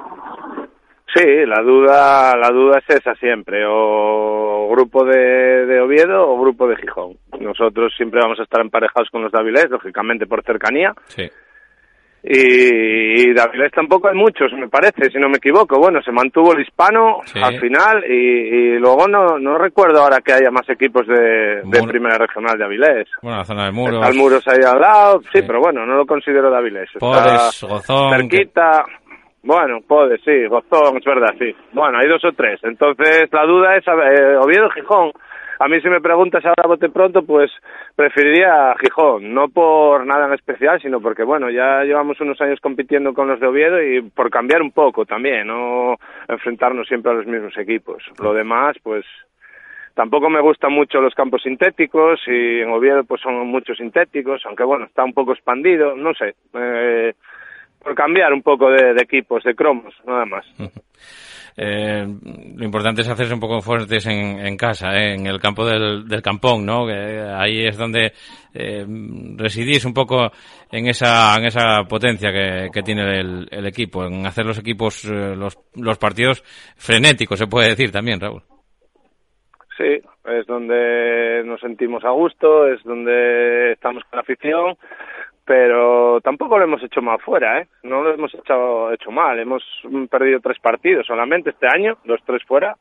Sí, 1.14 1.24
la 1.46 1.62
duda, 1.62 2.36
la 2.36 2.50
duda 2.50 2.78
es 2.78 2.96
esa 2.96 3.14
siempre, 3.16 3.64
o 3.66 4.68
grupo 4.70 5.04
de, 5.04 5.66
de 5.66 5.80
Oviedo 5.80 6.28
o 6.28 6.40
grupo 6.40 6.68
de 6.68 6.76
Gijón. 6.76 7.16
Nosotros 7.40 7.92
siempre 7.96 8.20
vamos 8.22 8.38
a 8.38 8.44
estar 8.44 8.60
emparejados 8.60 9.08
con 9.10 9.22
los 9.22 9.32
Davilés, 9.32 9.68
lógicamente 9.70 10.26
por 10.26 10.44
cercanía. 10.44 10.94
Sí. 11.08 11.28
Y, 12.22 13.32
Davilés 13.32 13.72
tampoco 13.72 14.08
hay 14.08 14.14
muchos, 14.14 14.52
me 14.52 14.68
parece, 14.68 15.10
si 15.10 15.18
no 15.18 15.28
me 15.28 15.38
equivoco. 15.38 15.78
Bueno, 15.78 16.02
se 16.02 16.12
mantuvo 16.12 16.52
el 16.52 16.60
hispano 16.60 17.20
al 17.42 17.58
final 17.58 18.04
y, 18.04 18.78
luego 18.78 19.08
no, 19.08 19.38
no 19.38 19.56
recuerdo 19.56 20.02
ahora 20.02 20.20
que 20.20 20.34
haya 20.34 20.50
más 20.50 20.68
equipos 20.68 21.06
de, 21.06 21.62
de 21.64 21.82
primera 21.88 22.18
regional 22.18 22.58
de 22.58 22.64
Avilés. 22.64 23.08
Bueno, 23.22 23.38
la 23.38 23.44
zona 23.44 23.64
de 23.66 23.72
Muros. 23.72 24.06
Está 24.06 24.18
Muros 24.18 24.48
ahí 24.48 24.62
al 24.64 24.80
lado, 24.80 25.22
sí, 25.32 25.40
pero 25.46 25.60
bueno, 25.60 25.86
no 25.86 25.96
lo 25.96 26.06
considero 26.06 26.50
de 26.50 26.56
Avilés. 26.58 26.90
Podes, 26.98 27.64
Gozón, 27.66 28.12
cerquita. 28.12 28.84
Bueno, 29.42 29.80
puede, 29.86 30.18
sí, 30.18 30.46
Gozón, 30.46 30.98
es 30.98 31.04
verdad, 31.04 31.34
sí. 31.38 31.54
Bueno, 31.72 31.98
hay 31.98 32.08
dos 32.08 32.24
o 32.24 32.32
tres. 32.32 32.60
Entonces, 32.62 33.28
la 33.32 33.46
duda 33.46 33.76
es, 33.76 33.84
eh, 33.86 34.36
Oviedo 34.36 34.68
Gijón. 34.70 35.12
A 35.58 35.68
mí 35.68 35.78
si 35.82 35.90
me 35.90 36.00
preguntas 36.00 36.42
ahora 36.44 36.68
bote 36.68 36.88
pronto, 36.88 37.22
pues 37.22 37.50
preferiría 37.94 38.74
Gijón, 38.80 39.34
no 39.34 39.48
por 39.48 40.06
nada 40.06 40.26
en 40.26 40.32
especial, 40.32 40.80
sino 40.80 41.00
porque, 41.02 41.22
bueno, 41.22 41.50
ya 41.50 41.84
llevamos 41.84 42.18
unos 42.20 42.40
años 42.40 42.60
compitiendo 42.60 43.12
con 43.12 43.28
los 43.28 43.40
de 43.40 43.46
Oviedo 43.46 43.82
y 43.82 44.00
por 44.00 44.30
cambiar 44.30 44.62
un 44.62 44.72
poco 44.72 45.04
también, 45.04 45.46
no 45.46 45.96
enfrentarnos 46.28 46.88
siempre 46.88 47.12
a 47.12 47.14
los 47.14 47.26
mismos 47.26 47.56
equipos. 47.58 48.02
Lo 48.22 48.32
demás, 48.32 48.76
pues 48.82 49.04
tampoco 49.94 50.30
me 50.30 50.40
gustan 50.40 50.72
mucho 50.72 51.02
los 51.02 51.14
campos 51.14 51.42
sintéticos 51.42 52.20
y 52.26 52.60
en 52.60 52.70
Oviedo 52.70 53.04
pues 53.04 53.20
son 53.20 53.46
muchos 53.46 53.76
sintéticos, 53.76 54.40
aunque 54.46 54.64
bueno, 54.64 54.86
está 54.86 55.04
un 55.04 55.12
poco 55.12 55.32
expandido, 55.32 55.94
no 55.94 56.14
sé. 56.14 56.36
Eh, 56.54 57.12
por 57.82 57.94
cambiar 57.94 58.32
un 58.32 58.42
poco 58.42 58.70
de, 58.70 58.92
equipos, 59.00 59.42
de 59.44 59.54
cromos, 59.54 59.94
nada 60.06 60.26
más. 60.26 60.46
Eh, 61.56 62.06
lo 62.56 62.64
importante 62.64 63.02
es 63.02 63.08
hacerse 63.08 63.34
un 63.34 63.40
poco 63.40 63.60
fuertes 63.60 64.06
en, 64.06 64.56
casa, 64.56 64.94
eh, 64.94 65.14
en 65.14 65.26
el 65.26 65.40
campo 65.40 65.66
del, 65.66 66.06
del 66.08 66.22
campón, 66.22 66.64
¿no? 66.64 66.86
Que 66.86 67.20
ahí 67.20 67.66
es 67.66 67.76
donde 67.76 68.12
eh, 68.54 68.86
residís 69.36 69.84
un 69.84 69.92
poco 69.92 70.30
en 70.70 70.86
esa, 70.86 71.36
en 71.36 71.44
esa 71.44 71.82
potencia 71.88 72.32
que, 72.32 72.68
que 72.72 72.82
tiene 72.82 73.02
el, 73.18 73.48
el, 73.50 73.66
equipo, 73.66 74.04
en 74.04 74.24
hacer 74.26 74.46
los 74.46 74.58
equipos, 74.58 75.04
eh, 75.04 75.34
los, 75.36 75.58
los 75.74 75.98
partidos 75.98 76.42
frenéticos, 76.76 77.38
se 77.38 77.46
puede 77.46 77.70
decir 77.70 77.90
también, 77.90 78.20
Raúl. 78.20 78.42
Sí, 79.76 80.00
es 80.26 80.46
donde 80.46 81.42
nos 81.44 81.60
sentimos 81.60 82.04
a 82.04 82.10
gusto, 82.10 82.68
es 82.68 82.82
donde 82.84 83.72
estamos 83.72 84.04
con 84.04 84.16
la 84.16 84.22
afición 84.22 84.76
pero 85.44 86.20
tampoco 86.20 86.58
lo 86.58 86.64
hemos 86.64 86.82
hecho 86.82 87.02
mal 87.02 87.18
fuera, 87.20 87.60
¿eh? 87.60 87.66
No 87.82 88.02
lo 88.02 88.14
hemos 88.14 88.32
hecho, 88.34 89.10
mal. 89.10 89.38
Hemos 89.38 89.62
perdido 90.10 90.40
tres 90.40 90.58
partidos 90.60 91.06
solamente 91.06 91.50
este 91.50 91.66
año, 91.66 91.98
los 92.04 92.22
tres 92.24 92.42
fuera. 92.44 92.76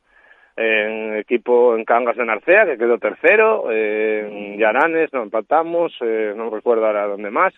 En 0.56 1.16
equipo 1.16 1.76
en 1.76 1.86
Cangas 1.86 2.18
de 2.18 2.26
Narcea, 2.26 2.66
que 2.66 2.78
quedó 2.78 2.98
tercero. 2.98 3.72
En 3.72 4.58
Yaranes 4.58 5.12
nos 5.14 5.24
empatamos, 5.24 5.98
eh, 6.02 6.34
no 6.36 6.50
recuerdo 6.50 6.86
ahora 6.86 7.08
dónde 7.08 7.32
más. 7.32 7.54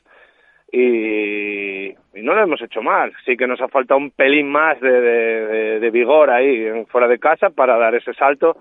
Y, 0.72 1.90
y, 1.90 2.22
no 2.22 2.34
lo 2.34 2.44
hemos 2.44 2.62
hecho 2.62 2.82
mal. 2.82 3.12
Sí 3.26 3.36
que 3.36 3.48
nos 3.48 3.60
ha 3.60 3.68
faltado 3.68 3.98
un 3.98 4.12
pelín 4.12 4.50
más 4.50 4.80
de, 4.80 5.02
de, 5.02 5.80
de 5.80 5.90
vigor 5.90 6.30
ahí 6.30 6.86
fuera 6.86 7.08
de 7.08 7.20
casa 7.20 7.50
para 7.50 7.78
dar 7.78 7.96
ese 7.96 8.14
salto 8.14 8.56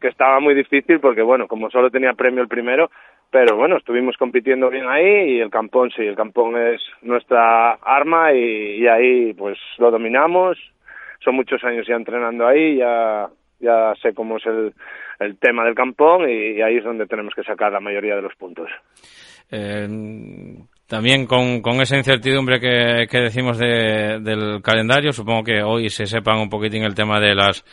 que 0.00 0.08
estaba 0.08 0.40
muy 0.40 0.54
difícil 0.54 1.00
porque, 1.00 1.22
bueno, 1.22 1.48
como 1.48 1.70
solo 1.70 1.90
tenía 1.90 2.12
premio 2.12 2.42
el 2.42 2.48
primero, 2.48 2.90
pero 3.30 3.56
bueno, 3.56 3.76
estuvimos 3.76 4.16
compitiendo 4.16 4.70
bien 4.70 4.86
ahí 4.88 5.36
y 5.36 5.40
el 5.40 5.50
campón 5.50 5.90
sí, 5.90 6.02
el 6.02 6.16
campón 6.16 6.56
es 6.56 6.80
nuestra 7.02 7.72
arma 7.74 8.32
y, 8.32 8.86
ahí 8.86 9.32
pues 9.34 9.58
lo 9.78 9.90
dominamos. 9.90 10.58
Son 11.24 11.34
muchos 11.34 11.62
años 11.64 11.86
ya 11.86 11.96
entrenando 11.96 12.46
ahí, 12.46 12.76
ya, 12.76 13.28
ya 13.58 13.94
sé 14.00 14.14
cómo 14.14 14.36
es 14.36 14.46
el, 14.46 14.74
el 15.18 15.38
tema 15.38 15.64
del 15.64 15.74
campón 15.74 16.28
y, 16.28 16.60
ahí 16.62 16.76
es 16.76 16.84
donde 16.84 17.06
tenemos 17.06 17.34
que 17.34 17.42
sacar 17.42 17.72
la 17.72 17.80
mayoría 17.80 18.16
de 18.16 18.22
los 18.22 18.34
puntos. 18.36 18.70
Eh, 19.50 19.88
también 20.86 21.26
con, 21.26 21.60
con 21.62 21.80
esa 21.80 21.96
incertidumbre 21.96 22.60
que, 22.60 23.20
decimos 23.20 23.58
de, 23.58 24.20
del 24.20 24.62
calendario, 24.62 25.12
supongo 25.12 25.42
que 25.42 25.62
hoy 25.62 25.90
se 25.90 26.06
sepan 26.06 26.38
un 26.38 26.48
poquitín 26.48 26.84
el 26.84 26.94
tema 26.94 27.20
de 27.20 27.34
las 27.34 27.64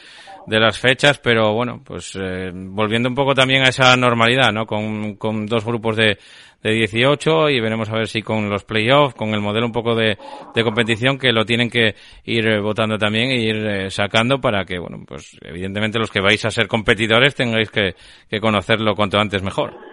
de 0.45 0.59
las 0.59 0.77
fechas, 0.77 1.19
pero 1.19 1.53
bueno, 1.53 1.81
pues 1.85 2.17
eh, 2.19 2.51
volviendo 2.53 3.07
un 3.07 3.15
poco 3.15 3.33
también 3.33 3.63
a 3.63 3.69
esa 3.69 3.95
normalidad, 3.95 4.51
¿no? 4.51 4.65
Con, 4.65 5.15
con 5.15 5.45
dos 5.45 5.63
grupos 5.63 5.95
de, 5.95 6.17
de 6.61 6.71
18 6.71 7.49
y 7.49 7.59
veremos 7.59 7.89
a 7.89 7.95
ver 7.95 8.07
si 8.07 8.21
con 8.21 8.49
los 8.49 8.63
playoffs, 8.63 9.15
con 9.15 9.33
el 9.33 9.41
modelo 9.41 9.65
un 9.65 9.71
poco 9.71 9.95
de, 9.95 10.17
de 10.53 10.63
competición 10.63 11.17
que 11.17 11.31
lo 11.31 11.45
tienen 11.45 11.69
que 11.69 11.95
ir 12.25 12.59
votando 12.61 12.97
también 12.97 13.31
e 13.31 13.41
ir 13.41 13.55
eh, 13.55 13.89
sacando 13.89 14.39
para 14.39 14.65
que, 14.65 14.79
bueno, 14.79 15.03
pues 15.07 15.37
evidentemente 15.41 15.99
los 15.99 16.11
que 16.11 16.21
vais 16.21 16.43
a 16.45 16.51
ser 16.51 16.67
competidores 16.67 17.35
tengáis 17.35 17.69
que, 17.69 17.95
que 18.29 18.39
conocerlo 18.39 18.95
cuanto 18.95 19.19
antes 19.19 19.41
mejor. 19.43 19.92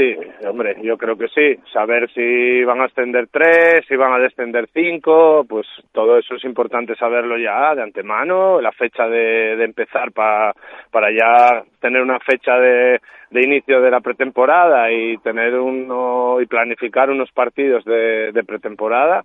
Sí, 0.00 0.16
hombre, 0.46 0.76
yo 0.82 0.96
creo 0.96 1.14
que 1.14 1.28
sí. 1.28 1.60
Saber 1.74 2.10
si 2.14 2.64
van 2.64 2.80
a 2.80 2.86
ascender 2.86 3.28
tres, 3.30 3.84
si 3.86 3.96
van 3.96 4.14
a 4.14 4.18
descender 4.18 4.66
cinco, 4.72 5.44
pues 5.46 5.66
todo 5.92 6.16
eso 6.16 6.36
es 6.36 6.44
importante 6.44 6.96
saberlo 6.96 7.36
ya 7.36 7.74
de 7.74 7.82
antemano, 7.82 8.62
la 8.62 8.72
fecha 8.72 9.06
de, 9.06 9.56
de 9.56 9.64
empezar 9.64 10.10
pa, 10.12 10.54
para 10.90 11.10
ya 11.10 11.64
tener 11.80 12.00
una 12.00 12.18
fecha 12.18 12.58
de, 12.58 12.98
de 13.30 13.42
inicio 13.42 13.82
de 13.82 13.90
la 13.90 14.00
pretemporada 14.00 14.90
y 14.90 15.18
tener 15.18 15.54
uno 15.56 16.40
y 16.40 16.46
planificar 16.46 17.10
unos 17.10 17.30
partidos 17.32 17.84
de, 17.84 18.32
de 18.32 18.42
pretemporada 18.42 19.22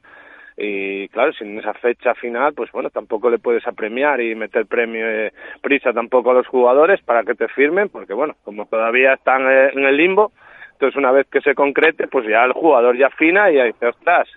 y 0.57 1.07
claro, 1.09 1.31
sin 1.33 1.57
esa 1.57 1.73
fecha 1.75 2.13
final, 2.15 2.53
pues 2.53 2.69
bueno, 2.73 2.89
tampoco 2.89 3.29
le 3.29 3.39
puedes 3.39 3.65
apremiar 3.65 4.19
y 4.19 4.35
meter 4.35 4.65
premio 4.65 5.05
eh, 5.05 5.31
prisa 5.61 5.93
tampoco 5.93 6.31
a 6.31 6.33
los 6.33 6.47
jugadores 6.47 7.01
para 7.01 7.23
que 7.23 7.35
te 7.35 7.47
firmen, 7.47 7.87
porque 7.87 8.13
bueno, 8.13 8.35
como 8.43 8.65
todavía 8.65 9.13
están 9.13 9.49
eh, 9.49 9.71
en 9.73 9.85
el 9.85 9.95
limbo, 9.95 10.33
entonces 10.75 10.97
una 10.97 11.11
vez 11.11 11.27
que 11.31 11.41
se 11.41 11.55
concrete, 11.55 12.07
pues 12.07 12.27
ya 12.27 12.43
el 12.43 12.51
jugador 12.51 12.97
ya 12.97 13.07
afina 13.07 13.49
y 13.49 13.61
dice, 13.61 13.87
ostras, 13.87 14.27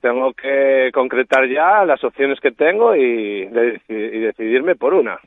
tengo 0.00 0.32
que 0.32 0.90
concretar 0.92 1.46
ya 1.48 1.84
las 1.84 2.02
opciones 2.02 2.40
que 2.40 2.52
tengo 2.52 2.96
y, 2.96 3.48
y 3.88 4.18
decidirme 4.20 4.74
por 4.74 4.94
una. 4.94 5.18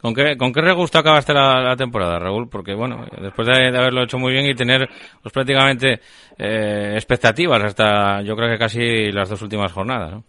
¿Con 0.00 0.14
qué, 0.14 0.36
¿Con 0.36 0.52
qué 0.52 0.60
regusto 0.60 0.98
acabaste 0.98 1.32
la, 1.32 1.60
la, 1.60 1.76
temporada, 1.76 2.18
Raúl? 2.18 2.48
Porque, 2.48 2.74
bueno, 2.74 3.06
después 3.20 3.48
de, 3.48 3.72
de, 3.72 3.78
haberlo 3.78 4.04
hecho 4.04 4.18
muy 4.18 4.32
bien 4.32 4.46
y 4.46 4.54
tener 4.54 4.86
pues, 5.22 5.32
prácticamente 5.32 6.00
eh, 6.38 6.92
expectativas 6.94 7.64
hasta, 7.64 8.22
yo 8.22 8.36
creo 8.36 8.50
que 8.50 8.58
casi 8.58 9.10
las 9.10 9.28
dos 9.30 9.42
últimas 9.42 9.72
jornadas, 9.72 10.12
¿no? 10.12 10.24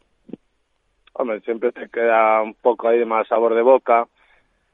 Hombre, 1.13 1.39
siempre 1.41 1.71
te 1.71 1.87
queda 1.89 2.41
un 2.41 2.55
poco 2.55 2.87
ahí 2.87 2.99
de 2.99 3.05
más 3.05 3.27
sabor 3.27 3.53
de 3.53 3.61
boca, 3.61 4.05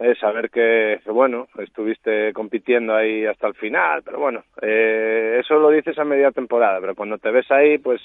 eh, 0.01 0.15
saber 0.15 0.49
que, 0.49 0.99
bueno, 1.05 1.47
estuviste 1.59 2.33
compitiendo 2.33 2.95
ahí 2.95 3.25
hasta 3.25 3.47
el 3.47 3.53
final, 3.53 4.01
pero 4.03 4.19
bueno, 4.19 4.43
eh, 4.61 5.37
eso 5.39 5.59
lo 5.59 5.69
dices 5.69 5.97
a 5.99 6.03
media 6.03 6.31
temporada, 6.31 6.79
pero 6.81 6.95
cuando 6.95 7.17
te 7.19 7.29
ves 7.29 7.49
ahí, 7.51 7.77
pues 7.77 8.01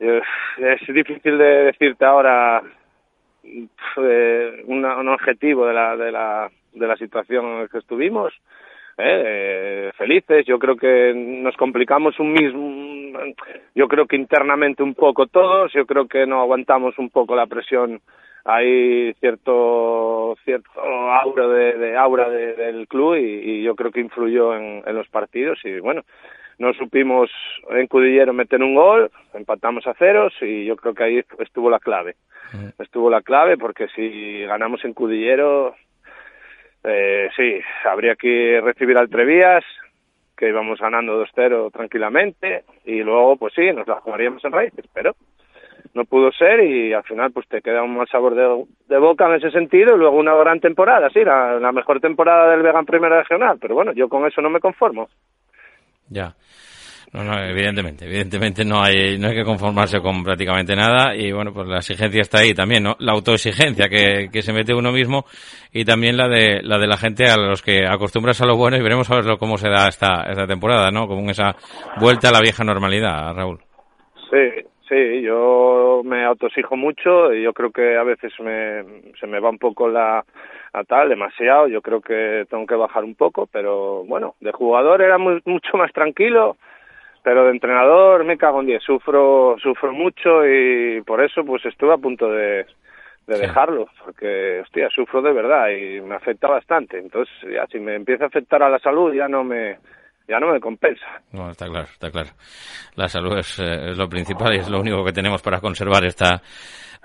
eh, 0.00 0.20
es 0.58 0.94
difícil 0.94 1.38
de 1.38 1.64
decirte 1.64 2.04
ahora 2.04 2.62
eh, 3.44 4.62
un 4.66 5.08
objetivo 5.08 5.66
de 5.66 5.74
la, 5.74 5.96
de 5.96 6.10
la, 6.10 6.50
de 6.72 6.86
la 6.86 6.96
situación 6.96 7.44
en 7.44 7.62
la 7.62 7.68
que 7.68 7.78
estuvimos. 7.78 8.32
Eh, 8.98 9.92
felices, 9.96 10.46
yo 10.46 10.58
creo 10.58 10.76
que 10.76 11.12
nos 11.14 11.54
complicamos 11.56 12.18
un 12.18 12.32
mismo, 12.32 12.60
yo 13.74 13.88
creo 13.88 14.06
que 14.06 14.16
internamente 14.16 14.82
un 14.82 14.94
poco 14.94 15.26
todos, 15.26 15.72
yo 15.72 15.86
creo 15.86 16.06
que 16.06 16.26
no 16.26 16.40
aguantamos 16.40 16.98
un 16.98 17.10
poco 17.10 17.36
la 17.36 17.46
presión, 17.46 18.00
hay 18.44 19.12
cierto 19.14 20.36
cierto 20.44 20.70
aura 20.80 21.48
de, 21.48 21.78
de 21.78 21.96
aura 21.96 22.28
de, 22.30 22.54
del 22.54 22.86
club 22.86 23.16
y, 23.16 23.20
y, 23.20 23.62
yo 23.62 23.74
creo 23.74 23.90
que 23.90 24.00
influyó 24.00 24.54
en, 24.54 24.82
en 24.86 24.94
los 24.94 25.08
partidos 25.08 25.58
y 25.64 25.80
bueno, 25.80 26.02
no 26.58 26.72
supimos 26.72 27.30
en 27.70 27.86
Cudillero 27.86 28.32
meter 28.32 28.62
un 28.62 28.74
gol, 28.74 29.10
empatamos 29.34 29.86
a 29.86 29.94
ceros 29.94 30.32
y 30.40 30.64
yo 30.64 30.76
creo 30.76 30.94
que 30.94 31.04
ahí 31.04 31.24
estuvo 31.38 31.70
la 31.70 31.78
clave. 31.78 32.16
Estuvo 32.78 33.10
la 33.10 33.22
clave 33.22 33.58
porque 33.58 33.88
si 33.88 34.42
ganamos 34.44 34.82
en 34.84 34.94
Cudillero, 34.94 35.74
eh, 36.84 37.28
sí, 37.36 37.60
habría 37.84 38.14
que 38.14 38.60
recibir 38.62 38.96
al 38.96 39.10
Trevías, 39.10 39.64
que 40.36 40.48
íbamos 40.48 40.78
ganando 40.78 41.24
2-0 41.24 41.72
tranquilamente 41.72 42.64
y 42.84 43.02
luego, 43.02 43.36
pues 43.36 43.54
sí, 43.54 43.72
nos 43.72 43.86
la 43.86 44.00
jugaríamos 44.00 44.44
en 44.44 44.52
raíces, 44.52 44.84
pero 44.92 45.16
no 45.94 46.04
pudo 46.04 46.30
ser 46.32 46.60
y 46.60 46.92
al 46.92 47.04
final 47.04 47.32
pues 47.32 47.48
te 47.48 47.62
queda 47.62 47.82
un 47.82 47.96
mal 47.96 48.08
sabor 48.08 48.34
de, 48.34 48.98
boca 48.98 49.26
en 49.26 49.34
ese 49.36 49.50
sentido 49.50 49.94
y 49.94 49.98
luego 49.98 50.16
una 50.16 50.34
gran 50.34 50.60
temporada, 50.60 51.08
sí, 51.10 51.24
la, 51.24 51.58
la 51.58 51.72
mejor 51.72 52.00
temporada 52.00 52.50
del 52.50 52.62
Vegan 52.62 52.86
Primera 52.86 53.22
Regional, 53.22 53.58
pero 53.60 53.74
bueno, 53.74 53.92
yo 53.92 54.08
con 54.08 54.26
eso 54.26 54.40
no 54.40 54.50
me 54.50 54.60
conformo. 54.60 55.08
Ya. 56.08 56.34
No, 57.16 57.24
no, 57.24 57.32
evidentemente, 57.42 58.04
evidentemente 58.04 58.62
no 58.62 58.82
hay, 58.82 59.16
no 59.18 59.28
hay 59.28 59.34
que 59.34 59.42
conformarse 59.42 60.02
con 60.02 60.22
prácticamente 60.22 60.76
nada 60.76 61.16
y 61.16 61.32
bueno, 61.32 61.50
pues 61.50 61.66
la 61.66 61.78
exigencia 61.78 62.20
está 62.20 62.40
ahí 62.40 62.52
también, 62.52 62.82
¿no? 62.82 62.94
La 62.98 63.12
autoexigencia 63.12 63.88
que, 63.88 64.28
que 64.30 64.42
se 64.42 64.52
mete 64.52 64.74
uno 64.74 64.92
mismo 64.92 65.24
y 65.72 65.86
también 65.86 66.18
la 66.18 66.28
de, 66.28 66.60
la 66.62 66.76
de 66.76 66.86
la 66.86 66.98
gente 66.98 67.24
a 67.24 67.38
los 67.38 67.62
que 67.62 67.86
acostumbras 67.86 68.42
a 68.42 68.46
lo 68.46 68.58
bueno 68.58 68.76
y 68.76 68.82
veremos 68.82 69.10
a 69.10 69.14
ver 69.14 69.38
cómo 69.38 69.56
se 69.56 69.70
da 69.70 69.88
esta, 69.88 70.24
esta 70.28 70.46
temporada, 70.46 70.90
¿no? 70.90 71.08
Como 71.08 71.30
esa 71.30 71.56
vuelta 71.98 72.28
a 72.28 72.32
la 72.32 72.42
vieja 72.42 72.64
normalidad, 72.64 73.32
Raúl. 73.34 73.60
Sí, 74.30 74.66
sí, 74.86 75.22
yo 75.22 76.02
me 76.04 76.22
autoexijo 76.22 76.76
mucho 76.76 77.32
y 77.32 77.44
yo 77.44 77.54
creo 77.54 77.70
que 77.70 77.96
a 77.96 78.02
veces 78.02 78.30
me, 78.40 78.84
se 79.18 79.26
me 79.26 79.40
va 79.40 79.48
un 79.48 79.58
poco 79.58 79.88
la, 79.88 80.22
a 80.74 80.84
tal, 80.84 81.08
demasiado, 81.08 81.66
yo 81.68 81.80
creo 81.80 82.02
que 82.02 82.44
tengo 82.50 82.66
que 82.66 82.76
bajar 82.76 83.04
un 83.04 83.14
poco, 83.14 83.48
pero 83.50 84.04
bueno, 84.04 84.34
de 84.40 84.52
jugador 84.52 85.00
era 85.00 85.16
muy, 85.16 85.40
mucho 85.46 85.78
más 85.78 85.90
tranquilo, 85.94 86.58
pero 87.26 87.44
de 87.44 87.50
entrenador 87.50 88.22
me 88.22 88.38
cago 88.38 88.60
en 88.60 88.66
diez, 88.66 88.84
sufro, 88.84 89.56
sufro 89.60 89.92
mucho 89.92 90.46
y 90.46 91.02
por 91.02 91.20
eso 91.20 91.44
pues 91.44 91.66
estuve 91.66 91.92
a 91.92 91.98
punto 91.98 92.30
de, 92.30 92.66
de 93.26 93.34
sí. 93.34 93.40
dejarlo, 93.40 93.88
porque 94.04 94.60
hostia, 94.60 94.88
sufro 94.90 95.20
de 95.22 95.32
verdad 95.32 95.70
y 95.70 96.00
me 96.02 96.14
afecta 96.14 96.46
bastante, 96.46 97.00
entonces 97.00 97.34
ya 97.52 97.66
si 97.66 97.80
me 97.80 97.96
empieza 97.96 98.22
a 98.22 98.26
afectar 98.28 98.62
a 98.62 98.68
la 98.68 98.78
salud 98.78 99.12
ya 99.12 99.26
no 99.26 99.42
me 99.42 99.78
ya 100.28 100.38
no 100.38 100.52
me 100.52 100.60
compensa. 100.60 101.20
No, 101.32 101.50
está 101.50 101.66
claro, 101.66 101.88
está 101.90 102.10
claro. 102.10 102.30
La 102.94 103.08
salud 103.08 103.38
es, 103.38 103.58
eh, 103.58 103.90
es 103.90 103.98
lo 103.98 104.08
principal 104.08 104.54
y 104.54 104.58
es 104.58 104.68
lo 104.68 104.80
único 104.80 105.04
que 105.04 105.12
tenemos 105.12 105.42
para 105.42 105.60
conservar 105.60 106.04
esta 106.04 106.42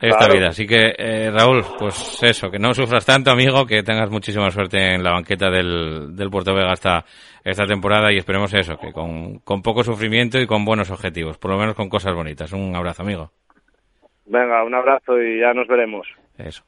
esta 0.02 0.18
claro. 0.18 0.34
vida. 0.34 0.48
Así 0.48 0.66
que, 0.66 0.96
eh, 0.98 1.30
Raúl, 1.32 1.64
pues 1.78 2.24
eso, 2.24 2.50
que 2.50 2.58
no 2.58 2.74
sufras 2.74 3.06
tanto, 3.06 3.32
amigo, 3.32 3.66
que 3.66 3.84
tengas 3.84 4.10
muchísima 4.10 4.50
suerte 4.50 4.96
en 4.96 5.04
la 5.04 5.12
banqueta 5.12 5.50
del, 5.52 6.16
del 6.16 6.30
Puerto 6.30 6.56
Vega 6.56 6.74
esta, 6.74 7.06
esta 7.44 7.66
temporada 7.66 8.12
y 8.12 8.18
esperemos 8.18 8.52
eso, 8.54 8.78
que 8.78 8.92
con, 8.92 9.40
con 9.40 9.62
poco 9.62 9.84
sufrimiento 9.84 10.40
y 10.40 10.48
con 10.48 10.66
buenos 10.66 10.90
objetivos, 10.90 11.38
por 11.38 11.52
lo 11.52 11.58
menos 11.58 11.76
con 11.76 11.88
cosas 11.88 12.16
bonitas. 12.16 12.52
Un 12.52 12.76
abrazo, 12.76 13.04
amigo. 13.04 13.32
Venga, 14.26 14.64
un 14.64 14.74
abrazo 14.74 15.22
y 15.22 15.40
ya 15.40 15.54
nos 15.54 15.68
veremos. 15.68 16.08
Eso. 16.38 16.64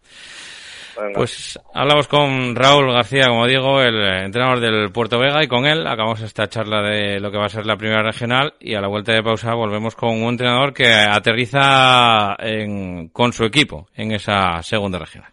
Pues 1.13 1.59
hablamos 1.73 2.07
con 2.07 2.55
Raúl 2.55 2.91
García, 2.91 3.27
como 3.27 3.47
digo, 3.47 3.81
el 3.81 3.95
entrenador 4.25 4.59
del 4.59 4.91
Puerto 4.91 5.19
Vega, 5.19 5.43
y 5.43 5.47
con 5.47 5.65
él 5.65 5.85
acabamos 5.87 6.21
esta 6.21 6.47
charla 6.47 6.81
de 6.81 7.19
lo 7.19 7.31
que 7.31 7.37
va 7.37 7.45
a 7.45 7.49
ser 7.49 7.65
la 7.65 7.77
primera 7.77 8.03
regional. 8.03 8.53
Y 8.59 8.75
a 8.75 8.81
la 8.81 8.87
vuelta 8.87 9.13
de 9.13 9.23
pausa 9.23 9.53
volvemos 9.53 9.95
con 9.95 10.09
un 10.09 10.29
entrenador 10.29 10.73
que 10.73 10.87
aterriza 10.87 12.35
en, 12.39 13.09
con 13.09 13.33
su 13.33 13.43
equipo 13.45 13.87
en 13.95 14.11
esa 14.11 14.61
segunda 14.61 14.99
regional. 14.99 15.32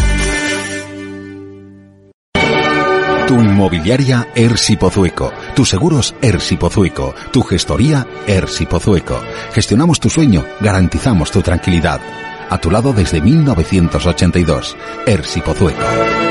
Tu 3.31 3.41
inmobiliaria 3.41 4.27
Ersi 4.35 4.75
Pozueco. 4.75 5.31
Tus 5.55 5.69
seguros 5.69 6.13
Ersi 6.21 6.57
Pozueco. 6.57 7.15
Tu 7.31 7.41
gestoría 7.43 8.05
Ersi 8.27 8.65
Pozueco. 8.65 9.21
Gestionamos 9.53 10.01
tu 10.01 10.09
sueño, 10.09 10.43
garantizamos 10.59 11.31
tu 11.31 11.41
tranquilidad. 11.41 12.01
a 12.49 12.57
tu 12.57 12.69
lado 12.69 12.91
desde 12.91 13.21
1982. 13.21 14.75
Ersi 15.05 15.39
Pozueco. 15.39 16.30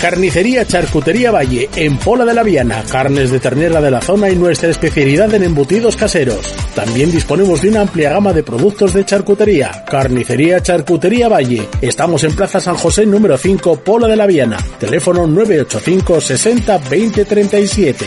Carnicería 0.00 0.64
Charcutería 0.64 1.30
Valle, 1.30 1.68
en 1.74 1.98
Pola 1.98 2.24
de 2.24 2.32
la 2.32 2.42
Viana, 2.42 2.84
carnes 2.90 3.30
de 3.30 3.40
ternera 3.40 3.80
de 3.80 3.90
la 3.90 4.00
zona 4.00 4.30
y 4.30 4.36
nuestra 4.36 4.70
especialidad 4.70 5.34
en 5.34 5.42
embutidos 5.42 5.96
caseros. 5.96 6.54
También 6.74 7.10
disponemos 7.10 7.62
de 7.62 7.70
una 7.70 7.80
amplia 7.80 8.10
gama 8.10 8.32
de 8.32 8.44
productos 8.44 8.94
de 8.94 9.04
charcutería. 9.04 9.84
Carnicería 9.90 10.62
Charcutería 10.62 11.28
Valle. 11.28 11.68
Estamos 11.80 12.22
en 12.24 12.36
Plaza 12.36 12.60
San 12.60 12.76
José 12.76 13.06
número 13.06 13.36
5, 13.36 13.80
Pola 13.80 14.06
de 14.06 14.16
la 14.16 14.26
Viana. 14.26 14.58
Teléfono 14.78 15.26
985 15.26 16.20
60 16.20 16.78
20 16.90 17.24
37 17.24 18.06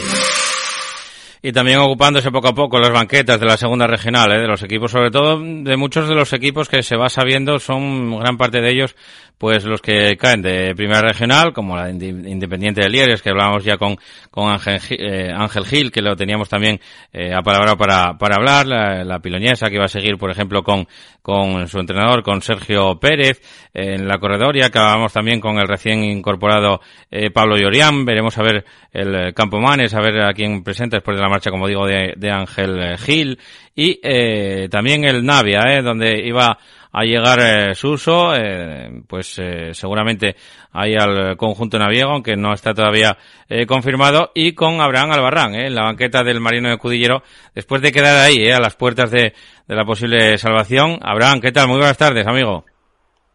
y 1.44 1.52
también 1.52 1.80
ocupándose 1.80 2.32
poco 2.32 2.50
a 2.50 2.54
poco 2.54 2.80
las 2.80 2.92
banquetas 2.92 3.40
de 3.40 3.46
la 3.48 3.58
segunda 3.58 3.88
regional, 3.88 4.32
¿eh? 4.32 4.42
de 4.42 4.48
los 4.48 4.62
equipos, 4.62 4.92
sobre 4.92 5.10
todo 5.10 5.40
de 5.40 5.76
muchos 5.76 6.08
de 6.08 6.14
los 6.14 6.34
equipos 6.34 6.70
que 6.70 6.84
se 6.84 6.96
va 6.96 7.10
sabiendo, 7.10 7.60
son 7.60 8.20
gran 8.20 8.38
parte 8.38 8.62
de 8.62 8.72
ellos 8.72 8.96
pues 9.42 9.66
los 9.66 9.82
que 9.82 10.16
caen 10.18 10.44
de 10.44 10.76
primera 10.76 11.02
regional, 11.02 11.52
como 11.52 11.76
la 11.76 11.90
Independiente 11.90 12.82
de 12.82 12.90
Lieres, 12.90 13.24
que 13.24 13.32
hablábamos 13.32 13.64
ya 13.64 13.76
con, 13.76 13.98
con 14.30 14.52
Ángel, 14.52 14.80
eh, 14.92 15.32
Ángel 15.36 15.66
Gil, 15.66 15.92
que 15.92 16.04
lo 16.04 16.16
teníamos 16.16 16.48
también 16.48 16.80
eh, 17.12 17.34
apalabrado 17.34 17.76
para, 17.76 18.20
para 18.20 18.36
hablar, 18.36 18.68
la, 18.68 19.04
la, 19.04 19.18
Piloñesa, 19.18 19.72
que 19.72 19.80
va 19.80 19.86
a 19.86 19.88
seguir, 19.88 20.20
por 20.20 20.30
ejemplo, 20.30 20.62
con, 20.62 20.88
con 21.24 21.68
su 21.68 21.80
entrenador, 21.80 22.22
con 22.22 22.44
Sergio 22.44 23.00
Pérez, 23.00 23.42
en 23.74 24.08
la 24.08 24.20
corredoria, 24.20 24.68
acabamos 24.68 25.12
también 25.12 25.42
con 25.42 25.58
el 25.58 25.68
recién 25.68 26.04
incorporado 26.04 26.80
eh, 27.10 27.32
Pablo 27.32 27.58
Llorián, 27.58 28.06
veremos 28.06 28.38
a 28.38 28.44
ver 28.44 28.64
el 28.92 29.34
Campo 29.34 29.60
Manes, 29.60 29.96
a 29.96 30.02
ver 30.02 30.22
a 30.22 30.34
quién 30.34 30.64
presenta 30.64 30.98
después 30.98 31.18
de 31.18 31.24
la 31.24 31.30
marcha, 31.30 31.50
como 31.50 31.68
digo, 31.68 31.88
de, 31.88 32.14
de 32.16 32.30
Ángel 32.30 32.96
Gil, 33.00 33.40
y 33.76 34.00
eh, 34.04 34.68
también 34.70 35.04
el 35.06 35.26
Navia, 35.26 35.62
eh, 35.68 35.82
donde 35.82 36.22
iba 36.28 36.60
a 36.94 37.04
llegar 37.04 37.40
eh, 37.40 37.76
Suso, 37.76 38.36
eh, 38.36 39.02
pues 39.08 39.40
eh, 39.40 39.74
seguramente 39.74 40.36
ahí 40.74 40.96
al 40.96 41.38
conjunto 41.38 41.80
naviego, 41.80 42.12
aunque 42.12 42.36
no 42.36 42.54
está 42.54 42.74
todavía 42.74 43.18
eh, 43.50 43.66
confirmado, 43.66 44.32
y 44.34 44.54
con 44.54 44.82
Abraham 44.82 45.12
Albarrán, 45.12 45.56
en 45.56 45.74
la 45.74 45.84
banqueta 45.84 46.24
del 46.24 46.42
Marino 46.42 46.70
de 46.70 46.78
Cudillero, 46.78 47.24
después 47.56 47.82
de 47.82 47.92
quedar 47.92 48.18
ahí, 48.26 48.50
a 48.52 48.60
las 48.60 48.76
puertas 48.76 49.12
de, 49.12 49.34
de 49.68 49.76
la 49.76 49.86
posible 49.86 50.38
salvación. 50.38 51.00
Abraham, 51.02 51.40
¿qué 51.42 51.52
tal? 51.52 51.68
Muy 51.68 51.78
buenas 51.78 51.98
tardes, 51.98 52.28
amigo. 52.28 52.66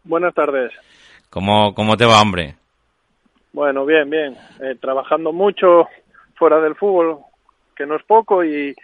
Buenas 0.03 0.33
tardes. 0.33 0.71
¿Cómo, 1.29 1.73
cómo 1.73 1.97
te 1.97 2.05
va, 2.05 2.21
hombre? 2.21 2.55
Bueno, 3.53 3.85
bien, 3.85 4.09
bien. 4.09 4.37
trabajando 4.79 5.33
mucho 5.33 5.87
fuera 6.35 6.59
del 6.59 6.75
fútbol, 6.75 7.17
que 7.77 7.85
no 7.85 7.95
es 7.95 8.03
poco 8.03 8.43
y, 8.43 8.75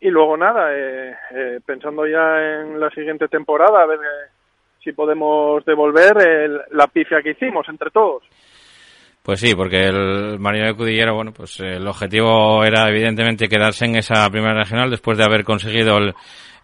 y 0.00 0.10
luego 0.10 0.36
nada, 0.36 0.72
eh, 0.76 1.14
eh, 1.30 1.60
pensando 1.64 2.06
ya 2.06 2.60
en 2.60 2.78
la 2.78 2.90
siguiente 2.90 3.26
temporada, 3.28 3.82
a 3.82 3.86
ver 3.86 3.98
eh, 3.98 4.30
si 4.82 4.92
podemos 4.92 5.64
devolver 5.64 6.66
la 6.70 6.86
pifia 6.88 7.22
que 7.22 7.30
hicimos 7.30 7.66
entre 7.68 7.90
todos. 7.90 8.22
Pues 9.22 9.40
sí, 9.40 9.54
porque 9.54 9.86
el 9.86 10.38
Marino 10.38 10.66
de 10.66 10.74
Cudillero, 10.74 11.14
bueno, 11.14 11.32
pues 11.32 11.58
el 11.60 11.86
objetivo 11.88 12.62
era 12.62 12.90
evidentemente 12.90 13.48
quedarse 13.48 13.86
en 13.86 13.96
esa 13.96 14.28
primera 14.28 14.52
regional 14.52 14.90
después 14.90 15.16
de 15.16 15.24
haber 15.24 15.44
conseguido 15.44 15.96
el, 15.96 16.14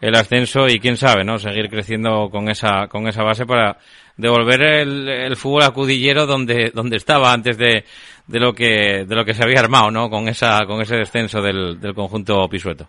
el 0.00 0.14
ascenso 0.14 0.66
y 0.66 0.80
quién 0.80 0.96
sabe, 0.96 1.24
¿no? 1.24 1.38
Seguir 1.38 1.68
creciendo 1.68 2.30
con 2.30 2.48
esa, 2.48 2.88
con 2.88 3.06
esa 3.06 3.22
base 3.22 3.44
para 3.46 3.76
devolver 4.16 4.62
el, 4.62 5.08
el 5.08 5.36
fútbol 5.36 5.62
acudillero 5.62 6.26
donde, 6.26 6.70
donde 6.74 6.96
estaba 6.96 7.32
antes 7.32 7.58
de, 7.58 7.84
de 8.26 8.40
lo 8.40 8.52
que 8.52 9.04
de 9.06 9.14
lo 9.14 9.24
que 9.24 9.34
se 9.34 9.42
había 9.44 9.60
armado, 9.60 9.90
¿no? 9.90 10.08
Con 10.08 10.28
esa 10.28 10.64
con 10.66 10.80
ese 10.80 10.96
descenso 10.96 11.40
del, 11.42 11.80
del 11.80 11.94
conjunto 11.94 12.48
pisueto. 12.48 12.86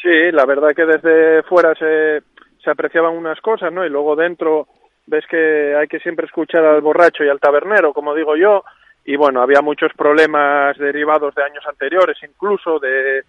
Sí, 0.00 0.30
la 0.32 0.46
verdad 0.46 0.74
que 0.74 0.84
desde 0.84 1.42
fuera 1.42 1.74
se, 1.74 2.22
se 2.62 2.70
apreciaban 2.70 3.16
unas 3.16 3.40
cosas, 3.40 3.72
¿no? 3.72 3.84
Y 3.84 3.90
luego 3.90 4.16
dentro 4.16 4.68
ves 5.06 5.24
que 5.28 5.74
hay 5.74 5.88
que 5.88 5.98
siempre 6.00 6.26
escuchar 6.26 6.64
al 6.64 6.82
borracho 6.82 7.24
y 7.24 7.28
al 7.28 7.40
tabernero, 7.40 7.92
como 7.92 8.14
digo 8.14 8.36
yo, 8.36 8.62
y 9.04 9.16
bueno, 9.16 9.42
había 9.42 9.62
muchos 9.62 9.90
problemas 9.96 10.76
derivados 10.78 11.34
de 11.34 11.42
años 11.42 11.64
anteriores, 11.66 12.18
incluso 12.22 12.78
de, 12.78 13.22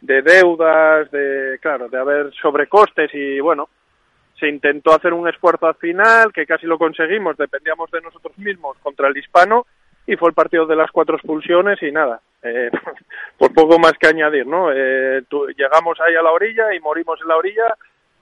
de 0.00 0.22
deudas, 0.22 1.10
de, 1.10 1.58
claro, 1.60 1.88
de 1.88 1.98
haber 1.98 2.32
sobrecostes 2.34 3.10
y 3.14 3.40
bueno, 3.40 3.68
se 4.38 4.48
intentó 4.48 4.94
hacer 4.94 5.12
un 5.12 5.28
esfuerzo 5.28 5.66
al 5.66 5.76
final, 5.76 6.32
que 6.32 6.46
casi 6.46 6.66
lo 6.66 6.78
conseguimos, 6.78 7.36
dependíamos 7.36 7.90
de 7.90 8.02
nosotros 8.02 8.36
mismos 8.38 8.76
contra 8.82 9.08
el 9.08 9.16
hispano, 9.16 9.66
y 10.06 10.16
fue 10.16 10.28
el 10.28 10.34
partido 10.34 10.66
de 10.66 10.76
las 10.76 10.90
cuatro 10.90 11.16
expulsiones 11.16 11.82
y 11.82 11.90
nada, 11.90 12.20
eh, 12.42 12.70
por 13.38 13.52
poco 13.52 13.78
más 13.78 13.94
que 13.98 14.06
añadir, 14.06 14.46
¿no? 14.46 14.70
Eh, 14.72 15.22
llegamos 15.56 15.98
ahí 16.00 16.14
a 16.14 16.22
la 16.22 16.32
orilla 16.32 16.74
y 16.74 16.80
morimos 16.80 17.20
en 17.22 17.28
la 17.28 17.36
orilla 17.36 17.74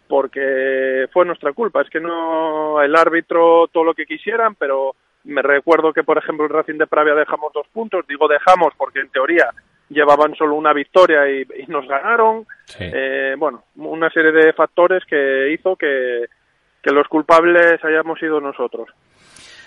porque 0.09 1.09
fue 1.13 1.25
nuestra 1.25 1.53
culpa, 1.53 1.83
es 1.83 1.91
que 1.91 2.01
no 2.01 2.81
el 2.83 2.95
árbitro 2.95 3.69
todo 3.73 3.85
lo 3.85 3.95
que 3.95 4.07
quisieran, 4.07 4.55
pero 4.55 4.95
me 5.25 5.43
recuerdo 5.43 5.93
que 5.93 6.05
por 6.05 6.19
ejemplo 6.19 6.45
el 6.45 6.53
Racing 6.53 6.79
de 6.79 6.87
Pravia 6.87 7.15
dejamos 7.15 7.53
dos 7.53 7.67
puntos, 7.69 8.07
digo 8.07 8.29
dejamos 8.29 8.75
porque 8.77 9.01
en 9.01 9.09
teoría 9.09 9.51
llevaban 9.89 10.35
solo 10.35 10.55
una 10.55 10.73
victoria 10.73 11.29
y, 11.31 11.45
nos 11.69 11.87
ganaron, 11.87 12.47
eh, 12.79 13.35
bueno, 13.39 13.65
una 13.77 14.11
serie 14.11 14.33
de 14.33 14.53
factores 14.53 15.05
que 15.05 15.53
hizo 15.53 15.77
que, 15.77 16.27
que 16.83 16.91
los 16.91 17.07
culpables 17.09 17.83
hayamos 17.85 18.19
sido 18.19 18.41
nosotros 18.41 18.89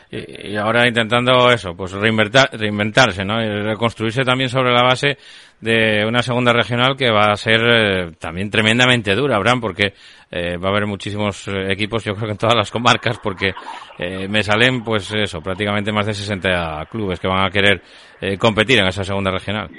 y, 0.09 0.55
ahora 0.55 0.87
intentando 0.87 1.51
eso, 1.51 1.75
pues 1.75 1.91
reinventar, 1.91 2.49
reinventarse, 2.53 3.25
¿no? 3.25 3.41
Y 3.43 3.47
reconstruirse 3.61 4.23
también 4.23 4.49
sobre 4.49 4.71
la 4.71 4.83
base 4.83 5.17
de 5.59 6.05
una 6.05 6.21
segunda 6.21 6.53
regional 6.53 6.95
que 6.95 7.11
va 7.11 7.31
a 7.31 7.35
ser 7.35 7.59
eh, 7.61 8.11
también 8.17 8.49
tremendamente 8.49 9.13
dura, 9.15 9.35
Abraham, 9.35 9.59
porque 9.59 9.93
eh, 10.31 10.57
va 10.57 10.69
a 10.69 10.71
haber 10.71 10.85
muchísimos 10.85 11.47
eh, 11.49 11.71
equipos, 11.71 12.05
yo 12.05 12.13
creo 12.13 12.27
que 12.27 12.31
en 12.31 12.37
todas 12.37 12.55
las 12.55 12.71
comarcas, 12.71 13.19
porque 13.19 13.53
me 14.29 14.43
salen, 14.43 14.83
pues 14.83 15.11
eso, 15.13 15.41
prácticamente 15.41 15.91
más 15.91 16.05
de 16.05 16.13
60 16.13 16.85
clubes 16.89 17.19
que 17.19 17.27
van 17.27 17.45
a 17.45 17.49
querer 17.49 17.81
competir 18.37 18.79
en 18.79 18.87
esa 18.87 19.03
segunda 19.03 19.31
regional. 19.31 19.69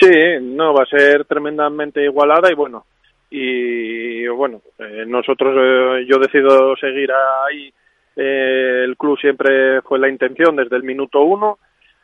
Sí, 0.00 0.10
no, 0.40 0.74
va 0.74 0.84
a 0.84 0.86
ser 0.86 1.24
tremendamente 1.24 2.02
igualada 2.02 2.50
y 2.50 2.54
bueno, 2.54 2.84
y 3.30 4.26
bueno, 4.28 4.62
nosotros, 5.06 6.04
yo 6.06 6.18
decido 6.18 6.76
seguir 6.76 7.10
ahí 7.12 7.72
eh, 8.20 8.82
el 8.84 8.96
club 8.96 9.16
siempre 9.16 9.80
fue 9.82 10.00
la 10.00 10.08
intención 10.08 10.56
desde 10.56 10.74
el 10.74 10.82
minuto 10.82 11.20
uno 11.20 11.58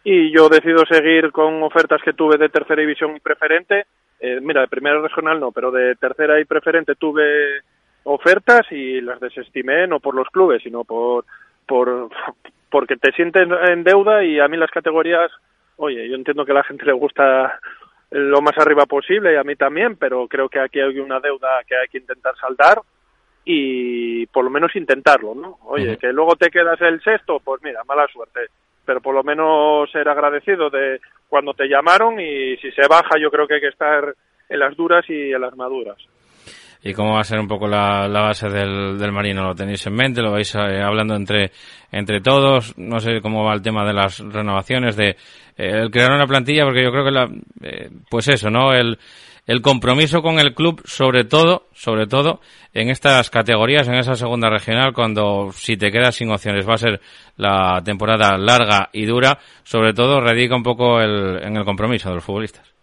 y 0.04 0.30
yo 0.30 0.48
decido 0.48 0.84
seguir 0.88 1.32
con 1.32 1.60
ofertas 1.64 2.00
que 2.04 2.12
tuve 2.12 2.36
de 2.38 2.50
tercera 2.50 2.80
división 2.80 3.16
y 3.16 3.20
preferente. 3.20 3.86
Eh, 4.20 4.38
mira, 4.40 4.60
de 4.60 4.68
primera 4.68 5.00
regional 5.00 5.40
no, 5.40 5.50
pero 5.50 5.72
de 5.72 5.96
tercera 5.96 6.38
y 6.40 6.44
preferente 6.44 6.94
tuve 6.94 7.62
ofertas 8.04 8.60
y 8.70 9.00
las 9.00 9.18
desestimé 9.18 9.88
no 9.88 9.98
por 9.98 10.14
los 10.14 10.28
clubes, 10.28 10.62
sino 10.62 10.84
por, 10.84 11.24
por 11.66 12.08
porque 12.70 12.96
te 12.96 13.10
sientes 13.10 13.48
en 13.68 13.82
deuda 13.82 14.22
y 14.22 14.38
a 14.38 14.46
mí 14.46 14.56
las 14.56 14.70
categorías, 14.70 15.32
oye, 15.76 16.08
yo 16.08 16.14
entiendo 16.14 16.44
que 16.44 16.52
a 16.52 16.56
la 16.56 16.64
gente 16.64 16.84
le 16.84 16.92
gusta 16.92 17.58
lo 18.16 18.40
más 18.40 18.56
arriba 18.58 18.86
posible 18.86 19.32
y 19.32 19.36
a 19.36 19.42
mí 19.42 19.56
también, 19.56 19.96
pero 19.96 20.28
creo 20.28 20.48
que 20.48 20.60
aquí 20.60 20.78
hay 20.78 21.00
una 21.00 21.18
deuda 21.18 21.48
que 21.66 21.76
hay 21.76 21.88
que 21.88 21.98
intentar 21.98 22.36
saldar 22.36 22.80
y 23.44 24.24
por 24.26 24.44
lo 24.44 24.50
menos 24.50 24.74
intentarlo, 24.76 25.34
¿no? 25.34 25.58
Oye, 25.64 25.98
que 25.98 26.12
luego 26.12 26.36
te 26.36 26.48
quedas 26.48 26.80
el 26.80 27.02
sexto, 27.02 27.40
pues 27.40 27.60
mira, 27.64 27.82
mala 27.82 28.06
suerte, 28.06 28.46
pero 28.84 29.00
por 29.00 29.16
lo 29.16 29.24
menos 29.24 29.90
ser 29.90 30.08
agradecido 30.08 30.70
de 30.70 31.00
cuando 31.28 31.54
te 31.54 31.66
llamaron 31.66 32.20
y 32.20 32.56
si 32.58 32.70
se 32.70 32.86
baja 32.86 33.18
yo 33.20 33.32
creo 33.32 33.48
que 33.48 33.54
hay 33.54 33.60
que 33.60 33.68
estar 33.68 34.14
en 34.48 34.58
las 34.60 34.76
duras 34.76 35.04
y 35.10 35.32
en 35.32 35.40
las 35.40 35.56
maduras. 35.56 35.96
¿Y 36.86 36.92
cómo 36.92 37.14
va 37.14 37.20
a 37.20 37.24
ser 37.24 37.40
un 37.40 37.48
poco 37.48 37.66
la, 37.66 38.06
base 38.06 38.46
del, 38.50 38.98
del, 38.98 39.10
Marino? 39.10 39.42
¿Lo 39.42 39.54
tenéis 39.54 39.86
en 39.86 39.94
mente? 39.94 40.20
¿Lo 40.20 40.32
vais 40.32 40.54
eh, 40.54 40.82
hablando 40.82 41.16
entre, 41.16 41.50
entre 41.90 42.20
todos? 42.20 42.76
No 42.76 43.00
sé 43.00 43.22
cómo 43.22 43.42
va 43.42 43.54
el 43.54 43.62
tema 43.62 43.86
de 43.86 43.94
las 43.94 44.18
renovaciones, 44.18 44.94
de 44.94 45.08
eh, 45.08 45.16
el 45.56 45.90
crear 45.90 46.12
una 46.12 46.26
plantilla, 46.26 46.64
porque 46.64 46.84
yo 46.84 46.90
creo 46.90 47.04
que 47.06 47.10
la, 47.10 47.30
eh, 47.62 47.88
pues 48.10 48.28
eso, 48.28 48.50
¿no? 48.50 48.74
El, 48.74 48.98
el 49.46 49.62
compromiso 49.62 50.20
con 50.20 50.38
el 50.38 50.54
club, 50.54 50.82
sobre 50.84 51.24
todo, 51.24 51.68
sobre 51.72 52.06
todo, 52.06 52.42
en 52.74 52.90
estas 52.90 53.30
categorías, 53.30 53.88
en 53.88 53.94
esa 53.94 54.14
segunda 54.14 54.50
regional, 54.50 54.92
cuando 54.92 55.52
si 55.54 55.78
te 55.78 55.90
quedas 55.90 56.16
sin 56.16 56.30
opciones 56.30 56.68
va 56.68 56.74
a 56.74 56.78
ser 56.78 57.00
la 57.38 57.80
temporada 57.82 58.36
larga 58.36 58.90
y 58.92 59.06
dura, 59.06 59.38
sobre 59.62 59.94
todo 59.94 60.20
radica 60.20 60.54
un 60.54 60.62
poco 60.62 61.00
el, 61.00 61.42
en 61.42 61.56
el 61.56 61.64
compromiso 61.64 62.10
de 62.10 62.16
los 62.16 62.24
futbolistas. 62.24 62.73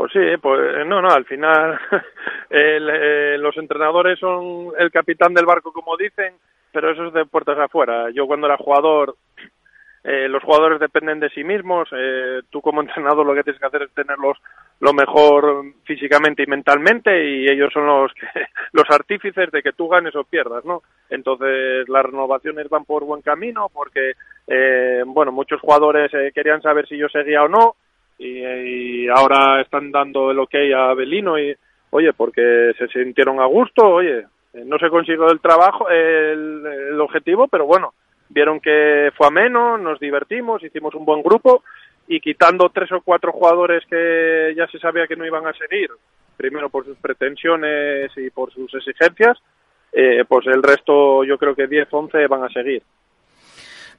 Pues 0.00 0.12
sí, 0.14 0.38
pues 0.40 0.86
no, 0.86 1.02
no, 1.02 1.10
al 1.10 1.26
final 1.26 1.78
eh, 2.48 3.36
los 3.38 3.54
entrenadores 3.58 4.18
son 4.18 4.68
el 4.78 4.90
capitán 4.90 5.34
del 5.34 5.44
barco, 5.44 5.74
como 5.74 5.94
dicen, 5.98 6.36
pero 6.72 6.90
eso 6.90 7.08
es 7.08 7.12
de 7.12 7.26
puertas 7.26 7.58
afuera. 7.58 8.08
Yo 8.08 8.26
cuando 8.26 8.46
era 8.46 8.56
jugador 8.56 9.16
eh, 10.02 10.26
los 10.26 10.42
jugadores 10.42 10.80
dependen 10.80 11.20
de 11.20 11.28
sí 11.28 11.44
mismos, 11.44 11.86
eh, 11.92 12.40
tú 12.48 12.62
como 12.62 12.80
entrenador 12.80 13.26
lo 13.26 13.34
que 13.34 13.42
tienes 13.42 13.60
que 13.60 13.66
hacer 13.66 13.82
es 13.82 13.92
tenerlos 13.92 14.38
lo 14.80 14.94
mejor 14.94 15.64
físicamente 15.84 16.44
y 16.44 16.46
mentalmente 16.46 17.22
y 17.22 17.44
ellos 17.44 17.70
son 17.70 17.84
los 17.84 18.10
que, 18.14 18.26
los 18.72 18.88
artífices 18.88 19.50
de 19.50 19.62
que 19.62 19.72
tú 19.72 19.86
ganes 19.86 20.16
o 20.16 20.24
pierdas, 20.24 20.64
¿no? 20.64 20.80
Entonces 21.10 21.86
las 21.90 22.06
renovaciones 22.06 22.70
van 22.70 22.86
por 22.86 23.04
buen 23.04 23.20
camino 23.20 23.68
porque, 23.70 24.12
eh, 24.46 25.02
bueno, 25.04 25.30
muchos 25.30 25.60
jugadores 25.60 26.10
eh, 26.14 26.32
querían 26.34 26.62
saber 26.62 26.88
si 26.88 26.96
yo 26.96 27.10
seguía 27.10 27.42
o 27.42 27.48
no 27.48 27.76
y, 28.20 29.08
ahora 29.08 29.60
están 29.60 29.90
dando 29.90 30.30
el 30.30 30.38
ok 30.38 30.54
a 30.76 30.94
Belino 30.94 31.38
y, 31.38 31.54
oye, 31.90 32.12
porque 32.12 32.72
se 32.78 32.86
sintieron 32.88 33.40
a 33.40 33.46
gusto, 33.46 33.88
oye, 33.88 34.26
no 34.52 34.78
se 34.78 34.90
consiguió 34.90 35.30
el 35.30 35.40
trabajo, 35.40 35.88
el, 35.88 36.64
el 36.90 37.00
objetivo, 37.00 37.48
pero 37.48 37.66
bueno, 37.66 37.94
vieron 38.28 38.60
que 38.60 39.10
fue 39.16 39.28
ameno, 39.28 39.78
nos 39.78 39.98
divertimos, 39.98 40.62
hicimos 40.62 40.94
un 40.94 41.04
buen 41.04 41.22
grupo 41.22 41.64
y 42.08 42.20
quitando 42.20 42.68
tres 42.70 42.92
o 42.92 43.00
cuatro 43.00 43.32
jugadores 43.32 43.84
que 43.88 44.52
ya 44.56 44.66
se 44.66 44.78
sabía 44.78 45.06
que 45.06 45.16
no 45.16 45.24
iban 45.24 45.46
a 45.46 45.54
seguir, 45.54 45.90
primero 46.36 46.68
por 46.68 46.84
sus 46.84 46.98
pretensiones 46.98 48.10
y 48.16 48.30
por 48.30 48.52
sus 48.52 48.74
exigencias, 48.74 49.38
eh, 49.92 50.24
pues 50.28 50.46
el 50.46 50.62
resto 50.62 51.24
yo 51.24 51.38
creo 51.38 51.54
que 51.54 51.66
10, 51.66 51.88
11 51.90 52.26
van 52.26 52.44
a 52.44 52.48
seguir 52.48 52.82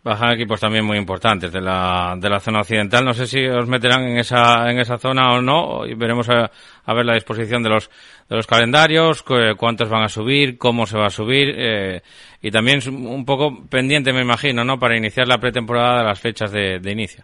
bajan 0.03 0.33
equipos 0.33 0.59
también 0.59 0.85
muy 0.85 0.97
importantes 0.97 1.51
de 1.51 1.61
la, 1.61 2.15
de 2.17 2.29
la 2.29 2.39
zona 2.39 2.61
occidental. 2.61 3.05
No 3.05 3.13
sé 3.13 3.27
si 3.27 3.45
os 3.45 3.67
meterán 3.67 4.03
en 4.03 4.17
esa, 4.17 4.69
en 4.69 4.79
esa 4.79 4.97
zona 4.97 5.33
o 5.33 5.41
no. 5.41 5.85
Y 5.85 5.93
veremos 5.93 6.29
a, 6.29 6.49
a 6.85 6.93
ver 6.93 7.05
la 7.05 7.13
disposición 7.13 7.61
de 7.63 7.69
los, 7.69 7.89
de 8.27 8.35
los 8.35 8.47
calendarios, 8.47 9.23
cuántos 9.57 9.89
van 9.89 10.03
a 10.03 10.09
subir, 10.09 10.57
cómo 10.57 10.85
se 10.85 10.97
va 10.97 11.07
a 11.07 11.11
subir. 11.11 11.53
Eh, 11.55 12.01
y 12.41 12.51
también 12.51 12.79
un 12.89 13.25
poco 13.25 13.67
pendiente, 13.69 14.13
me 14.13 14.21
imagino, 14.21 14.63
¿no? 14.63 14.79
Para 14.79 14.97
iniciar 14.97 15.27
la 15.27 15.37
pretemporada 15.37 15.99
de 15.99 16.05
las 16.05 16.19
fechas 16.19 16.51
de, 16.51 16.79
de 16.79 16.91
inicio. 16.91 17.23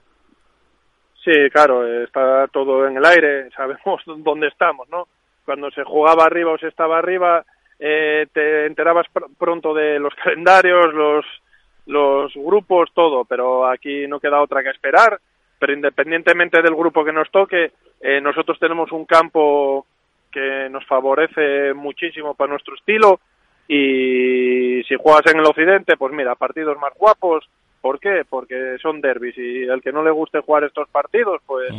Sí, 1.27 1.33
claro, 1.51 1.85
está 2.03 2.47
todo 2.47 2.87
en 2.87 2.95
el 2.95 3.05
aire, 3.05 3.49
sabemos 3.55 4.01
dónde 4.05 4.47
estamos, 4.47 4.87
¿no? 4.89 5.07
Cuando 5.43 5.69
se 5.71 5.83
jugaba 5.83 6.25
arriba 6.25 6.53
o 6.53 6.57
se 6.57 6.67
estaba 6.67 6.97
arriba, 6.97 7.43
eh, 7.79 8.27
te 8.31 8.65
enterabas 8.65 9.07
pr 9.11 9.25
pronto 9.37 9.73
de 9.73 9.99
los 9.99 10.13
calendarios, 10.23 10.93
los 10.93 11.25
los 11.87 12.33
grupos, 12.35 12.89
todo, 12.93 13.25
pero 13.25 13.67
aquí 13.67 14.07
no 14.07 14.19
queda 14.19 14.41
otra 14.41 14.63
que 14.63 14.69
esperar. 14.69 15.19
Pero 15.59 15.73
independientemente 15.73 16.61
del 16.61 16.75
grupo 16.75 17.03
que 17.03 17.11
nos 17.11 17.31
toque, 17.31 17.71
eh, 17.99 18.21
nosotros 18.21 18.59
tenemos 18.59 18.91
un 18.91 19.05
campo 19.05 19.87
que 20.31 20.69
nos 20.69 20.85
favorece 20.85 21.73
muchísimo 21.73 22.35
para 22.35 22.51
nuestro 22.51 22.75
estilo 22.75 23.19
y 23.67 24.83
si 24.87 24.95
juegas 24.95 25.25
en 25.33 25.39
el 25.39 25.45
occidente, 25.45 25.97
pues 25.97 26.13
mira, 26.13 26.35
partidos 26.35 26.77
más 26.79 26.93
guapos. 26.95 27.49
¿Por 27.81 27.99
qué? 27.99 28.23
Porque 28.29 28.77
son 28.81 29.01
derbis 29.01 29.37
y 29.37 29.63
el 29.63 29.81
que 29.81 29.91
no 29.91 30.03
le 30.03 30.11
guste 30.11 30.41
jugar 30.41 30.63
estos 30.63 30.87
partidos, 30.89 31.41
pues 31.45 31.71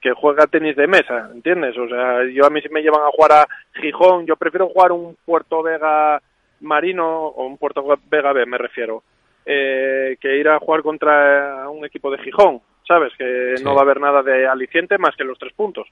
que 0.00 0.12
juega 0.12 0.46
tenis 0.46 0.76
de 0.76 0.86
mesa, 0.86 1.30
¿entiendes? 1.32 1.76
O 1.76 1.88
sea, 1.88 2.24
yo 2.24 2.46
a 2.46 2.50
mí 2.50 2.60
si 2.60 2.68
me 2.68 2.82
llevan 2.82 3.02
a 3.02 3.10
jugar 3.10 3.32
a 3.32 3.48
Gijón, 3.80 4.26
yo 4.26 4.36
prefiero 4.36 4.68
jugar 4.68 4.92
un 4.92 5.16
Puerto 5.24 5.62
Vega 5.62 6.20
Marino 6.60 7.26
o 7.26 7.46
un 7.46 7.58
Puerto 7.58 7.84
Vega 8.08 8.32
B, 8.32 8.46
me 8.46 8.58
refiero 8.58 9.02
eh, 9.46 10.16
que 10.20 10.36
ir 10.36 10.48
a 10.48 10.58
jugar 10.58 10.82
contra 10.82 11.70
un 11.70 11.84
equipo 11.84 12.10
de 12.10 12.18
Gijón, 12.18 12.60
¿sabes? 12.86 13.12
Que 13.16 13.56
sí. 13.56 13.64
no 13.64 13.74
va 13.74 13.82
a 13.82 13.84
haber 13.84 14.00
nada 14.00 14.22
de 14.22 14.46
aliciente 14.46 14.98
más 14.98 15.14
que 15.16 15.24
los 15.24 15.38
tres 15.38 15.52
puntos. 15.54 15.86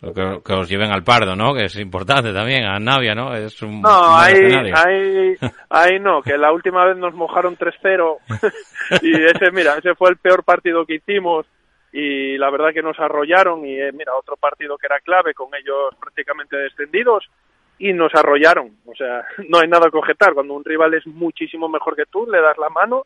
Que, 0.00 0.40
que, 0.44 0.52
os 0.52 0.68
lleven 0.68 0.90
al 0.90 1.04
Pardo, 1.04 1.36
¿no? 1.36 1.54
Que 1.54 1.66
es 1.66 1.78
importante 1.78 2.32
también, 2.32 2.64
a 2.64 2.80
Navia, 2.80 3.14
¿no? 3.14 3.36
Es 3.36 3.62
un, 3.62 3.82
no, 3.82 4.16
ahí, 4.16 4.34
ahí, 4.74 5.36
ahí 5.70 6.00
no, 6.00 6.20
que 6.22 6.36
la 6.36 6.52
última 6.52 6.84
vez 6.84 6.96
nos 6.96 7.14
mojaron 7.14 7.56
3-0 7.56 8.18
y 9.02 9.24
ese, 9.26 9.52
mira, 9.52 9.76
ese 9.78 9.94
fue 9.94 10.10
el 10.10 10.16
peor 10.16 10.42
partido 10.42 10.84
que 10.84 10.96
hicimos 10.96 11.46
y 11.92 12.36
la 12.36 12.50
verdad 12.50 12.72
que 12.74 12.82
nos 12.82 12.98
arrollaron 12.98 13.64
y 13.64 13.78
eh, 13.78 13.92
mira, 13.92 14.16
otro 14.16 14.36
partido 14.36 14.76
que 14.76 14.86
era 14.86 14.98
clave 14.98 15.34
con 15.34 15.54
ellos 15.54 15.94
prácticamente 16.00 16.56
descendidos 16.56 17.30
y 17.78 17.92
nos 17.92 18.14
arrollaron. 18.14 18.76
O 18.86 18.94
sea, 18.94 19.24
no 19.48 19.58
hay 19.58 19.68
nada 19.68 19.90
que 19.90 19.98
objetar. 19.98 20.34
Cuando 20.34 20.54
un 20.54 20.64
rival 20.64 20.94
es 20.94 21.06
muchísimo 21.06 21.68
mejor 21.68 21.96
que 21.96 22.06
tú, 22.06 22.26
le 22.26 22.40
das 22.40 22.58
la 22.58 22.68
mano 22.68 23.04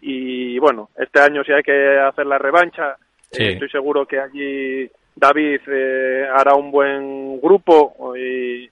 y 0.00 0.58
bueno, 0.58 0.90
este 0.96 1.20
año 1.20 1.42
si 1.42 1.52
hay 1.52 1.62
que 1.62 1.98
hacer 1.98 2.26
la 2.26 2.38
revancha, 2.38 2.96
sí. 3.30 3.42
eh, 3.42 3.52
estoy 3.54 3.68
seguro 3.68 4.06
que 4.06 4.20
allí 4.20 4.88
David 5.16 5.60
eh, 5.66 6.28
hará 6.32 6.54
un 6.54 6.70
buen 6.70 7.40
grupo 7.40 8.14
y, 8.16 8.68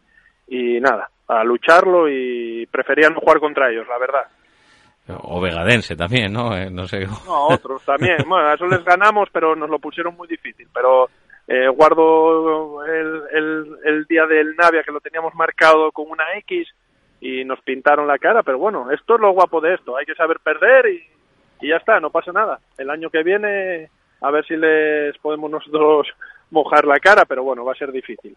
y 0.47 0.81
nada, 0.81 1.11
a 1.27 1.43
lucharlo 1.43 2.09
y 2.09 2.67
prefería 2.67 3.09
no 3.11 3.21
jugar 3.21 3.41
contra 3.41 3.71
ellos, 3.71 3.89
la 3.89 3.99
verdad. 3.99 4.23
O 5.09 5.41
Vegadense 5.41 5.95
también, 5.95 6.33
¿no? 6.33 6.57
Eh, 6.57 6.69
no 6.69 6.87
sé. 6.89 7.07
No, 7.27 7.49
otros 7.49 7.85
también. 7.85 8.17
Bueno, 8.29 8.49
a 8.49 8.55
eso 8.55 8.67
les 8.67 8.85
ganamos, 8.85 9.29
pero 9.33 9.55
nos 9.55 9.71
lo 9.71 9.79
pusieron 9.79 10.17
muy 10.17 10.27
difícil. 10.27 10.67
Pero 10.75 11.09
eh, 11.49 11.69
guardo 11.69 12.85
el, 12.85 13.79
el, 13.85 14.05
día 14.07 14.27
del 14.27 14.57
Navia 14.57 14.83
que 14.83 14.93
lo 14.93 15.01
teníamos 15.01 15.35
marcado 15.35 15.93
con 15.93 16.11
una 16.11 16.25
X 16.39 16.69
y 17.21 17.45
nos 17.45 17.61
pintaron 17.61 18.07
la 18.07 18.19
cara, 18.19 18.43
pero 18.43 18.59
bueno, 18.59 18.91
esto 18.91 19.15
es 19.15 19.21
lo 19.21 19.33
guapo 19.33 19.61
de 19.61 19.75
esto, 19.75 19.97
hay 19.97 20.05
que 20.05 20.15
saber 20.15 20.39
perder 20.41 20.87
y, 20.87 21.03
y 21.61 21.69
ya 21.69 21.77
está, 21.77 22.01
no 22.01 22.11
pasa 22.11 22.33
nada. 22.33 22.59
El 22.77 22.91
año 22.91 23.11
que 23.11 23.23
viene 23.23 23.89
a 24.21 24.31
ver 24.31 24.45
si 24.47 24.57
les 24.57 25.17
podemos 25.19 25.51
nosotros 25.51 26.09
mojar 26.51 26.85
la 26.85 26.99
cara, 26.99 27.25
pero 27.27 27.43
bueno, 27.43 27.65
va 27.65 27.73
a 27.73 27.77
ser 27.77 27.93
difícil. 27.93 28.37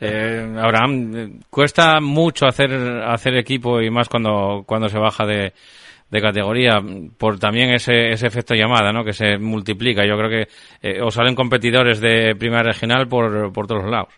Eh, 0.00 0.54
Abraham, 0.58 1.40
cuesta 1.50 2.00
mucho 2.00 2.46
hacer 2.46 2.70
hacer 3.04 3.36
equipo 3.36 3.80
y 3.80 3.90
más 3.90 4.08
cuando 4.08 4.64
cuando 4.66 4.88
se 4.88 4.98
baja 4.98 5.26
de, 5.26 5.52
de 6.10 6.20
categoría 6.20 6.80
por 7.18 7.38
también 7.38 7.70
ese, 7.70 8.10
ese 8.10 8.26
efecto 8.26 8.54
llamada, 8.54 8.92
¿no? 8.92 9.04
Que 9.04 9.12
se 9.12 9.38
multiplica. 9.38 10.04
Yo 10.04 10.16
creo 10.16 10.30
que 10.30 10.48
eh, 10.82 11.00
os 11.00 11.14
salen 11.14 11.34
competidores 11.34 12.00
de 12.00 12.34
primera 12.36 12.62
regional 12.62 13.08
por, 13.08 13.52
por 13.52 13.66
todos 13.66 13.88
lados. 13.88 14.12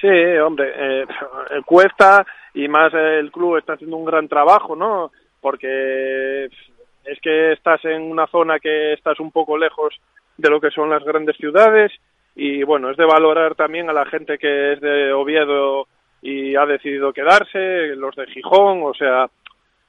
Sí, 0.00 0.08
hombre, 0.44 0.72
eh, 0.76 1.06
cuesta 1.66 2.24
y 2.54 2.68
más 2.68 2.92
el 2.94 3.30
club 3.30 3.58
está 3.58 3.74
haciendo 3.74 3.96
un 3.96 4.04
gran 4.04 4.28
trabajo, 4.28 4.74
¿no? 4.74 5.10
Porque 5.40 6.44
es 6.44 7.20
que 7.20 7.52
estás 7.52 7.84
en 7.84 8.02
una 8.02 8.26
zona 8.26 8.58
que 8.58 8.94
estás 8.94 9.20
un 9.20 9.30
poco 9.30 9.58
lejos 9.58 9.94
de 10.36 10.50
lo 10.50 10.60
que 10.60 10.70
son 10.70 10.90
las 10.90 11.04
grandes 11.04 11.36
ciudades 11.36 11.92
y 12.34 12.62
bueno, 12.64 12.90
es 12.90 12.96
de 12.96 13.04
valorar 13.04 13.54
también 13.54 13.88
a 13.88 13.92
la 13.92 14.06
gente 14.06 14.38
que 14.38 14.72
es 14.72 14.80
de 14.80 15.12
Oviedo 15.12 15.86
y 16.22 16.56
ha 16.56 16.64
decidido 16.64 17.12
quedarse, 17.12 17.94
los 17.96 18.16
de 18.16 18.26
Gijón, 18.26 18.82
o 18.82 18.94
sea, 18.94 19.28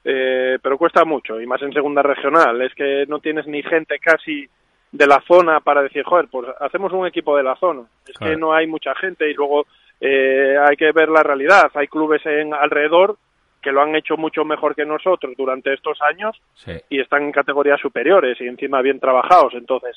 eh, 0.08 0.58
pero 0.62 0.78
cuesta 0.78 1.04
mucho 1.04 1.40
y 1.40 1.46
más 1.46 1.60
en 1.62 1.72
segunda 1.72 2.00
regional, 2.00 2.62
es 2.62 2.72
que 2.74 3.06
no 3.08 3.18
tienes 3.18 3.44
ni 3.48 3.60
gente 3.64 3.98
casi 3.98 4.48
de 4.92 5.06
la 5.06 5.20
zona 5.26 5.58
para 5.58 5.82
decir, 5.82 6.04
joder, 6.04 6.28
pues 6.30 6.46
hacemos 6.60 6.92
un 6.92 7.08
equipo 7.08 7.36
de 7.36 7.42
la 7.42 7.56
zona, 7.56 7.82
es 8.06 8.16
claro. 8.16 8.32
que 8.32 8.40
no 8.40 8.54
hay 8.54 8.68
mucha 8.68 8.94
gente 8.94 9.28
y 9.28 9.34
luego 9.34 9.66
eh, 10.00 10.56
hay 10.62 10.76
que 10.76 10.92
ver 10.92 11.08
la 11.08 11.24
realidad, 11.24 11.72
hay 11.74 11.88
clubes 11.88 12.24
en 12.24 12.54
alrededor 12.54 13.16
que 13.60 13.72
lo 13.72 13.82
han 13.82 13.96
hecho 13.96 14.16
mucho 14.16 14.44
mejor 14.44 14.76
que 14.76 14.86
nosotros 14.86 15.34
durante 15.36 15.74
estos 15.74 16.00
años 16.00 16.40
sí. 16.54 16.70
y 16.88 17.00
están 17.00 17.24
en 17.24 17.32
categorías 17.32 17.80
superiores 17.80 18.40
y 18.40 18.46
encima 18.46 18.80
bien 18.80 19.00
trabajados. 19.00 19.54
Entonces, 19.54 19.96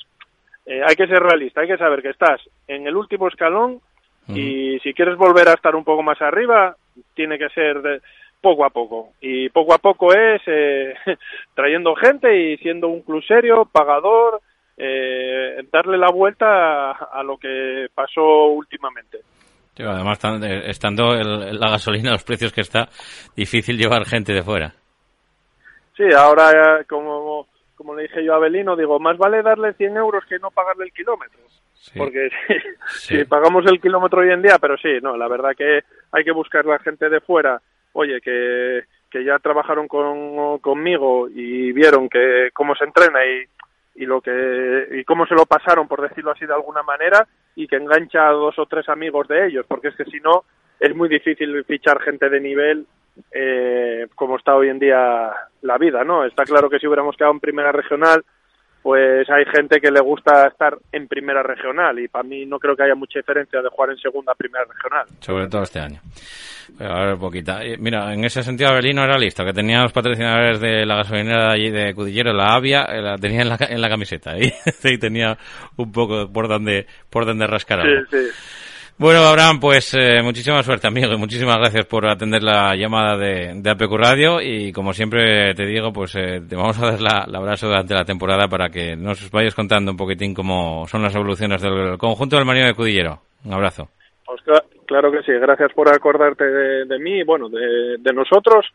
eh, 0.65 0.81
hay 0.83 0.95
que 0.95 1.05
ser 1.05 1.21
realista, 1.21 1.61
hay 1.61 1.67
que 1.67 1.77
saber 1.77 2.01
que 2.01 2.09
estás 2.09 2.41
en 2.67 2.87
el 2.87 2.95
último 2.95 3.27
escalón 3.27 3.79
y 4.27 4.79
si 4.83 4.93
quieres 4.93 5.17
volver 5.17 5.47
a 5.49 5.53
estar 5.53 5.75
un 5.75 5.83
poco 5.83 6.03
más 6.03 6.21
arriba, 6.21 6.75
tiene 7.15 7.39
que 7.39 7.49
ser 7.49 7.81
de, 7.81 7.99
poco 8.41 8.65
a 8.65 8.69
poco. 8.69 9.13
Y 9.21 9.49
poco 9.49 9.73
a 9.73 9.77
poco 9.77 10.13
es 10.13 10.41
eh, 10.47 10.93
trayendo 11.55 11.95
gente 11.95 12.35
y 12.35 12.57
siendo 12.57 12.87
un 12.87 13.01
club 13.01 13.23
serio, 13.23 13.67
pagador, 13.71 14.41
eh, 14.77 15.63
darle 15.71 15.97
la 15.97 16.11
vuelta 16.11 16.91
a, 16.91 17.09
a 17.11 17.23
lo 17.23 17.37
que 17.37 17.87
pasó 17.93 18.47
últimamente. 18.47 19.19
Sí, 19.79 19.85
además, 19.85 20.19
estando 20.65 21.13
el, 21.13 21.57
la 21.57 21.69
gasolina, 21.69 22.11
los 22.11 22.25
precios 22.25 22.51
que 22.51 22.59
está, 22.59 22.89
difícil 23.33 23.77
llevar 23.77 24.05
gente 24.05 24.33
de 24.33 24.43
fuera. 24.43 24.73
Sí, 25.95 26.03
ahora, 26.13 26.83
como, 26.83 27.47
como 27.75 27.95
le 27.95 28.03
dije 28.03 28.23
yo 28.25 28.33
a 28.33 28.39
Belino, 28.39 28.75
digo, 28.75 28.99
más 28.99 29.17
vale 29.17 29.41
darle 29.41 29.71
100 29.73 29.95
euros 29.95 30.25
que 30.27 30.37
no 30.39 30.51
pagarle 30.51 30.83
el 30.83 30.91
kilómetro. 30.91 31.39
Sí. 31.75 31.97
Porque 31.97 32.29
si, 32.47 33.07
sí. 33.07 33.17
si 33.19 33.23
pagamos 33.23 33.65
el 33.67 33.79
kilómetro 33.79 34.19
hoy 34.19 34.31
en 34.31 34.41
día, 34.41 34.57
pero 34.59 34.75
sí, 34.77 34.99
no, 35.01 35.15
la 35.15 35.29
verdad 35.29 35.51
que 35.57 35.79
hay 36.11 36.23
que 36.25 36.33
buscar 36.33 36.65
la 36.65 36.79
gente 36.79 37.07
de 37.07 37.21
fuera, 37.21 37.61
oye, 37.93 38.21
que, 38.21 38.83
que 39.09 39.23
ya 39.23 39.39
trabajaron 39.39 39.87
con, 39.87 40.59
conmigo 40.59 41.27
y 41.29 41.71
vieron 41.71 42.09
que 42.09 42.49
cómo 42.53 42.75
se 42.75 42.85
entrena 42.85 43.25
y 43.25 43.45
y 43.99 44.05
lo 44.05 44.21
que 44.21 44.87
y 44.91 45.03
cómo 45.03 45.25
se 45.25 45.35
lo 45.35 45.45
pasaron 45.45 45.87
por 45.87 46.01
decirlo 46.01 46.31
así 46.31 46.45
de 46.45 46.53
alguna 46.53 46.83
manera 46.83 47.27
y 47.55 47.67
que 47.67 47.75
engancha 47.75 48.29
a 48.29 48.31
dos 48.31 48.57
o 48.57 48.65
tres 48.65 48.87
amigos 48.87 49.27
de 49.27 49.47
ellos 49.47 49.65
porque 49.67 49.89
es 49.89 49.95
que 49.95 50.05
si 50.05 50.19
no 50.21 50.45
es 50.79 50.95
muy 50.95 51.09
difícil 51.09 51.65
fichar 51.65 51.99
gente 52.01 52.29
de 52.29 52.39
nivel 52.39 52.87
eh, 53.33 54.07
como 54.15 54.37
está 54.37 54.55
hoy 54.55 54.69
en 54.69 54.79
día 54.79 55.31
la 55.63 55.77
vida 55.77 56.05
no 56.05 56.23
está 56.23 56.45
claro 56.45 56.69
que 56.69 56.79
si 56.79 56.87
hubiéramos 56.87 57.17
quedado 57.17 57.33
en 57.33 57.41
primera 57.41 57.73
regional 57.73 58.23
pues 58.81 59.29
hay 59.29 59.45
gente 59.53 59.79
que 59.79 59.91
le 59.91 59.99
gusta 59.99 60.47
estar 60.47 60.77
en 60.91 61.07
primera 61.07 61.43
regional 61.43 61.99
y 61.99 62.07
para 62.07 62.23
mí 62.23 62.45
no 62.45 62.59
creo 62.59 62.75
que 62.75 62.83
haya 62.83 62.95
mucha 62.95 63.19
diferencia 63.19 63.61
de 63.61 63.69
jugar 63.69 63.91
en 63.91 63.97
segunda 63.97 64.31
a 64.31 64.35
primera 64.35 64.63
regional. 64.65 65.05
Sobre 65.19 65.47
todo 65.47 65.63
este 65.63 65.79
año. 65.79 65.99
A 66.79 67.05
ver, 67.05 67.17
poquita. 67.17 67.59
Mira, 67.79 68.13
en 68.13 68.23
ese 68.23 68.43
sentido 68.43 68.69
Abelino 68.69 69.03
era 69.03 69.17
listo, 69.17 69.43
que 69.43 69.53
tenía 69.53 69.81
los 69.81 69.91
patrocinadores 69.91 70.61
de 70.61 70.85
la 70.85 70.97
gasolinera 70.97 71.47
de 71.47 71.53
allí 71.53 71.71
de 71.71 71.93
Cudillero, 71.93 72.31
la 72.31 72.55
Avia, 72.55 72.83
eh, 72.85 73.01
la 73.01 73.17
tenía 73.17 73.41
en 73.41 73.49
la, 73.49 73.57
en 73.59 73.81
la 73.81 73.89
camiseta 73.89 74.37
y, 74.39 74.53
y 74.83 74.97
tenía 74.97 75.37
un 75.77 75.91
poco 75.91 76.31
por 76.31 76.47
donde, 76.47 76.85
por 77.09 77.25
donde 77.25 77.47
rascar. 77.47 77.81
Sí, 77.81 78.17
sí. 78.17 78.27
Bueno, 79.01 79.21
Abraham, 79.21 79.61
pues 79.61 79.93
eh, 79.97 80.21
muchísima 80.21 80.61
suerte, 80.61 80.87
amigo, 80.87 81.13
y 81.13 81.17
muchísimas 81.17 81.57
gracias 81.57 81.85
por 81.85 82.05
atender 82.05 82.43
la 82.43 82.75
llamada 82.75 83.15
de, 83.15 83.53
de 83.55 83.69
APQ 83.69 83.93
Radio. 83.93 84.41
Y 84.41 84.73
como 84.73 84.91
siempre 84.91 85.53
te 85.55 85.65
digo, 85.65 85.93
pues 85.93 86.13
eh, 86.15 86.41
te 86.47 86.57
vamos 86.57 86.77
a 86.83 86.91
dar 86.91 86.99
la, 87.01 87.23
el 87.25 87.33
abrazo 87.33 87.67
durante 87.67 87.93
la 87.93 88.03
temporada 88.03 88.49
para 88.49 88.69
que 88.69 88.97
nos 88.97 89.31
vayas 89.31 89.55
contando 89.55 89.91
un 89.91 89.97
poquitín 89.97 90.33
cómo 90.33 90.85
son 90.87 91.01
las 91.01 91.15
evoluciones 91.15 91.61
del 91.61 91.97
conjunto 91.97 92.35
del 92.35 92.43
Marino 92.45 92.67
de 92.67 92.73
Cudillero. 92.73 93.21
Un 93.45 93.53
abrazo. 93.53 93.87
Pues 94.25 94.41
cla- 94.45 94.65
claro 94.85 95.13
que 95.13 95.23
sí, 95.23 95.31
gracias 95.31 95.71
por 95.71 95.87
acordarte 95.87 96.43
de, 96.43 96.83
de 96.85 96.99
mí, 96.99 97.23
bueno, 97.23 97.47
de, 97.47 97.95
de 97.99 98.13
nosotros 98.13 98.65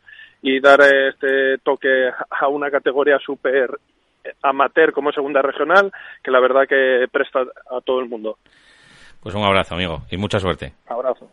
y 0.41 0.59
dar 0.59 0.79
este 0.81 1.59
toque 1.63 2.09
a 2.31 2.47
una 2.47 2.71
categoría 2.71 3.19
súper 3.23 3.69
amateur 4.41 4.91
como 4.91 5.11
segunda 5.11 5.43
regional, 5.43 5.91
que 6.23 6.31
la 6.31 6.39
verdad 6.39 6.67
que 6.67 7.05
presta 7.11 7.41
a 7.41 7.79
todo 7.81 7.99
el 7.99 8.09
mundo. 8.09 8.39
Pues 9.25 9.33
un 9.33 9.43
abrazo, 9.43 9.73
amigo, 9.73 10.03
y 10.11 10.17
mucha 10.17 10.39
suerte. 10.39 10.75
Abrazo. 10.85 11.27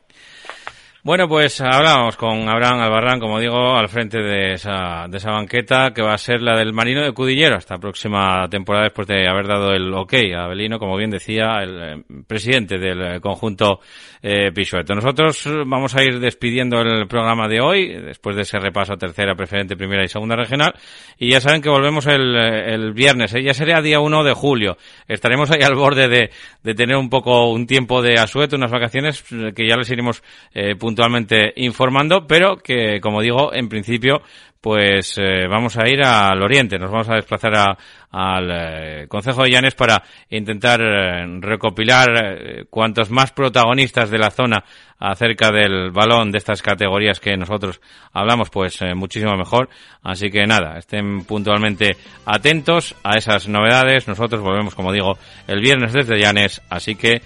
Bueno, 1.04 1.26
pues 1.26 1.60
hablábamos 1.60 2.16
con 2.16 2.48
Abraham 2.48 2.78
Albarrán, 2.78 3.18
como 3.18 3.40
digo, 3.40 3.74
al 3.74 3.88
frente 3.88 4.22
de 4.22 4.52
esa, 4.52 5.08
de 5.08 5.16
esa 5.16 5.32
banqueta 5.32 5.90
que 5.92 6.00
va 6.00 6.14
a 6.14 6.18
ser 6.18 6.40
la 6.40 6.56
del 6.56 6.72
Marino 6.72 7.02
de 7.02 7.10
Cudillero 7.10 7.56
esta 7.56 7.76
próxima 7.78 8.48
temporada 8.48 8.84
después 8.84 9.08
de 9.08 9.26
haber 9.26 9.48
dado 9.48 9.72
el 9.72 9.92
ok 9.92 10.14
a 10.32 10.44
Abelino, 10.44 10.78
como 10.78 10.96
bien 10.96 11.10
decía 11.10 11.56
el 11.60 11.82
eh, 11.82 12.04
presidente 12.28 12.78
del 12.78 13.16
eh, 13.16 13.20
conjunto 13.20 13.80
eh. 14.22 14.52
Nosotros 14.94 15.48
vamos 15.66 15.96
a 15.96 16.04
ir 16.04 16.20
despidiendo 16.20 16.80
el 16.80 17.08
programa 17.08 17.48
de 17.48 17.60
hoy, 17.60 17.88
después 17.88 18.36
de 18.36 18.42
ese 18.42 18.60
repaso 18.60 18.92
a 18.92 18.96
tercera, 18.96 19.34
preferente, 19.34 19.76
primera 19.76 20.04
y 20.04 20.08
segunda 20.08 20.36
regional, 20.36 20.74
y 21.18 21.32
ya 21.32 21.40
saben 21.40 21.60
que 21.60 21.68
volvemos 21.68 22.06
el, 22.06 22.36
eh, 22.36 22.72
el 22.72 22.92
viernes, 22.92 23.32
ya 23.32 23.54
sería 23.54 23.82
día 23.82 23.98
1 23.98 24.22
de 24.22 24.32
julio. 24.32 24.76
Estaremos 25.08 25.50
ahí 25.50 25.62
al 25.62 25.74
borde 25.74 26.08
de, 26.08 26.30
de 26.62 26.74
tener 26.74 26.96
un 26.96 27.10
poco 27.10 27.50
un 27.50 27.66
tiempo 27.66 28.00
de 28.00 28.14
asueto, 28.14 28.54
unas 28.54 28.70
vacaciones 28.70 29.24
que 29.24 29.66
ya 29.66 29.76
les 29.76 29.90
iremos 29.90 30.22
eh, 30.54 30.76
puntualmente 30.92 31.54
informando, 31.56 32.26
pero 32.26 32.58
que, 32.58 33.00
como 33.00 33.22
digo, 33.22 33.54
en 33.54 33.68
principio, 33.70 34.20
pues 34.60 35.16
eh, 35.18 35.48
vamos 35.48 35.76
a 35.78 35.88
ir 35.88 36.04
al 36.04 36.40
oriente, 36.40 36.78
nos 36.78 36.90
vamos 36.90 37.08
a 37.08 37.14
desplazar 37.16 37.54
a- 37.56 37.76
al 38.12 38.48
eh, 38.52 39.06
Concejo 39.08 39.42
de 39.42 39.50
Llanes 39.50 39.74
para 39.74 40.02
intentar 40.30 40.80
eh, 40.82 41.26
recopilar 41.40 42.08
eh, 42.14 42.64
cuantos 42.70 43.10
más 43.10 43.32
protagonistas 43.32 44.10
de 44.10 44.18
la 44.18 44.30
zona 44.30 44.62
acerca 45.00 45.50
del 45.50 45.90
balón 45.90 46.30
de 46.30 46.38
estas 46.38 46.62
categorías 46.62 47.18
que 47.18 47.36
nosotros 47.36 47.80
hablamos, 48.12 48.50
pues 48.50 48.78
muchísimo 48.94 49.34
mejor. 49.36 49.68
Así 50.04 50.30
que 50.30 50.46
nada, 50.46 50.78
estén 50.78 51.24
puntualmente 51.24 51.96
atentos 52.26 52.94
a 53.02 53.16
esas 53.16 53.48
novedades. 53.48 54.06
Nosotros 54.06 54.42
volvemos, 54.42 54.76
como 54.76 54.92
digo, 54.92 55.18
el 55.48 55.60
viernes 55.60 55.92
desde 55.92 56.20
Llanes, 56.20 56.62
así 56.70 56.94
que 56.94 57.20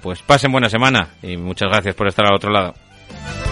pues 0.00 0.22
pasen 0.22 0.52
buena 0.52 0.70
semana 0.70 1.08
y 1.22 1.36
muchas 1.36 1.68
gracias 1.68 1.94
por 1.94 2.08
estar 2.08 2.24
al 2.24 2.34
otro 2.36 2.50
lado. 2.50 2.72
La 3.12 3.51